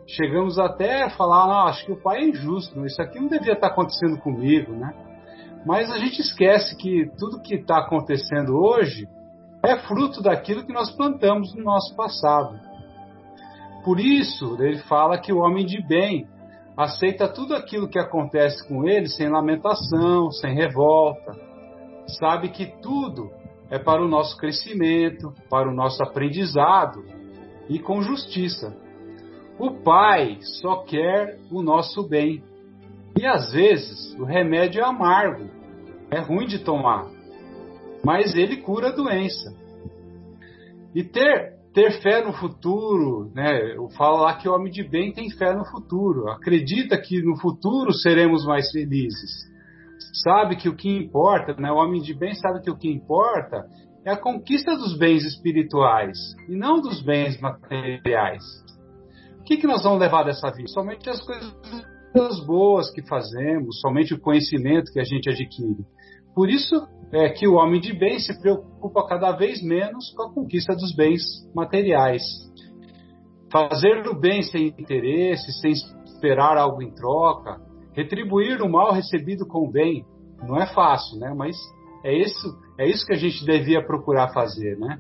Chegamos 0.09 0.59
até 0.59 1.05
a 1.05 1.11
falar, 1.11 1.47
não, 1.47 1.69
acho 1.69 1.87
que 1.87 1.93
o 1.93 2.03
Pai 2.03 2.19
é 2.19 2.29
injusto, 2.29 2.85
isso 2.85 3.01
aqui 3.01 3.21
não 3.21 3.29
devia 3.29 3.53
estar 3.53 3.69
acontecendo 3.69 4.19
comigo, 4.19 4.73
né? 4.73 4.93
Mas 5.65 5.89
a 5.93 5.99
gente 5.99 6.21
esquece 6.21 6.77
que 6.77 7.09
tudo 7.17 7.41
que 7.41 7.55
está 7.55 7.79
acontecendo 7.79 8.57
hoje 8.57 9.07
é 9.65 9.77
fruto 9.79 10.21
daquilo 10.21 10.67
que 10.67 10.73
nós 10.73 10.91
plantamos 10.91 11.55
no 11.55 11.63
nosso 11.63 11.95
passado. 11.95 12.59
Por 13.85 14.01
isso, 14.01 14.57
ele 14.61 14.79
fala 14.79 15.17
que 15.17 15.33
o 15.33 15.39
homem 15.39 15.65
de 15.65 15.81
bem 15.87 16.27
aceita 16.77 17.29
tudo 17.29 17.55
aquilo 17.55 17.89
que 17.89 18.01
acontece 18.01 18.67
com 18.67 18.85
ele 18.89 19.07
sem 19.07 19.29
lamentação, 19.29 20.29
sem 20.33 20.53
revolta. 20.53 21.52
Sabe 22.07 22.51
que 22.51 22.67
tudo 22.81 23.31
é 23.71 23.79
para 23.79 24.05
o 24.05 24.09
nosso 24.09 24.37
crescimento, 24.37 25.33
para 25.49 25.69
o 25.69 25.75
nosso 25.75 26.03
aprendizado 26.03 27.05
e 27.69 27.79
com 27.79 28.03
justiça. 28.03 28.77
O 29.59 29.71
Pai 29.83 30.39
só 30.61 30.83
quer 30.83 31.39
o 31.51 31.63
nosso 31.63 32.07
bem. 32.07 32.43
E 33.19 33.27
às 33.27 33.53
vezes 33.53 34.15
o 34.19 34.25
remédio 34.25 34.81
é 34.81 34.85
amargo, 34.85 35.49
é 36.11 36.19
ruim 36.19 36.47
de 36.47 36.59
tomar, 36.59 37.07
mas 38.05 38.35
ele 38.35 38.59
cura 38.59 38.89
a 38.89 38.93
doença. 38.93 39.55
E 40.95 41.03
ter, 41.03 41.55
ter 41.73 42.03
fé 42.03 42.25
no 42.25 42.33
futuro, 42.33 43.31
né? 43.35 43.75
Eu 43.77 43.89
falo 43.91 44.23
lá 44.23 44.35
que 44.35 44.49
o 44.49 44.55
homem 44.55 44.73
de 44.73 44.83
bem 44.83 45.13
tem 45.13 45.31
fé 45.31 45.55
no 45.55 45.65
futuro, 45.65 46.29
acredita 46.31 46.99
que 46.99 47.23
no 47.23 47.39
futuro 47.39 47.93
seremos 47.93 48.45
mais 48.45 48.71
felizes. 48.71 49.52
Sabe 50.23 50.57
que 50.57 50.69
o 50.69 50.77
que 50.77 50.89
importa, 50.89 51.55
né? 51.55 51.71
O 51.71 51.77
homem 51.77 52.01
de 52.01 52.15
bem 52.15 52.35
sabe 52.35 52.63
que 52.63 52.71
o 52.71 52.77
que 52.77 52.91
importa 52.91 53.67
é 54.05 54.11
a 54.11 54.17
conquista 54.17 54.77
dos 54.77 54.97
bens 54.97 55.25
espirituais 55.25 56.17
e 56.49 56.57
não 56.57 56.81
dos 56.81 57.01
bens 57.03 57.41
materiais. 57.41 58.43
O 59.41 59.45
que, 59.45 59.57
que 59.57 59.67
nós 59.67 59.83
vamos 59.83 60.01
levar 60.01 60.25
dessa 60.25 60.51
vida? 60.51 60.69
Somente 60.69 61.09
as 61.09 61.21
coisas 61.21 62.45
boas 62.47 62.91
que 62.91 63.03
fazemos, 63.07 63.81
somente 63.81 64.15
o 64.15 64.21
conhecimento 64.21 64.93
que 64.93 65.01
a 65.01 65.05
gente 65.05 65.29
adquire. 65.29 65.85
Por 66.35 66.49
isso 66.49 66.87
é 67.13 67.29
que 67.29 67.47
o 67.47 67.55
homem 67.55 67.81
de 67.81 67.93
bem 67.93 68.19
se 68.19 68.39
preocupa 68.41 69.07
cada 69.07 69.33
vez 69.33 69.63
menos 69.63 70.13
com 70.15 70.23
a 70.23 70.33
conquista 70.33 70.75
dos 70.75 70.95
bens 70.95 71.23
materiais. 71.55 72.23
Fazer 73.51 74.07
o 74.09 74.19
bem 74.19 74.43
sem 74.43 74.69
interesse, 74.69 75.53
sem 75.61 75.73
esperar 75.73 76.57
algo 76.57 76.83
em 76.83 76.91
troca, 76.95 77.61
retribuir 77.93 78.63
o 78.63 78.69
mal 78.69 78.93
recebido 78.93 79.47
com 79.47 79.67
o 79.67 79.71
bem, 79.71 80.05
não 80.47 80.61
é 80.61 80.67
fácil, 80.67 81.19
né? 81.19 81.33
Mas 81.37 81.57
é 82.05 82.17
isso, 82.17 82.59
é 82.79 82.89
isso 82.89 83.07
que 83.07 83.13
a 83.13 83.19
gente 83.19 83.45
devia 83.45 83.85
procurar 83.85 84.33
fazer, 84.33 84.79
né? 84.79 84.99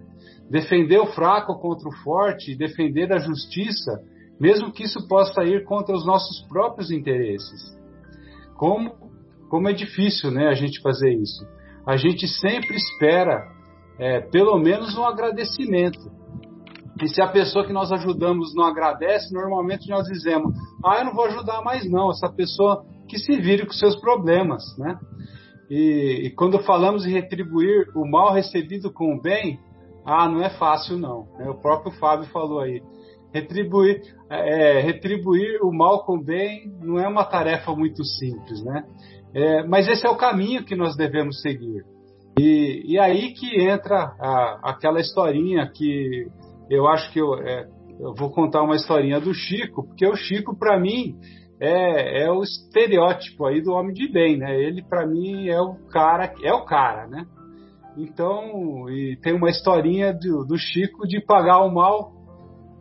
Defender 0.50 1.00
o 1.00 1.06
fraco 1.06 1.58
contra 1.58 1.88
o 1.88 1.96
forte, 2.02 2.56
defender 2.56 3.12
a 3.12 3.18
justiça, 3.18 4.02
mesmo 4.38 4.72
que 4.72 4.84
isso 4.84 5.06
possa 5.08 5.42
ir 5.44 5.64
contra 5.64 5.94
os 5.94 6.06
nossos 6.06 6.46
próprios 6.48 6.90
interesses. 6.90 7.76
Como 8.56 9.02
como 9.52 9.68
é 9.68 9.74
difícil 9.74 10.30
né, 10.30 10.48
a 10.48 10.54
gente 10.54 10.80
fazer 10.80 11.12
isso. 11.12 11.46
A 11.86 11.98
gente 11.98 12.26
sempre 12.26 12.74
espera 12.74 13.52
é, 13.98 14.22
pelo 14.22 14.58
menos 14.58 14.96
um 14.96 15.04
agradecimento. 15.04 16.10
E 17.00 17.08
se 17.08 17.22
a 17.22 17.28
pessoa 17.28 17.66
que 17.66 17.72
nós 17.72 17.90
ajudamos 17.90 18.54
não 18.54 18.64
agradece, 18.64 19.32
normalmente 19.32 19.88
nós 19.88 20.06
dizemos: 20.06 20.54
Ah, 20.84 20.98
eu 20.98 21.06
não 21.06 21.14
vou 21.14 21.24
ajudar 21.26 21.62
mais 21.62 21.88
não, 21.90 22.10
essa 22.10 22.28
pessoa 22.30 22.84
que 23.08 23.18
se 23.18 23.36
vire 23.40 23.66
com 23.66 23.72
seus 23.72 23.96
problemas. 23.96 24.62
Né? 24.78 24.98
E, 25.70 26.26
e 26.26 26.30
quando 26.30 26.58
falamos 26.60 27.06
em 27.06 27.12
retribuir 27.12 27.88
o 27.94 28.06
mal 28.06 28.32
recebido 28.32 28.92
com 28.92 29.14
o 29.14 29.20
bem, 29.20 29.58
ah, 30.04 30.28
não 30.28 30.42
é 30.42 30.50
fácil 30.50 30.98
não. 30.98 31.28
Né? 31.38 31.48
O 31.48 31.60
próprio 31.60 31.92
Fábio 31.92 32.26
falou 32.28 32.60
aí. 32.60 32.82
Retribuir, 33.32 34.02
é, 34.28 34.80
retribuir 34.80 35.62
o 35.62 35.72
mal 35.72 36.04
com 36.04 36.16
o 36.16 36.22
bem 36.22 36.70
não 36.82 36.98
é 36.98 37.08
uma 37.08 37.24
tarefa 37.24 37.74
muito 37.74 38.04
simples, 38.04 38.62
né? 38.62 38.84
É, 39.34 39.66
mas 39.66 39.88
esse 39.88 40.06
é 40.06 40.10
o 40.10 40.16
caminho 40.18 40.64
que 40.64 40.76
nós 40.76 40.94
devemos 40.96 41.40
seguir. 41.40 41.82
E, 42.38 42.82
e 42.86 42.98
aí 42.98 43.32
que 43.32 43.58
entra 43.62 44.14
a, 44.20 44.60
aquela 44.70 45.00
historinha 45.00 45.70
que 45.74 46.26
eu 46.72 46.86
acho 46.88 47.12
que 47.12 47.20
eu, 47.20 47.34
é, 47.34 47.68
eu, 48.00 48.14
vou 48.14 48.30
contar 48.30 48.62
uma 48.62 48.76
historinha 48.76 49.20
do 49.20 49.34
Chico, 49.34 49.86
porque 49.86 50.06
o 50.06 50.16
Chico, 50.16 50.56
para 50.56 50.80
mim, 50.80 51.18
é, 51.60 52.24
é, 52.24 52.30
o 52.30 52.42
estereótipo 52.42 53.44
aí 53.46 53.62
do 53.62 53.72
homem 53.72 53.92
de 53.92 54.10
bem, 54.10 54.38
né? 54.38 54.58
Ele, 54.58 54.82
para 54.82 55.06
mim, 55.06 55.48
é 55.48 55.60
o 55.60 55.74
cara, 55.90 56.32
é 56.42 56.52
o 56.52 56.64
cara, 56.64 57.06
né? 57.06 57.26
Então, 57.96 58.88
e 58.88 59.18
tem 59.22 59.34
uma 59.34 59.50
historinha 59.50 60.14
do, 60.14 60.46
do 60.46 60.56
Chico 60.56 61.06
de 61.06 61.20
pagar 61.20 61.60
o 61.60 61.72
mal, 61.72 62.12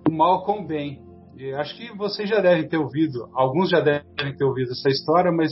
o 0.07 0.11
mal 0.11 0.45
com 0.45 0.61
o 0.61 0.67
bem. 0.67 1.03
E 1.35 1.51
acho 1.53 1.75
que 1.75 1.95
vocês 1.97 2.29
já 2.29 2.39
devem 2.39 2.67
ter 2.67 2.77
ouvido, 2.77 3.29
alguns 3.33 3.69
já 3.69 3.81
devem 3.81 4.35
ter 4.37 4.45
ouvido 4.45 4.71
essa 4.71 4.89
história, 4.89 5.31
mas 5.31 5.51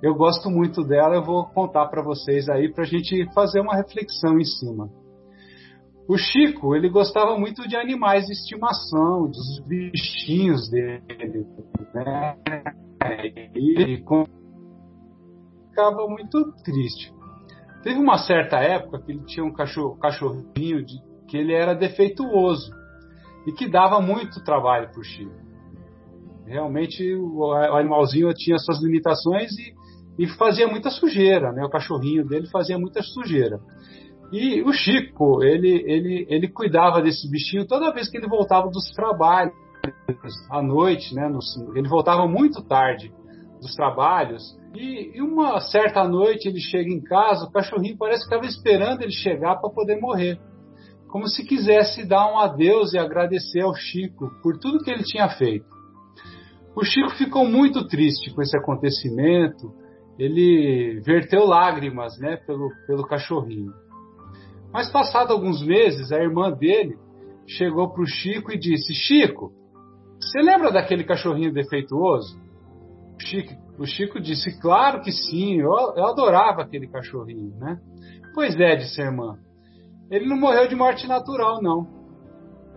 eu 0.00 0.14
gosto 0.14 0.48
muito 0.48 0.84
dela, 0.84 1.16
eu 1.16 1.24
vou 1.24 1.46
contar 1.46 1.86
para 1.88 2.02
vocês 2.02 2.48
aí 2.48 2.72
para 2.72 2.84
a 2.84 2.86
gente 2.86 3.26
fazer 3.34 3.60
uma 3.60 3.74
reflexão 3.74 4.38
em 4.38 4.44
cima. 4.44 4.88
O 6.08 6.16
Chico, 6.16 6.74
ele 6.74 6.88
gostava 6.88 7.38
muito 7.38 7.68
de 7.68 7.76
animais 7.76 8.24
de 8.24 8.32
estimação, 8.32 9.30
dos 9.30 9.60
bichinhos 9.66 10.70
dele, 10.70 11.02
né? 11.94 12.34
E 13.54 13.78
ele 13.78 14.04
ficava 15.68 16.08
muito 16.08 16.52
triste. 16.64 17.12
Teve 17.82 17.98
uma 18.00 18.16
certa 18.16 18.56
época 18.56 19.02
que 19.02 19.12
ele 19.12 19.24
tinha 19.26 19.44
um 19.44 19.52
cachorro, 19.52 19.98
cachorrinho 19.98 20.82
de, 20.82 20.98
que 21.28 21.36
ele 21.36 21.52
era 21.52 21.74
defeituoso 21.74 22.72
e 23.46 23.52
que 23.52 23.68
dava 23.68 24.00
muito 24.00 24.42
trabalho 24.42 24.90
para 24.90 25.00
o 25.00 25.04
Chico. 25.04 25.46
Realmente 26.46 27.14
o, 27.14 27.52
animalzinho 27.52 28.32
tinha 28.32 28.56
suas 28.58 28.82
limitações 28.82 29.50
e 29.58 29.76
e 30.18 30.26
fazia 30.26 30.66
muita 30.66 30.90
sujeira, 30.90 31.52
né? 31.52 31.64
O 31.64 31.70
cachorrinho 31.70 32.26
dele 32.26 32.48
fazia 32.48 32.76
muita 32.76 33.00
sujeira. 33.02 33.60
E 34.30 34.62
o 34.62 34.72
Chico, 34.72 35.42
ele, 35.42 35.82
ele, 35.86 36.26
ele 36.28 36.48
cuidava 36.48 37.00
desse 37.00 37.30
bichinho 37.30 37.66
toda 37.66 37.92
vez 37.92 38.08
que 38.08 38.18
ele 38.18 38.28
voltava 38.28 38.68
dos 38.68 38.90
trabalhos, 38.92 39.54
à 40.50 40.62
noite, 40.62 41.14
né? 41.14 41.28
No, 41.28 41.40
ele 41.76 41.88
voltava 41.88 42.26
muito 42.26 42.62
tarde 42.62 43.12
dos 43.60 43.74
trabalhos. 43.74 44.42
E, 44.74 45.16
e, 45.16 45.22
uma 45.22 45.60
certa 45.60 46.06
noite 46.06 46.46
ele 46.46 46.60
chega 46.60 46.90
em 46.90 47.02
casa, 47.02 47.46
o 47.46 47.50
cachorrinho 47.50 47.96
parece 47.96 48.20
que 48.20 48.34
estava 48.34 48.46
esperando 48.46 49.02
ele 49.02 49.12
chegar 49.12 49.56
para 49.56 49.70
poder 49.70 49.98
morrer. 49.98 50.38
Como 51.08 51.26
se 51.26 51.42
quisesse 51.42 52.06
dar 52.06 52.30
um 52.30 52.38
adeus 52.38 52.92
e 52.92 52.98
agradecer 52.98 53.62
ao 53.62 53.74
Chico 53.74 54.30
por 54.42 54.58
tudo 54.58 54.84
que 54.84 54.90
ele 54.90 55.04
tinha 55.04 55.28
feito. 55.30 55.66
O 56.76 56.84
Chico 56.84 57.10
ficou 57.10 57.46
muito 57.46 57.88
triste 57.88 58.32
com 58.34 58.42
esse 58.42 58.56
acontecimento 58.56 59.72
ele 60.18 61.00
verteu 61.04 61.46
lágrimas 61.46 62.18
né, 62.18 62.36
pelo, 62.36 62.70
pelo 62.86 63.06
cachorrinho. 63.06 63.72
Mas 64.72 64.90
passado 64.90 65.32
alguns 65.32 65.62
meses, 65.64 66.12
a 66.12 66.18
irmã 66.18 66.50
dele 66.50 66.96
chegou 67.46 67.90
para 67.90 68.02
o 68.02 68.06
Chico 68.06 68.52
e 68.52 68.58
disse: 68.58 68.94
Chico, 68.94 69.52
você 70.20 70.40
lembra 70.40 70.70
daquele 70.70 71.04
cachorrinho 71.04 71.52
defeituoso? 71.52 72.38
O 73.16 73.22
Chico, 73.22 73.54
o 73.78 73.86
Chico 73.86 74.20
disse: 74.20 74.60
Claro 74.60 75.00
que 75.00 75.10
sim, 75.10 75.60
eu, 75.60 75.70
eu 75.96 76.06
adorava 76.06 76.62
aquele 76.62 76.86
cachorrinho, 76.86 77.56
né? 77.56 77.78
Pois 78.34 78.58
é, 78.58 78.76
disse 78.76 79.00
a 79.00 79.06
irmã. 79.06 79.38
Ele 80.10 80.26
não 80.26 80.38
morreu 80.38 80.68
de 80.68 80.74
morte 80.74 81.06
natural, 81.06 81.62
não. 81.62 81.86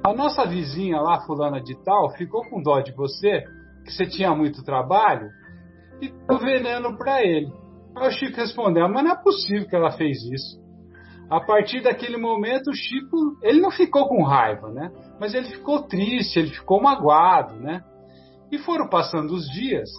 A 0.03 0.13
nossa 0.13 0.45
vizinha 0.45 0.99
lá, 0.99 1.21
fulana 1.21 1.61
de 1.61 1.75
tal, 1.83 2.09
ficou 2.11 2.41
com 2.49 2.61
dó 2.61 2.79
de 2.79 2.91
você, 2.93 3.43
que 3.85 3.91
você 3.91 4.05
tinha 4.05 4.33
muito 4.33 4.63
trabalho, 4.63 5.29
e 6.01 6.09
deu 6.09 6.39
veneno 6.39 6.97
para 6.97 7.23
ele. 7.23 7.51
Aí 7.95 8.07
o 8.07 8.11
Chico 8.11 8.37
respondeu: 8.37 8.87
Mas 8.87 9.03
não 9.03 9.11
é 9.11 9.23
possível 9.23 9.67
que 9.67 9.75
ela 9.75 9.91
fez 9.91 10.17
isso. 10.23 10.60
A 11.31 11.39
partir 11.39 11.81
daquele 11.81 12.17
momento, 12.17 12.69
o 12.69 12.75
Chico, 12.75 13.37
ele 13.41 13.61
não 13.61 13.71
ficou 13.71 14.07
com 14.07 14.21
raiva, 14.21 14.69
né? 14.69 14.91
Mas 15.19 15.33
ele 15.33 15.47
ficou 15.47 15.81
triste, 15.83 16.37
ele 16.37 16.49
ficou 16.49 16.81
magoado, 16.81 17.55
né? 17.55 17.81
E 18.51 18.57
foram 18.57 18.89
passando 18.89 19.31
os 19.31 19.49
dias 19.49 19.89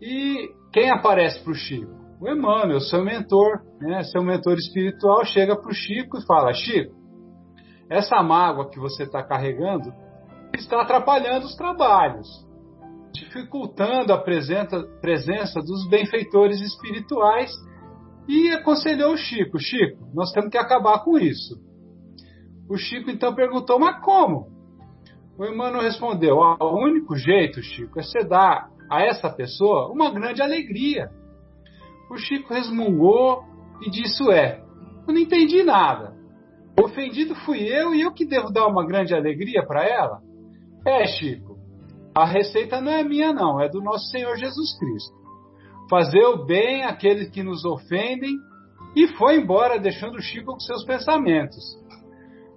e 0.00 0.50
quem 0.72 0.90
aparece 0.90 1.40
para 1.40 1.52
o 1.52 1.54
Chico? 1.54 1.90
O 2.20 2.28
Emmanuel, 2.28 2.80
seu 2.80 3.02
mentor, 3.02 3.62
né, 3.80 4.02
seu 4.04 4.22
mentor 4.22 4.54
espiritual, 4.54 5.24
chega 5.24 5.56
para 5.56 5.70
o 5.70 5.74
Chico 5.74 6.18
e 6.18 6.26
fala: 6.26 6.52
Chico, 6.52 6.94
essa 7.88 8.22
mágoa 8.22 8.68
que 8.68 8.78
você 8.78 9.04
está 9.04 9.22
carregando 9.22 9.92
está 10.54 10.82
atrapalhando 10.82 11.46
os 11.46 11.54
trabalhos, 11.56 12.28
dificultando 13.12 14.12
a 14.12 14.18
presença, 14.18 14.82
presença 15.00 15.60
dos 15.60 15.88
benfeitores 15.88 16.60
espirituais. 16.60 17.50
E 18.28 18.50
aconselhou 18.50 19.12
o 19.12 19.16
Chico: 19.16 19.58
Chico, 19.58 20.08
nós 20.14 20.32
temos 20.32 20.50
que 20.50 20.58
acabar 20.58 21.04
com 21.04 21.18
isso. 21.18 21.60
O 22.68 22.76
Chico 22.76 23.10
então 23.10 23.34
perguntou: 23.34 23.78
Mas 23.78 24.02
como? 24.02 24.48
O 25.38 25.44
Emmanuel 25.44 25.82
respondeu: 25.82 26.36
O 26.36 26.84
único 26.84 27.16
jeito, 27.16 27.62
Chico, 27.62 27.98
é 27.98 28.02
você 28.02 28.24
dar 28.24 28.70
a 28.90 29.02
essa 29.02 29.30
pessoa 29.30 29.90
uma 29.90 30.10
grande 30.10 30.40
alegria. 30.40 31.10
O 32.10 32.16
Chico 32.16 32.52
resmungou 32.52 33.44
e 33.82 33.90
disse: 33.90 34.22
É, 34.30 34.62
eu 35.06 35.12
não 35.12 35.20
entendi 35.20 35.62
nada. 35.62 36.14
Ofendido 36.80 37.34
fui 37.44 37.60
eu 37.60 37.94
e 37.94 38.00
eu 38.00 38.12
que 38.12 38.26
devo 38.26 38.52
dar 38.52 38.66
uma 38.66 38.84
grande 38.86 39.14
alegria 39.14 39.64
para 39.64 39.84
ela? 39.84 40.20
É, 40.86 41.06
Chico, 41.06 41.56
a 42.14 42.24
receita 42.24 42.80
não 42.80 42.92
é 42.92 43.04
minha, 43.04 43.32
não, 43.32 43.60
é 43.60 43.68
do 43.68 43.80
nosso 43.80 44.06
Senhor 44.10 44.36
Jesus 44.36 44.78
Cristo. 44.78 45.23
Fazer 45.88 46.24
o 46.24 46.44
bem 46.44 46.84
àqueles 46.84 47.30
que 47.30 47.42
nos 47.42 47.64
ofendem 47.64 48.36
e 48.96 49.08
foi 49.08 49.36
embora, 49.36 49.78
deixando 49.78 50.16
o 50.16 50.22
Chico 50.22 50.52
com 50.52 50.60
seus 50.60 50.84
pensamentos. 50.84 51.62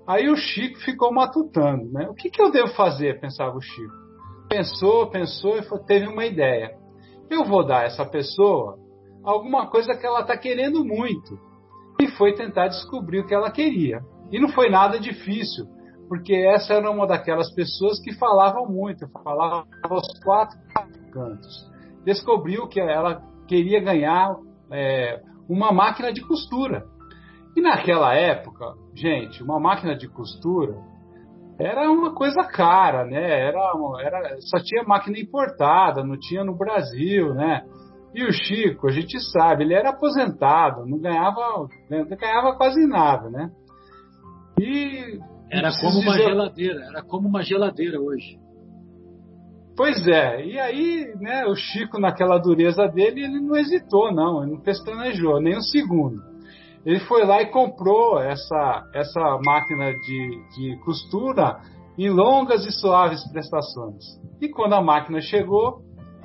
Aí 0.08 0.30
o 0.30 0.36
Chico 0.36 0.80
ficou 0.80 1.12
matutando, 1.12 1.92
né? 1.92 2.08
O 2.10 2.14
que, 2.14 2.30
que 2.30 2.42
eu 2.42 2.52
devo 2.52 2.70
fazer? 2.70 3.20
pensava 3.20 3.58
o 3.58 3.62
Chico. 3.62 3.94
Pensou, 4.50 5.10
pensou 5.10 5.58
e 5.58 5.86
teve 5.86 6.08
uma 6.08 6.26
ideia. 6.26 6.72
Eu 7.30 7.44
vou 7.44 7.66
dar 7.66 7.82
a 7.82 7.84
essa 7.84 8.06
pessoa 8.06 8.78
alguma 9.24 9.68
coisa 9.68 9.94
que 9.96 10.06
ela 10.06 10.22
está 10.22 10.38
querendo 10.38 10.86
muito. 10.86 11.38
E 12.00 12.08
foi 12.12 12.34
tentar 12.34 12.68
descobrir 12.68 13.20
o 13.20 13.28
que 13.28 13.34
ela 13.34 13.52
queria. 13.52 14.00
E 14.32 14.40
não 14.40 14.50
foi 14.50 14.70
nada 14.70 15.00
difícil, 15.00 15.66
porque 16.08 16.34
essa 16.34 16.76
era 16.76 16.90
uma 16.90 17.08
daquelas 17.08 17.54
pessoas 17.54 18.00
que 18.00 18.14
falavam 18.14 18.66
muito, 18.68 19.08
falava 19.10 19.66
aos 19.84 20.08
quatro 20.24 20.58
cantos. 21.12 21.77
Descobriu 22.04 22.68
que 22.68 22.80
ela 22.80 23.22
queria 23.48 23.82
ganhar 23.82 24.36
é, 24.72 25.22
uma 25.50 25.72
máquina 25.72 26.12
de 26.12 26.22
costura. 26.22 26.86
E 27.56 27.62
naquela 27.62 28.14
época, 28.14 28.76
gente, 28.94 29.42
uma 29.44 29.60
máquina 29.60 29.96
de 29.96 30.08
costura 30.08 30.76
era 31.60 31.90
uma 31.90 32.14
coisa 32.14 32.44
cara, 32.44 33.04
né? 33.06 33.48
Era, 33.48 33.60
era, 34.02 34.36
só 34.42 34.60
tinha 34.64 34.84
máquina 34.84 35.18
importada, 35.18 36.04
não 36.04 36.18
tinha 36.20 36.44
no 36.44 36.56
Brasil, 36.56 37.34
né? 37.34 37.64
E 38.14 38.24
o 38.24 38.32
Chico, 38.32 38.88
a 38.88 38.92
gente 38.92 39.20
sabe, 39.32 39.64
ele 39.64 39.74
era 39.74 39.90
aposentado, 39.90 40.86
não 40.86 41.00
ganhava, 41.00 41.68
não 41.90 42.06
ganhava 42.06 42.56
quase 42.56 42.86
nada, 42.88 43.30
né? 43.30 43.50
E 44.60 45.20
era 45.52 45.70
como 45.80 46.00
uma 46.00 46.12
dizer... 46.14 46.30
geladeira, 46.30 46.86
era 46.86 47.04
como 47.04 47.28
uma 47.28 47.42
geladeira 47.42 48.00
hoje. 48.00 48.40
Pois 49.78 50.08
é, 50.08 50.44
e 50.44 50.60
aí, 50.60 51.14
né, 51.20 51.46
o 51.46 51.54
Chico, 51.54 52.00
naquela 52.00 52.40
dureza 52.40 52.88
dele, 52.88 53.24
ele 53.24 53.40
não 53.40 53.56
hesitou, 53.56 54.12
não, 54.12 54.42
ele 54.42 54.54
não 54.54 54.60
pestanejou 54.60 55.40
nem 55.40 55.56
um 55.56 55.62
segundo. 55.62 56.20
Ele 56.84 57.00
foi 57.02 57.24
lá 57.24 57.44
e 57.44 57.52
comprou 57.52 58.20
essa, 58.20 58.90
essa 58.96 59.40
máquina 59.46 59.92
de, 59.92 60.42
de 60.56 60.80
costura 60.84 61.60
em 61.96 62.10
longas 62.10 62.66
e 62.66 62.72
suaves 62.72 63.24
prestações. 63.32 64.04
E 64.42 64.50
quando 64.50 64.74
a 64.74 64.82
máquina 64.82 65.22
chegou, 65.22 65.82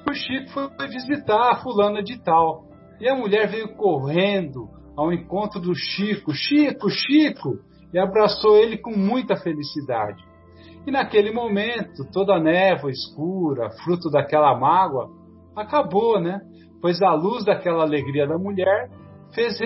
o 0.08 0.14
Chico 0.14 0.48
foi 0.50 0.88
visitar 0.88 1.52
a 1.52 1.56
fulana 1.56 2.02
de 2.02 2.18
tal. 2.22 2.64
E 2.98 3.06
a 3.06 3.14
mulher 3.14 3.50
veio 3.50 3.76
correndo 3.76 4.68
ao 4.96 5.12
encontro 5.12 5.60
do 5.60 5.74
Chico. 5.74 6.32
Chico, 6.32 6.88
Chico! 6.88 7.58
E 7.92 7.98
abraçou 7.98 8.56
ele 8.56 8.78
com 8.78 8.96
muita 8.96 9.36
felicidade. 9.36 10.31
E 10.86 10.90
naquele 10.90 11.30
momento, 11.30 12.04
toda 12.12 12.34
a 12.34 12.40
névoa 12.40 12.90
escura, 12.90 13.70
fruto 13.84 14.10
daquela 14.10 14.58
mágoa, 14.58 15.10
acabou, 15.56 16.20
né? 16.20 16.40
Pois 16.80 17.00
a 17.00 17.14
luz 17.14 17.44
daquela 17.44 17.82
alegria 17.82 18.26
da 18.26 18.36
mulher 18.36 18.90
fez 19.34 19.58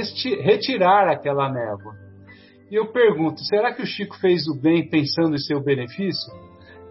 retirar 0.42 1.08
aquela 1.08 1.50
névoa. 1.50 1.94
E 2.70 2.74
eu 2.74 2.92
pergunto, 2.92 3.40
será 3.44 3.72
que 3.72 3.82
o 3.82 3.86
Chico 3.86 4.18
fez 4.18 4.46
o 4.48 4.60
bem 4.60 4.88
pensando 4.88 5.34
em 5.34 5.38
seu 5.38 5.62
benefício? 5.62 6.32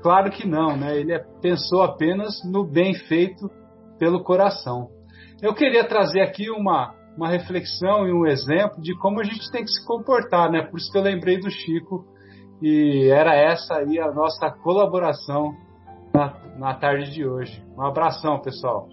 Claro 0.02 0.32
que 0.32 0.48
não, 0.48 0.78
né? 0.78 0.98
Ele 0.98 1.20
pensou 1.42 1.84
apenas 1.84 2.34
no 2.46 2.64
bem 2.64 2.94
feito 2.94 3.50
pelo 4.00 4.24
coração. 4.24 4.88
Eu 5.42 5.54
queria 5.54 5.84
trazer 5.84 6.22
aqui 6.22 6.50
uma, 6.50 6.94
uma 7.18 7.30
reflexão 7.30 8.08
e 8.08 8.14
um 8.14 8.26
exemplo 8.26 8.82
de 8.82 8.98
como 9.00 9.20
a 9.20 9.24
gente 9.24 9.52
tem 9.52 9.64
que 9.64 9.72
se 9.72 9.86
comportar, 9.86 10.50
né? 10.50 10.64
Por 10.64 10.78
isso 10.78 10.92
que 10.92 10.98
eu 10.98 11.04
lembrei 11.04 11.40
do 11.40 11.52
Chico 11.52 12.06
e 12.62 13.10
era 13.10 13.36
essa 13.36 13.76
aí 13.76 13.99
a 13.99 14.12
nossa 14.12 14.49
colaboração 14.49 15.53
na, 16.14 16.34
na 16.58 16.74
tarde 16.76 17.12
de 17.12 17.26
hoje. 17.26 17.64
Um 17.78 17.82
abração, 17.82 18.39
pessoal. 18.41 18.88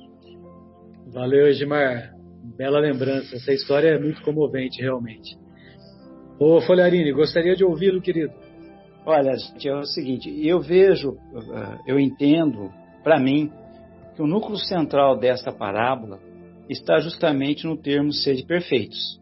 Valeu, 1.12 1.48
Edmar. 1.48 2.12
Bela 2.56 2.80
lembrança. 2.80 3.36
Essa 3.36 3.52
história 3.52 3.88
é 3.88 3.98
muito 3.98 4.22
comovente, 4.22 4.82
realmente. 4.82 5.36
Ô, 6.38 6.60
Folharini, 6.60 7.12
gostaria 7.12 7.54
de 7.54 7.64
ouvi-lo, 7.64 8.00
querido. 8.00 8.32
Olha, 9.06 9.36
gente, 9.36 9.68
é 9.68 9.74
o 9.74 9.84
seguinte, 9.84 10.30
eu 10.46 10.60
vejo, 10.60 11.16
eh, 11.34 11.78
eu 11.86 11.98
entendo, 11.98 12.70
para 13.02 13.18
mim, 13.18 13.50
que 14.14 14.22
o 14.22 14.26
núcleo 14.26 14.56
central 14.56 15.18
desta 15.18 15.52
parábola 15.52 16.20
está 16.68 16.98
justamente 16.98 17.66
no 17.66 17.76
termo 17.76 18.12
sede 18.12 18.44
perfeitos. 18.44 19.21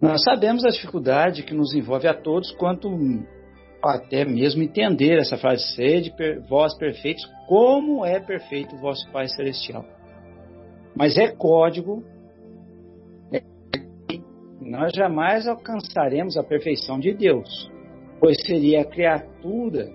Nós 0.00 0.22
sabemos 0.22 0.64
a 0.64 0.70
dificuldade 0.70 1.42
que 1.42 1.54
nos 1.54 1.74
envolve 1.74 2.06
a 2.06 2.14
todos 2.14 2.50
quanto 2.52 2.88
até 3.82 4.24
mesmo 4.24 4.62
entender 4.62 5.18
essa 5.18 5.36
frase 5.36 5.74
sede 5.74 6.12
vós 6.48 6.76
perfeitos, 6.76 7.24
como 7.48 8.04
é 8.04 8.20
perfeito 8.20 8.76
o 8.76 8.78
vosso 8.78 9.10
Pai 9.10 9.28
Celestial. 9.28 9.84
Mas 10.94 11.16
é 11.16 11.28
código, 11.28 12.02
nós 14.60 14.92
jamais 14.92 15.46
alcançaremos 15.46 16.36
a 16.36 16.42
perfeição 16.42 16.98
de 16.98 17.12
Deus 17.14 17.70
pois 18.20 18.36
seria 18.44 18.82
a 18.82 18.84
criatura 18.84 19.88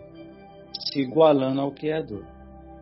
se 0.74 1.00
igualando 1.00 1.62
ao 1.62 1.72
Criador. 1.72 2.26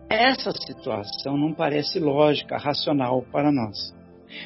Essa 0.10 0.52
situação 0.52 1.38
não 1.38 1.54
parece 1.54 2.00
lógica, 2.00 2.58
racional 2.58 3.24
para 3.32 3.52
nós. 3.52 3.94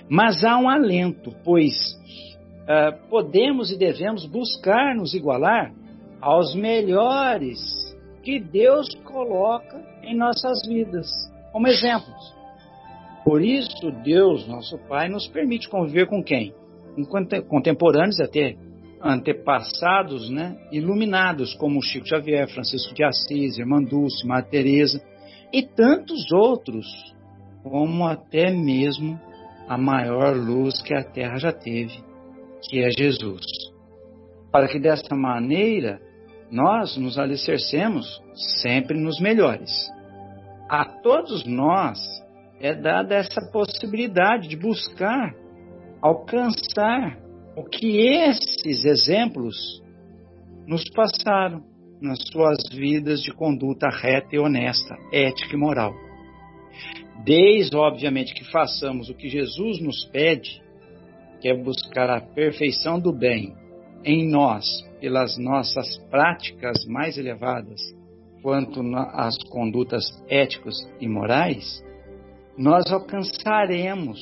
Mas 0.10 0.44
há 0.44 0.58
um 0.58 0.68
alento, 0.68 1.32
pois 1.44 1.74
uh, 2.68 3.10
podemos 3.10 3.72
e 3.72 3.78
devemos 3.78 4.26
buscar 4.26 4.96
nos 4.96 5.14
igualar 5.14 5.74
aos 6.22 6.54
melhores 6.56 7.60
que 8.22 8.40
Deus 8.40 8.94
coloca 9.06 9.82
em 10.04 10.16
nossas 10.16 10.68
vidas, 10.68 11.08
como 11.52 11.68
exemplos. 11.68 12.36
Por 13.24 13.42
isso, 13.42 13.92
Deus, 14.04 14.48
nosso 14.48 14.78
Pai, 14.88 15.10
nos 15.10 15.28
permite 15.28 15.70
conviver 15.70 16.08
com 16.08 16.24
quem? 16.24 16.54
Com 16.96 17.26
contemporâneos 17.48 18.20
até 18.20 18.56
antepassados 19.02 20.30
né, 20.30 20.58
iluminados, 20.72 21.54
como 21.56 21.82
Chico 21.82 22.08
Xavier, 22.08 22.48
Francisco 22.50 22.94
de 22.94 23.04
Assis, 23.04 23.58
Irmã 23.58 23.82
Dulce, 23.82 24.26
Maria 24.26 24.50
Teresa 24.50 25.02
e 25.54 25.62
tantos 25.64 26.32
outros, 26.32 26.86
como 27.64 28.06
até 28.06 28.52
mesmo 28.52 29.20
a 29.68 29.78
maior 29.78 30.36
luz 30.36 30.82
que 30.82 30.94
a 30.94 31.04
Terra 31.04 31.38
já 31.38 31.52
teve, 31.52 32.00
que 32.64 32.84
é 32.84 32.90
Jesus. 32.92 33.46
Para 34.52 34.68
que 34.68 34.80
dessa 34.80 35.16
maneira 35.16 36.00
nós 36.52 36.98
nos 36.98 37.18
alicercemos 37.18 38.22
sempre 38.62 38.98
nos 38.98 39.20
melhores. 39.20 39.72
A 40.70 40.86
todos 40.86 41.46
nós 41.46 42.00
é 42.60 42.74
dada 42.74 43.16
essa 43.16 43.42
possibilidade 43.52 44.48
de 44.48 44.56
buscar 44.56 45.34
alcançar 46.02 47.18
o 47.56 47.64
que 47.64 47.98
esses 48.00 48.86
exemplos 48.86 49.56
nos 50.68 50.84
passaram 50.92 51.64
nas 52.02 52.20
suas 52.32 52.58
vidas 52.72 53.22
de 53.22 53.32
conduta 53.34 53.90
reta 53.90 54.36
e 54.36 54.40
honesta, 54.40 54.96
ética 55.12 55.56
e 55.56 55.58
moral. 55.58 55.94
Desde, 57.24 57.76
obviamente, 57.76 58.34
que 58.34 58.44
façamos 58.52 59.10
o 59.10 59.16
que 59.16 59.28
Jesus 59.28 59.82
nos 59.82 60.06
pede, 60.12 60.62
que 61.40 61.50
é 61.50 61.56
buscar 61.56 62.10
a 62.10 62.22
perfeição 62.22 63.00
do 63.00 63.14
bem 63.14 63.56
em 64.04 64.30
nós, 64.30 64.66
pelas 65.00 65.38
nossas 65.38 65.98
práticas 66.10 66.86
mais 66.88 67.18
elevadas, 67.18 67.82
quanto 68.42 68.82
às 68.96 69.38
condutas 69.50 70.06
éticas 70.30 70.76
e 71.00 71.08
morais, 71.08 71.84
nós 72.58 72.92
alcançaremos 72.92 74.20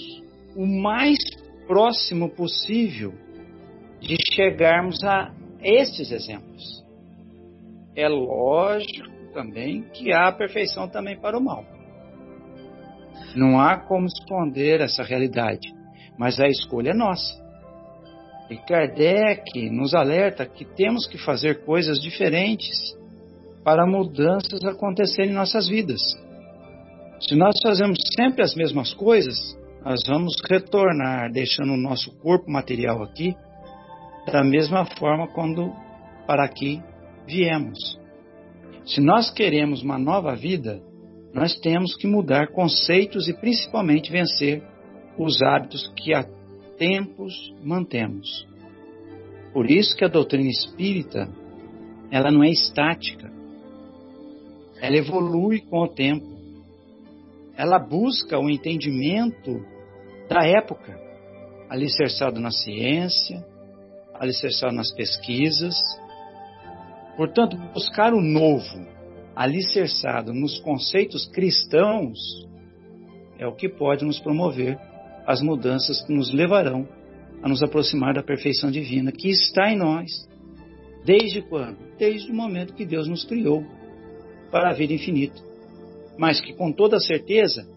o 0.56 0.66
mais 0.66 1.18
próximo 1.68 2.30
possível 2.30 3.14
de 4.00 4.16
chegarmos 4.34 5.04
a 5.04 5.34
estes 5.62 6.12
exemplos. 6.12 6.84
É 7.96 8.08
lógico 8.08 9.10
também 9.34 9.84
que 9.94 10.12
há 10.12 10.32
perfeição 10.32 10.88
também 10.88 11.20
para 11.20 11.38
o 11.38 11.44
mal. 11.44 11.66
Não 13.36 13.60
há 13.60 13.78
como 13.78 14.06
esconder 14.06 14.82
essa 14.82 15.04
realidade. 15.04 15.75
Mas 16.18 16.40
a 16.40 16.48
escolha 16.48 16.92
é 16.92 16.94
nossa. 16.94 17.34
E 18.50 18.58
Kardec 18.58 19.70
nos 19.72 19.94
alerta 19.94 20.46
que 20.46 20.66
temos 20.66 21.08
que 21.08 21.18
fazer 21.18 21.66
coisas 21.66 22.00
diferentes 22.00 22.78
para 23.64 23.88
mudanças 23.88 24.64
acontecerem 24.64 25.32
em 25.32 25.36
nossas 25.36 25.68
vidas. 25.68 26.02
Se 27.20 27.36
nós 27.36 27.56
fazemos 27.64 27.98
sempre 28.16 28.44
as 28.44 28.54
mesmas 28.54 28.94
coisas, 28.94 29.36
nós 29.84 30.02
vamos 30.08 30.36
retornar 30.50 31.32
deixando 31.32 31.74
o 31.74 31.78
nosso 31.78 32.12
corpo 32.20 32.50
material 32.52 33.02
aqui 33.02 33.36
da 34.32 34.44
mesma 34.44 34.86
forma 34.98 35.28
quando 35.28 35.72
para 36.28 36.44
aqui 36.44 36.82
viemos. 37.26 37.80
Se 38.86 39.02
nós 39.02 39.32
queremos 39.32 39.82
uma 39.82 39.98
nova 39.98 40.36
vida, 40.36 40.82
nós 41.34 41.56
temos 41.60 41.96
que 41.96 42.08
mudar 42.08 42.52
conceitos 42.52 43.28
e 43.28 43.34
principalmente 43.34 44.12
vencer 44.12 44.64
os 45.18 45.42
hábitos 45.42 45.92
que 45.96 46.14
há 46.14 46.24
tempos 46.78 47.54
mantemos. 47.64 48.48
Por 49.54 49.70
isso 49.72 49.96
que 49.96 50.04
a 50.04 50.10
doutrina 50.10 50.50
espírita, 50.50 51.30
ela 52.12 52.30
não 52.30 52.44
é 52.44 52.50
estática. 52.50 53.32
Ela 54.82 54.98
evolui 54.98 55.62
com 55.62 55.80
o 55.80 55.88
tempo. 55.88 56.26
Ela 57.56 57.80
busca 57.80 58.38
o 58.38 58.50
entendimento 58.50 59.66
da 60.28 60.46
época, 60.46 61.00
alicerçado 61.70 62.40
na 62.40 62.52
ciência, 62.52 63.46
alicerçado 64.14 64.74
nas 64.74 64.92
pesquisas. 64.94 65.76
Portanto, 67.16 67.56
buscar 67.74 68.14
o 68.14 68.22
novo, 68.22 68.86
alicerçado 69.34 70.34
nos 70.34 70.60
conceitos 70.60 71.26
cristãos, 71.28 72.20
é 73.40 73.48
o 73.48 73.56
que 73.56 73.70
pode 73.70 74.04
nos 74.04 74.20
promover 74.20 74.78
as 75.26 75.42
mudanças 75.42 76.02
que 76.04 76.14
nos 76.14 76.32
levarão 76.34 76.88
a 77.42 77.50
nos 77.50 77.62
aproximar 77.64 78.14
da 78.14 78.24
perfeição 78.24 78.72
divina 78.72 79.12
que 79.12 79.30
está 79.30 79.72
em 79.72 79.78
nós. 79.78 80.10
Desde 81.04 81.42
quando? 81.42 81.78
Desde 81.98 82.32
o 82.32 82.36
momento 82.36 82.74
que 82.74 82.86
Deus 82.86 83.08
nos 83.08 83.24
criou 83.24 83.64
para 84.52 84.70
a 84.70 84.74
vida 84.74 84.94
infinita. 84.94 85.42
Mas 86.18 86.42
que 86.42 86.54
com 86.54 86.72
toda 86.72 87.00
certeza 87.00 87.68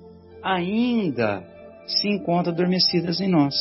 ainda 0.42 1.44
se 1.86 2.08
encontra 2.08 2.52
adormecidas 2.52 3.20
em 3.20 3.28
nós. 3.28 3.54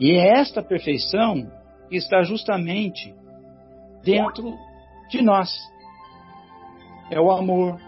E 0.00 0.12
é 0.12 0.40
esta 0.40 0.62
perfeição 0.62 1.50
que 1.88 1.96
está 1.96 2.22
justamente 2.22 3.14
dentro 4.02 4.52
de 5.10 5.22
nós. 5.22 5.50
É 7.10 7.20
o 7.20 7.30
amor, 7.30 7.78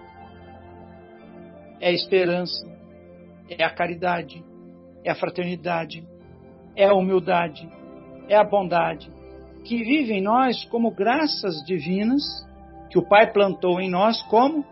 é 1.81 1.89
a 1.89 1.93
esperança, 1.93 2.67
é 3.49 3.65
a 3.65 3.71
caridade, 3.71 4.45
é 5.05 5.11
a 5.11 5.15
fraternidade, 5.15 6.05
é 6.75 6.87
a 6.87 6.95
humildade, 6.95 7.69
é 8.29 8.35
a 8.35 8.43
bondade, 8.43 9.11
que 9.65 9.85
vive 9.85 10.15
em 10.15 10.23
nós 10.23 10.65
como 10.65 10.91
graças 10.91 11.63
divinas 11.67 12.23
que 12.91 12.99
o 12.99 13.07
Pai 13.07 13.33
plantou 13.33 13.81
em 13.81 13.91
nós 13.91 14.21
como 14.23 14.65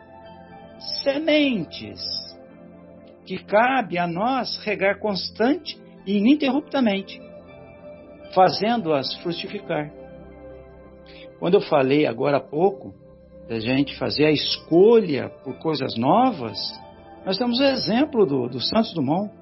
sementes, 1.02 2.00
que 3.24 3.38
cabe 3.44 3.98
a 3.98 4.06
nós 4.06 4.58
regar 4.64 4.98
constante 4.98 5.80
e 6.06 6.16
ininterruptamente, 6.18 7.20
fazendo-as 8.34 9.14
frutificar. 9.16 9.92
Quando 11.38 11.54
eu 11.54 11.60
falei 11.60 12.06
agora 12.06 12.38
há 12.38 12.40
pouco 12.40 12.94
da 13.48 13.58
gente 13.58 13.98
fazer 13.98 14.26
a 14.26 14.30
escolha 14.30 15.28
por 15.44 15.58
coisas 15.58 15.96
novas, 15.96 16.56
nós 17.24 17.36
temos 17.36 17.58
o 17.60 17.64
exemplo 17.64 18.24
do, 18.24 18.48
do 18.48 18.60
Santos 18.60 18.94
Dumont, 18.94 19.32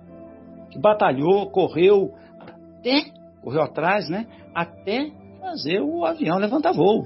que 0.70 0.78
batalhou, 0.78 1.50
correu 1.50 2.14
até, 2.38 3.04
correu 3.42 3.62
atrás, 3.62 4.08
né? 4.08 4.26
Até 4.54 5.10
fazer 5.40 5.80
o 5.80 6.04
avião 6.04 6.38
levantar 6.38 6.72
voo. 6.72 7.04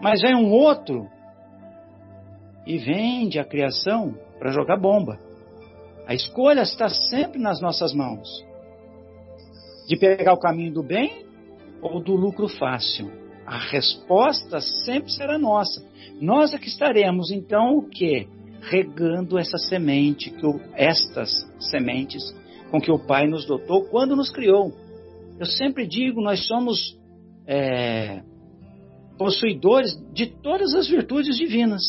Mas 0.00 0.20
vem 0.20 0.34
um 0.34 0.50
outro 0.50 1.08
e 2.66 2.78
vende 2.78 3.38
a 3.38 3.44
criação 3.44 4.14
para 4.38 4.50
jogar 4.50 4.78
bomba. 4.78 5.18
A 6.06 6.14
escolha 6.14 6.62
está 6.62 6.88
sempre 6.88 7.40
nas 7.40 7.60
nossas 7.60 7.94
mãos. 7.94 8.28
De 9.88 9.96
pegar 9.96 10.32
o 10.32 10.38
caminho 10.38 10.72
do 10.72 10.82
bem 10.82 11.24
ou 11.80 12.02
do 12.02 12.14
lucro 12.14 12.48
fácil. 12.48 13.10
A 13.46 13.58
resposta 13.58 14.60
sempre 14.60 15.12
será 15.12 15.38
nossa. 15.38 15.86
Nós 16.20 16.54
é 16.54 16.58
que 16.58 16.68
estaremos, 16.68 17.30
então, 17.30 17.76
o 17.76 17.88
quê? 17.88 18.26
Regando 18.68 19.38
essa 19.38 19.58
semente, 19.58 20.30
que 20.30 20.46
estas 20.74 21.30
sementes 21.70 22.34
com 22.70 22.80
que 22.80 22.90
o 22.90 22.98
Pai 22.98 23.26
nos 23.26 23.46
dotou 23.46 23.84
quando 23.84 24.16
nos 24.16 24.30
criou. 24.30 24.72
Eu 25.38 25.46
sempre 25.46 25.86
digo, 25.86 26.20
nós 26.20 26.46
somos 26.46 26.98
é, 27.46 28.22
possuidores 29.18 29.96
de 30.12 30.26
todas 30.26 30.74
as 30.74 30.88
virtudes 30.88 31.36
divinas. 31.36 31.82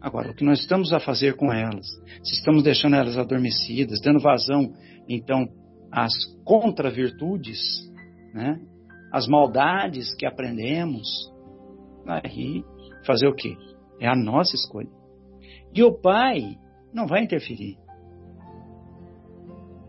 Agora, 0.00 0.30
o 0.30 0.34
que 0.34 0.44
nós 0.44 0.60
estamos 0.60 0.92
a 0.92 1.00
fazer 1.00 1.36
com 1.36 1.52
elas? 1.52 1.86
Se 2.22 2.34
estamos 2.34 2.62
deixando 2.62 2.96
elas 2.96 3.18
adormecidas, 3.18 4.00
dando 4.00 4.18
vazão, 4.18 4.72
então, 5.08 5.46
às 5.92 6.12
contra-virtudes, 6.44 7.58
né? 8.32 8.58
as 9.12 9.26
maldades 9.26 10.14
que 10.14 10.24
aprendemos, 10.24 11.06
aí 12.06 12.64
fazer 13.04 13.28
o 13.28 13.34
quê? 13.34 13.56
É 14.00 14.08
a 14.08 14.16
nossa 14.16 14.56
escolha. 14.56 14.88
E 15.74 15.82
o 15.84 15.92
Pai 15.92 16.58
não 16.92 17.06
vai 17.06 17.22
interferir. 17.22 17.78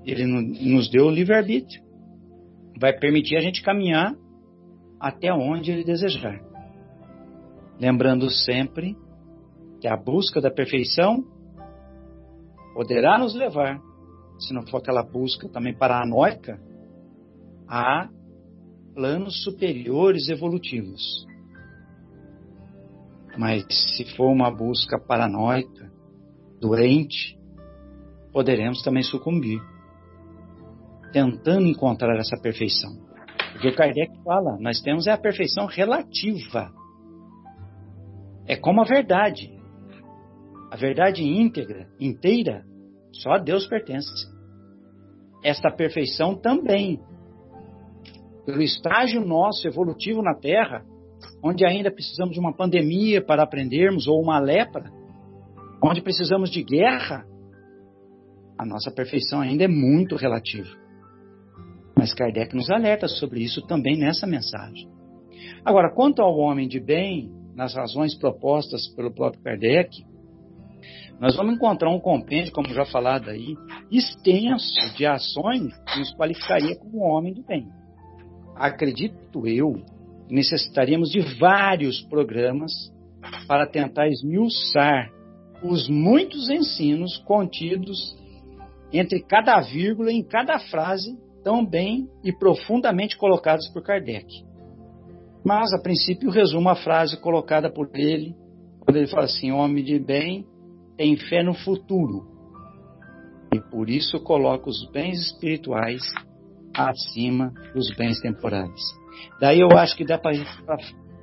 Ele 0.06 0.26
nos 0.26 0.90
deu 0.90 1.06
o 1.06 1.12
livre-arbítrio. 1.12 1.82
Vai 2.80 2.94
permitir 2.98 3.38
a 3.38 3.42
gente 3.42 3.64
caminhar 3.64 4.16
até 5.00 5.34
onde 5.34 5.72
ele 5.72 5.84
desejar. 5.84 6.40
Lembrando 7.80 8.30
sempre 8.30 8.96
que 9.80 9.88
a 9.88 9.98
busca 9.98 10.40
da 10.40 10.52
perfeição 10.52 11.24
poderá 12.74 13.18
nos 13.18 13.34
levar, 13.34 13.82
se 14.40 14.54
não 14.54 14.66
for 14.68 14.78
aquela 14.78 15.04
busca 15.04 15.50
também 15.50 15.76
paranoica, 15.76 16.60
a 17.68 18.10
planos 18.94 19.44
superiores 19.44 20.30
evolutivos. 20.30 21.26
Mas 23.38 23.66
se 23.96 24.06
for 24.16 24.30
uma 24.30 24.52
busca 24.52 25.00
paranoica, 25.00 25.92
doente, 26.60 27.38
poderemos 28.32 28.82
também 28.84 29.04
sucumbir, 29.04 29.62
tentando 31.12 31.68
encontrar 31.68 32.18
essa 32.18 32.38
perfeição. 32.42 32.92
Porque 33.54 33.72
Kardec 33.72 34.12
fala, 34.24 34.58
nós 34.60 34.82
temos 34.82 35.08
é 35.08 35.12
a 35.12 35.18
perfeição 35.18 35.66
relativa. 35.66 36.72
É 38.48 38.56
como 38.56 38.82
a 38.82 38.86
verdade. 38.86 39.52
A 40.72 40.76
verdade 40.76 41.24
íntegra, 41.24 41.88
inteira, 42.00 42.64
só 43.12 43.32
a 43.32 43.38
Deus 43.38 43.68
pertence. 43.68 44.10
Esta 45.44 45.70
perfeição 45.70 46.36
também, 46.36 47.00
pelo 48.46 48.62
estágio 48.62 49.26
nosso 49.26 49.68
evolutivo 49.68 50.22
na 50.22 50.34
Terra, 50.34 50.86
onde 51.44 51.66
ainda 51.66 51.92
precisamos 51.92 52.34
de 52.34 52.40
uma 52.40 52.54
pandemia 52.54 53.24
para 53.24 53.44
aprendermos, 53.44 54.08
ou 54.08 54.22
uma 54.22 54.40
lepra, 54.40 54.92
onde 55.84 56.02
precisamos 56.02 56.50
de 56.50 56.64
guerra, 56.64 57.26
a 58.58 58.66
nossa 58.66 58.92
perfeição 58.92 59.42
ainda 59.42 59.64
é 59.64 59.68
muito 59.68 60.16
relativa. 60.16 60.70
Mas 61.98 62.14
Kardec 62.14 62.56
nos 62.56 62.70
alerta 62.70 63.08
sobre 63.08 63.42
isso 63.44 63.62
também 63.66 63.98
nessa 63.98 64.28
mensagem. 64.28 64.88
Agora, 65.66 65.94
quanto 65.94 66.22
ao 66.22 66.38
homem 66.38 66.68
de 66.68 66.80
bem, 66.80 67.32
nas 67.56 67.76
razões 67.76 68.16
propostas 68.16 68.88
pelo 68.96 69.14
próprio 69.14 69.42
Kardec, 69.44 70.04
nós 71.20 71.36
vamos 71.36 71.56
encontrar 71.56 71.92
um 71.92 72.00
compêndio, 72.00 72.52
como 72.52 72.70
já 72.70 72.86
falado 72.86 73.30
aí, 73.30 73.56
extenso 73.92 74.96
de 74.96 75.06
ações 75.06 75.72
que 75.86 76.00
nos 76.00 76.16
qualificaria 76.16 76.76
como 76.76 77.04
homem 77.04 77.34
de 77.34 77.44
bem. 77.44 77.68
Acredito 78.56 79.48
eu 79.48 79.76
necessitaríamos 80.32 81.10
de 81.12 81.20
vários 81.38 82.02
programas 82.04 82.72
para 83.48 83.68
tentar 83.68 84.08
esmiuçar 84.08 85.12
os 85.62 85.90
muitos 85.90 86.50
ensinos 86.50 87.18
contidos 87.18 88.18
entre 88.94 89.22
cada 89.22 89.60
vírgula 89.60 90.12
em 90.12 90.24
cada 90.24 90.58
frase 90.58 91.18
tão 91.44 91.66
bem 91.66 92.08
e 92.24 92.32
profundamente 92.32 93.18
colocados 93.18 93.68
por 93.70 93.84
Kardec. 93.84 94.26
Mas, 95.44 95.74
a 95.74 95.82
princípio, 95.82 96.30
resumo 96.30 96.70
a 96.70 96.76
frase 96.76 97.20
colocada 97.20 97.70
por 97.70 97.90
ele, 97.94 98.36
quando 98.80 98.98
ele 98.98 99.08
fala 99.08 99.26
assim: 99.26 99.52
homem 99.52 99.84
de 99.84 100.00
bem 100.00 100.46
tem 100.96 101.18
fé 101.18 101.44
no 101.44 101.54
futuro, 101.54 102.28
e 103.54 103.60
por 103.60 103.90
isso 103.90 104.20
coloca 104.20 104.70
os 104.70 104.90
bens 104.92 105.20
espirituais 105.20 106.02
acima 106.76 107.52
dos 107.74 107.94
bens 107.96 108.20
temporais. 108.22 109.01
Daí 109.40 109.60
eu 109.60 109.70
acho 109.78 109.96
que 109.96 110.06
dá 110.06 110.18
para 110.18 110.34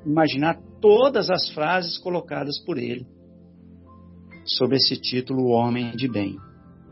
imaginar 0.04 0.58
todas 0.80 1.30
as 1.30 1.48
frases 1.50 1.98
colocadas 1.98 2.58
por 2.64 2.78
ele 2.78 3.06
sobre 4.44 4.76
esse 4.76 4.96
título, 4.96 5.44
o 5.44 5.50
Homem 5.50 5.90
de 5.92 6.08
Bem. 6.08 6.36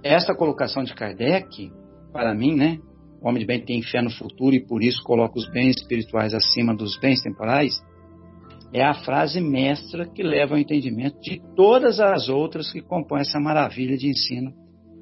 essa 0.02 0.34
colocação 0.34 0.84
de 0.84 0.94
Kardec, 0.94 1.72
para 2.12 2.34
mim, 2.34 2.54
né? 2.54 2.78
O 3.20 3.28
homem 3.28 3.40
de 3.40 3.46
bem 3.46 3.64
tem 3.64 3.82
fé 3.82 4.00
no 4.00 4.10
futuro 4.10 4.54
e 4.54 4.64
por 4.64 4.82
isso 4.82 5.02
coloca 5.02 5.38
os 5.38 5.50
bens 5.50 5.76
espirituais 5.76 6.32
acima 6.32 6.76
dos 6.76 6.98
bens 6.98 7.20
temporais. 7.22 7.82
É 8.72 8.84
a 8.84 8.94
frase 8.94 9.40
mestra 9.40 10.06
que 10.06 10.22
leva 10.22 10.54
ao 10.54 10.60
entendimento 10.60 11.18
de 11.20 11.40
todas 11.56 11.98
as 11.98 12.28
outras 12.28 12.70
que 12.70 12.82
compõem 12.82 13.22
essa 13.22 13.40
maravilha 13.40 13.96
de 13.96 14.08
ensino 14.08 14.52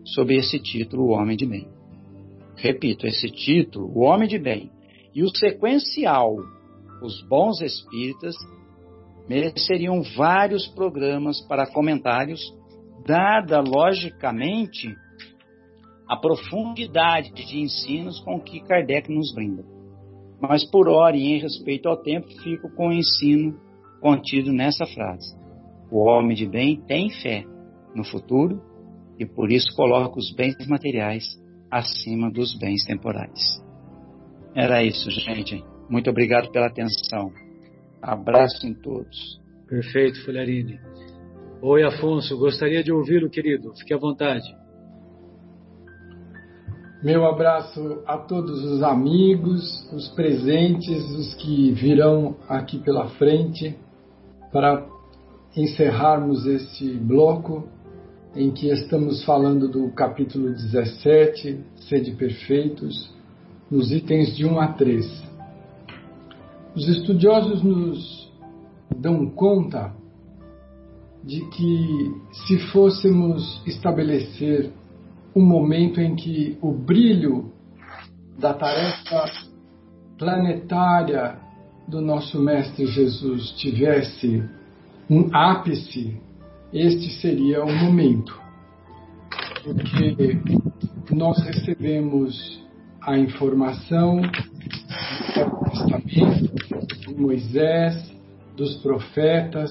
sob 0.04 0.34
esse 0.34 0.58
título, 0.58 1.04
o 1.04 1.10
homem 1.10 1.36
de 1.36 1.44
bem. 1.44 1.68
Repito, 2.56 3.06
esse 3.06 3.28
título, 3.28 3.90
o 3.94 4.04
homem 4.04 4.28
de 4.28 4.38
bem, 4.38 4.70
e 5.14 5.22
o 5.22 5.28
sequencial, 5.28 6.36
os 7.02 7.22
bons 7.28 7.60
espíritas, 7.60 8.34
mereceriam 9.28 10.02
vários 10.16 10.66
programas 10.68 11.40
para 11.46 11.70
comentários, 11.70 12.40
dada 13.06 13.60
logicamente 13.60 14.94
a 16.08 16.16
profundidade 16.16 17.32
de 17.32 17.60
ensinos 17.60 18.20
com 18.20 18.40
que 18.40 18.60
Kardec 18.60 19.10
nos 19.10 19.32
brinda. 19.34 19.64
Mas 20.40 20.68
por 20.70 20.88
hora 20.88 21.16
e 21.16 21.32
em 21.32 21.40
respeito 21.40 21.88
ao 21.88 21.96
tempo, 21.96 22.26
fico 22.42 22.68
com 22.74 22.88
o 22.88 22.92
ensino 22.92 23.58
contido 24.00 24.52
nessa 24.52 24.84
frase. 24.84 25.34
O 25.90 26.04
homem 26.06 26.36
de 26.36 26.46
bem 26.46 26.82
tem 26.86 27.08
fé 27.08 27.44
no 27.94 28.04
futuro 28.04 28.60
e 29.18 29.24
por 29.24 29.50
isso 29.50 29.74
coloca 29.74 30.18
os 30.18 30.34
bens 30.34 30.66
materiais 30.66 31.24
acima 31.70 32.30
dos 32.30 32.58
bens 32.58 32.84
temporais. 32.84 33.63
Era 34.54 34.84
isso, 34.84 35.10
gente. 35.10 35.64
Muito 35.88 36.08
obrigado 36.08 36.50
pela 36.52 36.66
atenção. 36.66 37.32
Abraço 38.00 38.66
em 38.66 38.74
todos. 38.74 39.40
Perfeito, 39.66 40.24
Folharini. 40.24 40.78
Oi, 41.60 41.82
Afonso, 41.82 42.38
gostaria 42.38 42.82
de 42.84 42.92
ouvi-lo, 42.92 43.28
querido. 43.28 43.74
Fique 43.74 43.92
à 43.92 43.98
vontade. 43.98 44.44
Meu 47.02 47.26
abraço 47.26 48.02
a 48.06 48.16
todos 48.16 48.64
os 48.64 48.82
amigos, 48.82 49.90
os 49.92 50.08
presentes, 50.10 51.02
os 51.10 51.34
que 51.34 51.72
virão 51.72 52.36
aqui 52.48 52.78
pela 52.78 53.08
frente, 53.10 53.76
para 54.52 54.86
encerrarmos 55.56 56.46
este 56.46 56.94
bloco 56.94 57.68
em 58.34 58.50
que 58.50 58.68
estamos 58.68 59.24
falando 59.24 59.68
do 59.68 59.90
capítulo 59.92 60.50
17, 60.50 61.60
Sede 61.88 62.12
Perfeitos, 62.12 63.13
nos 63.74 63.90
itens 63.90 64.36
de 64.36 64.46
1 64.46 64.60
a 64.60 64.68
3. 64.68 65.24
Os 66.76 66.88
estudiosos 66.88 67.60
nos 67.64 68.32
dão 68.96 69.26
conta 69.26 69.92
de 71.24 71.40
que 71.46 72.14
se 72.46 72.58
fôssemos 72.70 73.60
estabelecer 73.66 74.70
um 75.34 75.44
momento 75.44 76.00
em 76.00 76.14
que 76.14 76.56
o 76.62 76.70
brilho 76.70 77.50
da 78.38 78.54
tarefa 78.54 79.24
planetária 80.18 81.36
do 81.88 82.00
nosso 82.00 82.40
Mestre 82.40 82.86
Jesus 82.86 83.50
tivesse 83.56 84.40
um 85.10 85.34
ápice, 85.34 86.16
este 86.72 87.10
seria 87.20 87.64
o 87.64 87.72
momento. 87.72 88.40
Porque 89.64 90.38
nós 91.12 91.38
recebemos 91.42 92.63
a 93.06 93.18
informação 93.18 94.20
do 94.22 95.70
Testamento, 95.70 96.54
de 97.00 97.14
Moisés, 97.14 98.14
dos 98.56 98.76
profetas, 98.76 99.70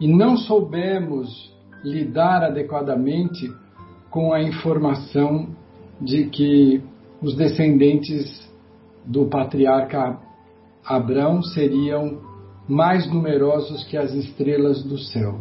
e 0.00 0.08
não 0.08 0.36
soubemos 0.36 1.52
lidar 1.84 2.42
adequadamente 2.42 3.52
com 4.10 4.32
a 4.32 4.42
informação 4.42 5.48
de 6.00 6.26
que 6.26 6.82
os 7.20 7.36
descendentes 7.36 8.50
do 9.06 9.26
patriarca 9.26 10.18
Abraão 10.84 11.42
seriam 11.42 12.20
mais 12.68 13.06
numerosos 13.06 13.84
que 13.84 13.96
as 13.96 14.12
estrelas 14.12 14.82
do 14.82 14.98
céu. 14.98 15.38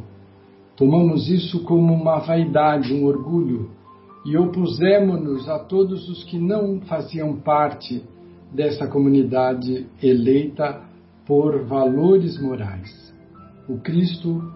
Tomamos 0.75 1.29
isso 1.29 1.63
como 1.63 1.93
uma 1.93 2.19
vaidade, 2.19 2.93
um 2.93 3.05
orgulho, 3.05 3.71
e 4.25 4.37
opusemos-nos 4.37 5.49
a 5.49 5.59
todos 5.59 6.07
os 6.09 6.23
que 6.23 6.37
não 6.37 6.81
faziam 6.81 7.35
parte 7.37 8.03
dessa 8.53 8.87
comunidade 8.87 9.87
eleita 10.01 10.81
por 11.25 11.63
valores 11.65 12.39
morais. 12.41 13.13
O 13.67 13.77
Cristo 13.77 14.51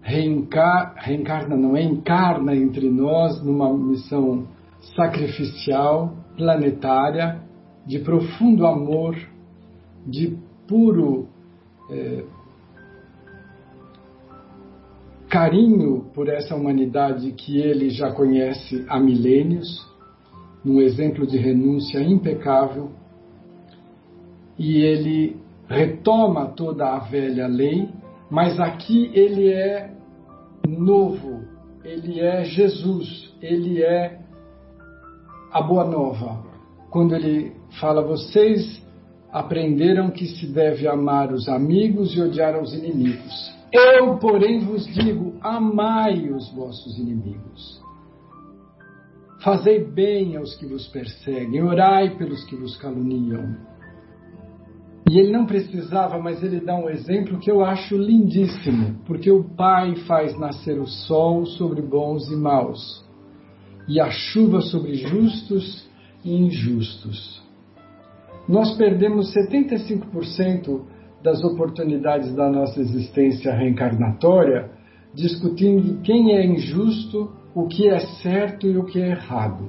reencarna, 0.00 0.94
reencarna, 0.96 1.56
não 1.56 1.76
é? 1.76 1.82
Encarna 1.82 2.54
entre 2.54 2.88
nós 2.88 3.42
numa 3.42 3.72
missão 3.76 4.46
sacrificial, 4.94 6.14
planetária, 6.36 7.42
de 7.84 7.98
profundo 7.98 8.66
amor, 8.66 9.16
de 10.06 10.36
puro 10.68 11.28
é, 11.90 12.24
carinho 15.28 16.06
por 16.14 16.28
essa 16.28 16.54
humanidade 16.54 17.32
que 17.32 17.58
ele 17.58 17.90
já 17.90 18.12
conhece 18.12 18.84
há 18.88 18.98
milênios, 18.98 19.86
num 20.64 20.80
exemplo 20.80 21.26
de 21.26 21.36
renúncia 21.36 22.00
impecável, 22.00 22.90
e 24.58 24.78
ele 24.78 25.36
retoma 25.68 26.46
toda 26.46 26.94
a 26.94 26.98
velha 26.98 27.46
lei, 27.46 27.88
mas 28.30 28.58
aqui 28.58 29.10
ele 29.14 29.48
é 29.50 29.90
novo, 30.66 31.42
ele 31.84 32.20
é 32.20 32.44
Jesus, 32.44 33.34
ele 33.40 33.82
é 33.82 34.18
a 35.52 35.60
boa 35.60 35.84
nova. 35.84 36.44
Quando 36.90 37.14
ele 37.14 37.52
fala, 37.80 38.02
vocês 38.02 38.82
aprenderam 39.32 40.10
que 40.10 40.26
se 40.26 40.46
deve 40.46 40.88
amar 40.88 41.32
os 41.32 41.48
amigos 41.48 42.16
e 42.16 42.22
odiar 42.22 42.60
os 42.60 42.72
inimigos. 42.72 43.54
Eu, 43.72 44.18
porém, 44.18 44.60
vos 44.60 44.86
digo: 44.86 45.34
amai 45.40 46.28
os 46.30 46.52
vossos 46.52 46.98
inimigos. 46.98 47.80
Fazei 49.42 49.84
bem 49.84 50.36
aos 50.36 50.56
que 50.56 50.66
vos 50.66 50.88
perseguem, 50.88 51.62
orai 51.62 52.16
pelos 52.16 52.44
que 52.44 52.56
vos 52.56 52.76
caluniam. 52.76 53.56
E 55.08 55.20
ele 55.20 55.30
não 55.30 55.46
precisava, 55.46 56.18
mas 56.18 56.42
ele 56.42 56.58
dá 56.58 56.74
um 56.74 56.88
exemplo 56.88 57.38
que 57.38 57.48
eu 57.48 57.64
acho 57.64 57.96
lindíssimo, 57.96 58.96
porque 59.06 59.30
o 59.30 59.44
Pai 59.44 59.94
faz 60.06 60.36
nascer 60.36 60.80
o 60.80 60.86
sol 60.86 61.46
sobre 61.46 61.80
bons 61.80 62.28
e 62.28 62.34
maus, 62.34 63.04
e 63.86 64.00
a 64.00 64.10
chuva 64.10 64.60
sobre 64.62 64.94
justos 64.94 65.88
e 66.24 66.34
injustos. 66.34 67.40
Nós 68.48 68.76
perdemos 68.76 69.32
75% 69.32 70.82
das 71.26 71.42
oportunidades 71.42 72.32
da 72.36 72.48
nossa 72.48 72.80
existência 72.80 73.52
reencarnatória 73.52 74.70
discutindo 75.12 76.00
quem 76.02 76.36
é 76.36 76.46
injusto, 76.46 77.32
o 77.52 77.66
que 77.66 77.88
é 77.88 77.98
certo 78.22 78.68
e 78.68 78.78
o 78.78 78.84
que 78.84 79.00
é 79.00 79.08
errado. 79.08 79.68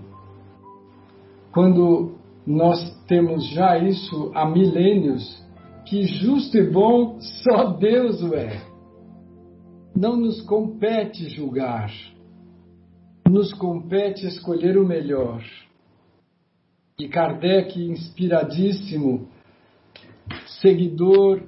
Quando 1.51 2.11
nós 2.45 2.79
temos 3.07 3.49
já 3.49 3.75
isso 3.75 4.31
há 4.35 4.47
milênios, 4.47 5.43
que 5.87 6.05
justo 6.05 6.55
e 6.57 6.69
bom 6.69 7.19
só 7.19 7.71
Deus 7.71 8.21
o 8.21 8.35
é. 8.35 8.61
Não 9.95 10.15
nos 10.15 10.39
compete 10.41 11.27
julgar, 11.27 11.91
nos 13.27 13.51
compete 13.53 14.27
escolher 14.27 14.77
o 14.77 14.85
melhor. 14.85 15.41
E 16.99 17.07
Kardec, 17.07 17.81
inspiradíssimo, 17.81 19.27
seguidor 20.61 21.43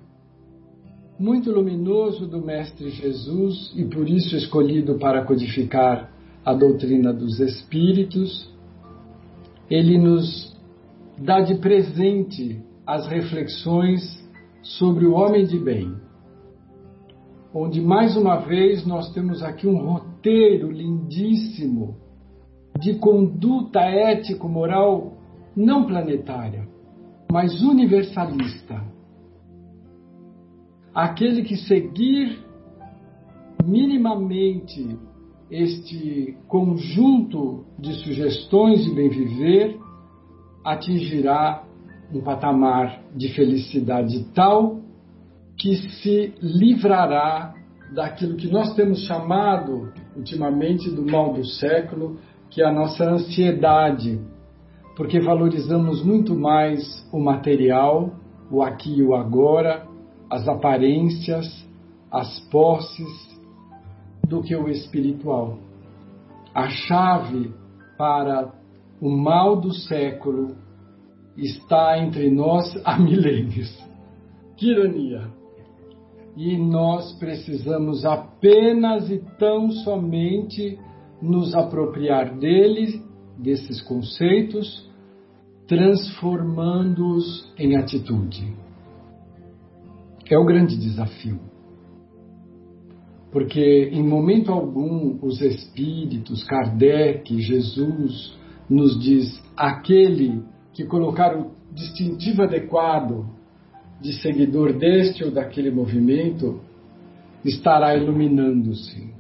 muito 1.19 1.51
luminoso 1.51 2.25
do 2.25 2.41
Mestre 2.41 2.89
Jesus 2.89 3.73
e 3.75 3.83
por 3.83 4.07
isso 4.07 4.37
escolhido 4.37 4.97
para 4.97 5.25
codificar 5.25 6.09
a 6.45 6.53
doutrina 6.53 7.11
dos 7.11 7.41
Espíritos, 7.41 8.49
ele 9.69 9.97
nos 9.97 10.57
dá 11.17 11.41
de 11.41 11.55
presente 11.55 12.61
as 12.87 13.05
reflexões 13.07 14.01
sobre 14.61 15.05
o 15.05 15.13
homem 15.13 15.45
de 15.45 15.59
bem, 15.59 15.93
onde 17.53 17.81
mais 17.81 18.15
uma 18.15 18.37
vez 18.37 18.85
nós 18.85 19.11
temos 19.11 19.43
aqui 19.43 19.67
um 19.67 19.77
roteiro 19.77 20.71
lindíssimo 20.71 21.97
de 22.79 22.95
conduta 22.95 23.81
ético-moral 23.81 25.17
não 25.53 25.85
planetária, 25.85 26.68
mas 27.31 27.61
universalista. 27.61 28.81
Aquele 30.93 31.43
que 31.43 31.55
seguir 31.55 32.39
minimamente 33.63 34.97
este 35.49 36.35
conjunto 36.47 37.65
de 37.77 37.93
sugestões 37.93 38.83
de 38.83 38.93
bem 38.93 39.09
viver 39.09 39.79
atingirá 40.63 41.63
um 42.13 42.21
patamar 42.21 43.03
de 43.15 43.29
felicidade 43.33 44.25
tal 44.33 44.79
que 45.57 45.75
se 45.75 46.33
livrará 46.41 47.53
daquilo 47.93 48.35
que 48.35 48.47
nós 48.47 48.73
temos 48.75 49.03
chamado 49.05 49.91
ultimamente 50.15 50.89
do 50.89 51.05
mal 51.05 51.33
do 51.33 51.45
século, 51.45 52.19
que 52.49 52.61
é 52.61 52.65
a 52.65 52.71
nossa 52.71 53.03
ansiedade, 53.03 54.19
porque 54.99 55.17
valorizamos 55.17 56.03
muito 56.03 56.35
mais 56.35 57.07
o 57.09 57.21
material, 57.21 58.11
o 58.51 58.61
aqui 58.61 58.97
e 58.97 59.01
o 59.01 59.15
agora, 59.15 59.87
as 60.29 60.45
aparências, 60.45 61.47
as 62.11 62.41
posses, 62.51 63.39
do 64.27 64.41
que 64.41 64.53
o 64.53 64.67
espiritual. 64.67 65.57
A 66.53 66.67
chave 66.67 67.53
para 67.97 68.51
o 68.99 69.09
mal 69.09 69.55
do 69.55 69.71
século 69.71 70.57
está 71.37 71.97
entre 71.97 72.29
nós 72.29 72.65
há 72.83 72.99
milênios. 72.99 73.73
Que 74.57 74.69
ironia! 74.71 75.29
E 76.35 76.57
nós 76.57 77.13
precisamos 77.13 78.03
apenas 78.03 79.09
e 79.09 79.19
tão 79.39 79.71
somente 79.71 80.77
nos 81.21 81.55
apropriar 81.55 82.37
dele, 82.37 83.01
desses 83.37 83.81
conceitos, 83.81 84.88
transformando-os 85.69 87.53
em 87.55 87.77
atitude. 87.77 88.51
É 90.27 90.37
o 90.37 90.43
grande 90.43 90.75
desafio. 90.75 91.39
Porque 93.31 93.89
em 93.93 94.03
momento 94.03 94.51
algum 94.51 95.19
os 95.21 95.39
espíritos, 95.39 96.43
Kardec, 96.43 97.39
Jesus, 97.39 98.35
nos 98.67 98.99
diz 98.99 99.39
aquele 99.55 100.43
que 100.73 100.85
colocar 100.85 101.37
o 101.37 101.51
distintivo 101.71 102.41
adequado 102.41 103.27
de 104.01 104.13
seguidor 104.13 104.73
deste 104.73 105.23
ou 105.23 105.29
daquele 105.29 105.69
movimento 105.69 106.61
estará 107.45 107.95
iluminando-se. 107.95 109.13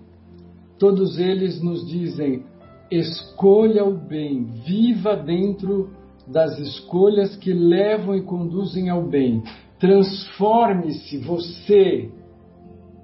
Todos 0.79 1.19
eles 1.19 1.61
nos 1.61 1.87
dizem: 1.87 2.43
escolha 2.89 3.85
o 3.85 3.95
bem, 3.95 4.45
viva 4.65 5.15
dentro 5.15 5.98
das 6.31 6.57
escolhas 6.59 7.35
que 7.35 7.51
levam 7.51 8.15
e 8.15 8.21
conduzem 8.21 8.89
ao 8.89 9.03
bem. 9.03 9.43
Transforme-se 9.79 11.17
você 11.17 12.11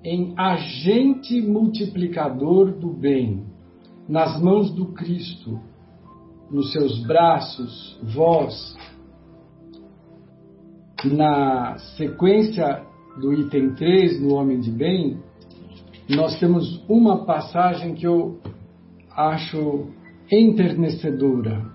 em 0.03 0.33
agente 0.37 1.41
multiplicador 1.41 2.71
do 2.71 2.93
bem, 2.93 3.43
nas 4.07 4.39
mãos 4.39 4.71
do 4.71 4.93
Cristo, 4.93 5.59
nos 6.51 6.71
seus 6.71 6.99
braços, 6.99 7.99
vós. 8.03 8.77
Na 11.03 11.77
sequência 11.97 12.83
do 13.19 13.33
item 13.33 13.73
3, 13.73 14.21
no 14.21 14.35
Homem 14.35 14.59
de 14.59 14.71
Bem, 14.71 15.19
nós 16.09 16.39
temos 16.39 16.83
uma 16.87 17.25
passagem 17.25 17.95
que 17.95 18.05
eu 18.05 18.39
acho 19.11 19.87
enternecedora. 20.31 21.74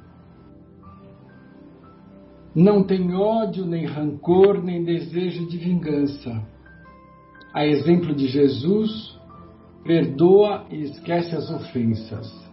Não 2.54 2.82
tem 2.82 3.14
ódio, 3.14 3.64
nem 3.64 3.86
rancor, 3.86 4.62
nem 4.62 4.82
desejo 4.82 5.46
de 5.46 5.56
vingança. 5.56 6.42
A 7.54 7.66
exemplo 7.66 8.14
de 8.14 8.26
Jesus, 8.26 9.18
perdoa 9.84 10.66
e 10.70 10.82
esquece 10.82 11.34
as 11.36 11.50
ofensas. 11.50 12.50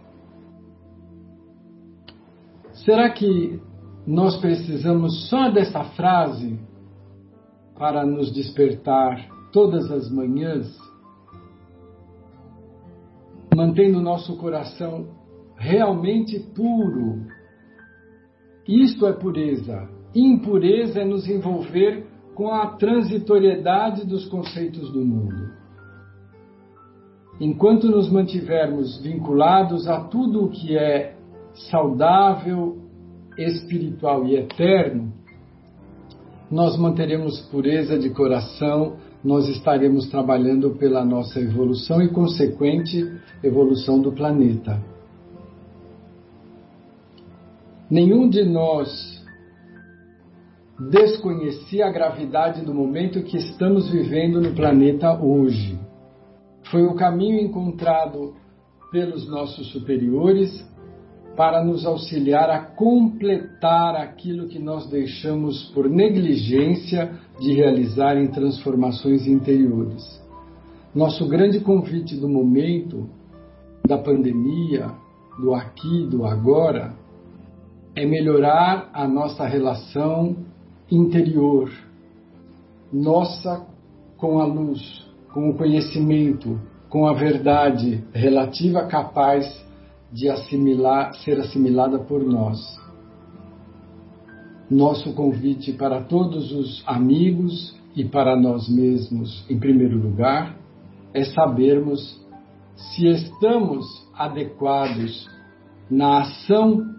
Será 2.72 3.10
que 3.10 3.60
nós 4.06 4.36
precisamos 4.36 5.28
só 5.28 5.50
dessa 5.50 5.84
frase 5.84 6.58
para 7.76 8.06
nos 8.06 8.32
despertar 8.32 9.28
todas 9.52 9.90
as 9.90 10.10
manhãs, 10.10 10.78
mantendo 13.54 14.00
nosso 14.00 14.36
coração 14.36 15.08
realmente 15.56 16.38
puro 16.54 17.26
isto 18.68 19.06
é 19.06 19.12
pureza. 19.14 19.88
Impureza 20.14 21.00
é 21.00 21.04
nos 21.04 21.26
envolver 21.26 22.06
com 22.34 22.52
a 22.52 22.66
transitoriedade 22.76 24.06
dos 24.06 24.26
conceitos 24.26 24.92
do 24.92 25.04
mundo. 25.04 25.50
Enquanto 27.40 27.88
nos 27.88 28.10
mantivermos 28.10 29.00
vinculados 29.00 29.88
a 29.88 30.00
tudo 30.04 30.44
o 30.44 30.50
que 30.50 30.76
é 30.76 31.16
saudável, 31.70 32.78
espiritual 33.38 34.26
e 34.26 34.36
eterno, 34.36 35.12
nós 36.50 36.76
manteremos 36.76 37.40
pureza 37.50 37.98
de 37.98 38.10
coração, 38.10 38.96
nós 39.22 39.48
estaremos 39.48 40.08
trabalhando 40.08 40.70
pela 40.70 41.04
nossa 41.04 41.40
evolução 41.40 42.02
e 42.02 42.08
consequente 42.08 43.04
evolução 43.42 44.00
do 44.00 44.12
planeta. 44.12 44.80
Nenhum 47.90 48.28
de 48.28 48.44
nós 48.44 49.18
desconhecia 50.90 51.86
a 51.86 51.90
gravidade 51.90 52.60
do 52.60 52.74
momento 52.74 53.22
que 53.22 53.38
estamos 53.38 53.90
vivendo 53.90 54.42
no 54.42 54.54
planeta 54.54 55.18
hoje. 55.18 55.78
Foi 56.70 56.82
o 56.82 56.94
caminho 56.94 57.40
encontrado 57.40 58.34
pelos 58.92 59.26
nossos 59.26 59.72
superiores 59.72 60.66
para 61.34 61.64
nos 61.64 61.86
auxiliar 61.86 62.50
a 62.50 62.60
completar 62.60 63.96
aquilo 63.96 64.48
que 64.48 64.58
nós 64.58 64.86
deixamos 64.90 65.64
por 65.70 65.88
negligência 65.88 67.12
de 67.40 67.54
realizar 67.54 68.18
em 68.18 68.26
transformações 68.26 69.26
interiores. 69.26 70.04
Nosso 70.94 71.26
grande 71.26 71.60
convite 71.60 72.16
do 72.16 72.28
momento, 72.28 73.08
da 73.86 73.96
pandemia, 73.96 74.90
do 75.40 75.54
aqui, 75.54 76.06
do 76.06 76.26
agora, 76.26 76.94
é 77.98 78.06
melhorar 78.06 78.90
a 78.94 79.08
nossa 79.08 79.44
relação 79.44 80.36
interior, 80.88 81.68
nossa 82.92 83.66
com 84.16 84.38
a 84.38 84.44
luz, 84.44 85.04
com 85.34 85.50
o 85.50 85.54
conhecimento, 85.56 86.60
com 86.88 87.08
a 87.08 87.12
verdade 87.12 88.04
relativa 88.12 88.86
capaz 88.86 89.44
de 90.12 90.28
assimilar, 90.28 91.12
ser 91.24 91.40
assimilada 91.40 91.98
por 91.98 92.22
nós. 92.22 92.60
Nosso 94.70 95.12
convite 95.14 95.72
para 95.72 96.00
todos 96.00 96.52
os 96.52 96.84
amigos 96.86 97.76
e 97.96 98.04
para 98.04 98.36
nós 98.36 98.68
mesmos, 98.68 99.44
em 99.50 99.58
primeiro 99.58 99.98
lugar, 99.98 100.56
é 101.12 101.24
sabermos 101.24 102.24
se 102.76 103.08
estamos 103.08 103.84
adequados 104.14 105.28
na 105.90 106.20
ação 106.20 106.97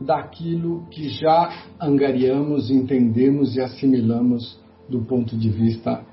daquilo 0.00 0.86
que 0.90 1.08
já 1.08 1.66
angariamos, 1.80 2.70
entendemos 2.70 3.54
e 3.56 3.60
assimilamos 3.60 4.58
do 4.88 5.02
ponto 5.02 5.36
de 5.36 5.50
vista 5.50 6.04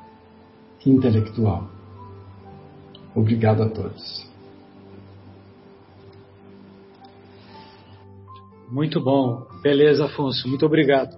intelectual. 0.86 1.70
Obrigado 3.16 3.64
a 3.64 3.70
todos. 3.70 4.28
Muito 8.70 9.02
bom. 9.02 9.48
Beleza, 9.64 10.06
Afonso. 10.06 10.48
Muito 10.48 10.66
obrigado. 10.66 11.18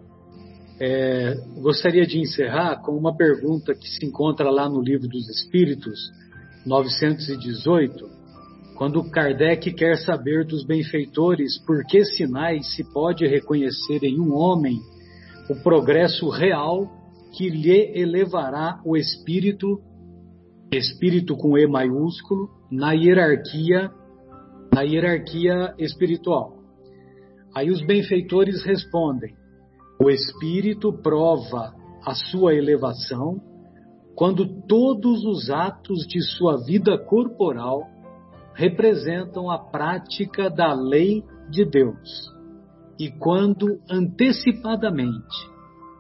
É, 0.79 1.35
gostaria 1.61 2.05
de 2.05 2.19
encerrar 2.19 2.81
com 2.81 2.95
uma 2.95 3.15
pergunta 3.17 3.73
que 3.73 3.87
se 3.87 4.05
encontra 4.05 4.49
lá 4.49 4.69
no 4.69 4.81
Livro 4.81 5.09
dos 5.09 5.27
Espíritos, 5.27 5.99
918, 6.65 8.18
quando 8.79 9.03
Kardec 9.03 9.73
quer 9.73 9.97
saber 9.97 10.45
dos 10.45 10.65
benfeitores 10.65 11.61
por 11.65 11.85
que 11.85 12.05
sinais 12.05 12.73
se 12.73 12.83
pode 12.93 13.27
reconhecer 13.27 14.01
em 14.05 14.17
um 14.21 14.33
homem 14.33 14.79
o 15.49 15.61
progresso 15.61 16.29
real 16.29 16.89
que 17.35 17.49
lhe 17.49 17.91
elevará 17.93 18.79
o 18.85 18.95
espírito, 18.95 19.81
espírito 20.71 21.35
com 21.35 21.57
E 21.57 21.67
maiúsculo, 21.67 22.47
na 22.71 22.93
hierarquia, 22.93 23.91
na 24.73 24.83
hierarquia 24.83 25.75
espiritual. 25.77 26.53
Aí 27.53 27.69
os 27.69 27.85
benfeitores 27.85 28.63
respondem: 28.63 29.35
o 30.01 30.09
espírito 30.09 30.93
prova 30.93 31.75
a 32.05 32.15
sua 32.15 32.55
elevação 32.55 33.41
quando 34.15 34.63
todos 34.65 35.25
os 35.25 35.49
atos 35.49 36.07
de 36.07 36.21
sua 36.21 36.63
vida 36.63 36.97
corporal 36.97 37.98
representam 38.59 39.49
a 39.49 39.57
prática 39.57 40.49
da 40.49 40.73
lei 40.73 41.23
de 41.49 41.63
Deus 41.63 42.29
e 42.99 43.09
quando 43.09 43.79
antecipadamente 43.89 45.49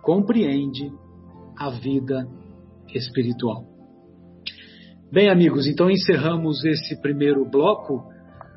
compreende 0.01 0.91
a 1.57 1.69
vida 1.69 2.27
espiritual. 2.93 3.63
Bem, 5.09 5.29
amigos, 5.29 5.67
então 5.67 5.89
encerramos 5.89 6.65
esse 6.65 7.01
primeiro 7.01 7.49
bloco, 7.49 8.03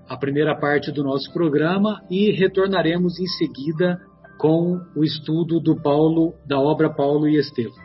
a 0.08 0.16
primeira 0.16 0.58
parte 0.58 0.90
do 0.90 1.04
nosso 1.04 1.32
programa 1.32 2.02
e 2.10 2.32
retornaremos 2.32 3.20
em 3.20 3.26
seguida 3.26 4.00
com 4.36 4.80
o 4.96 5.04
estudo 5.04 5.60
do 5.60 5.80
Paulo, 5.80 6.34
da 6.44 6.58
obra 6.58 6.92
Paulo 6.92 7.28
e 7.28 7.36
Estevão. 7.36 7.78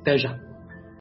Até 0.00 0.18
já. 0.18 0.45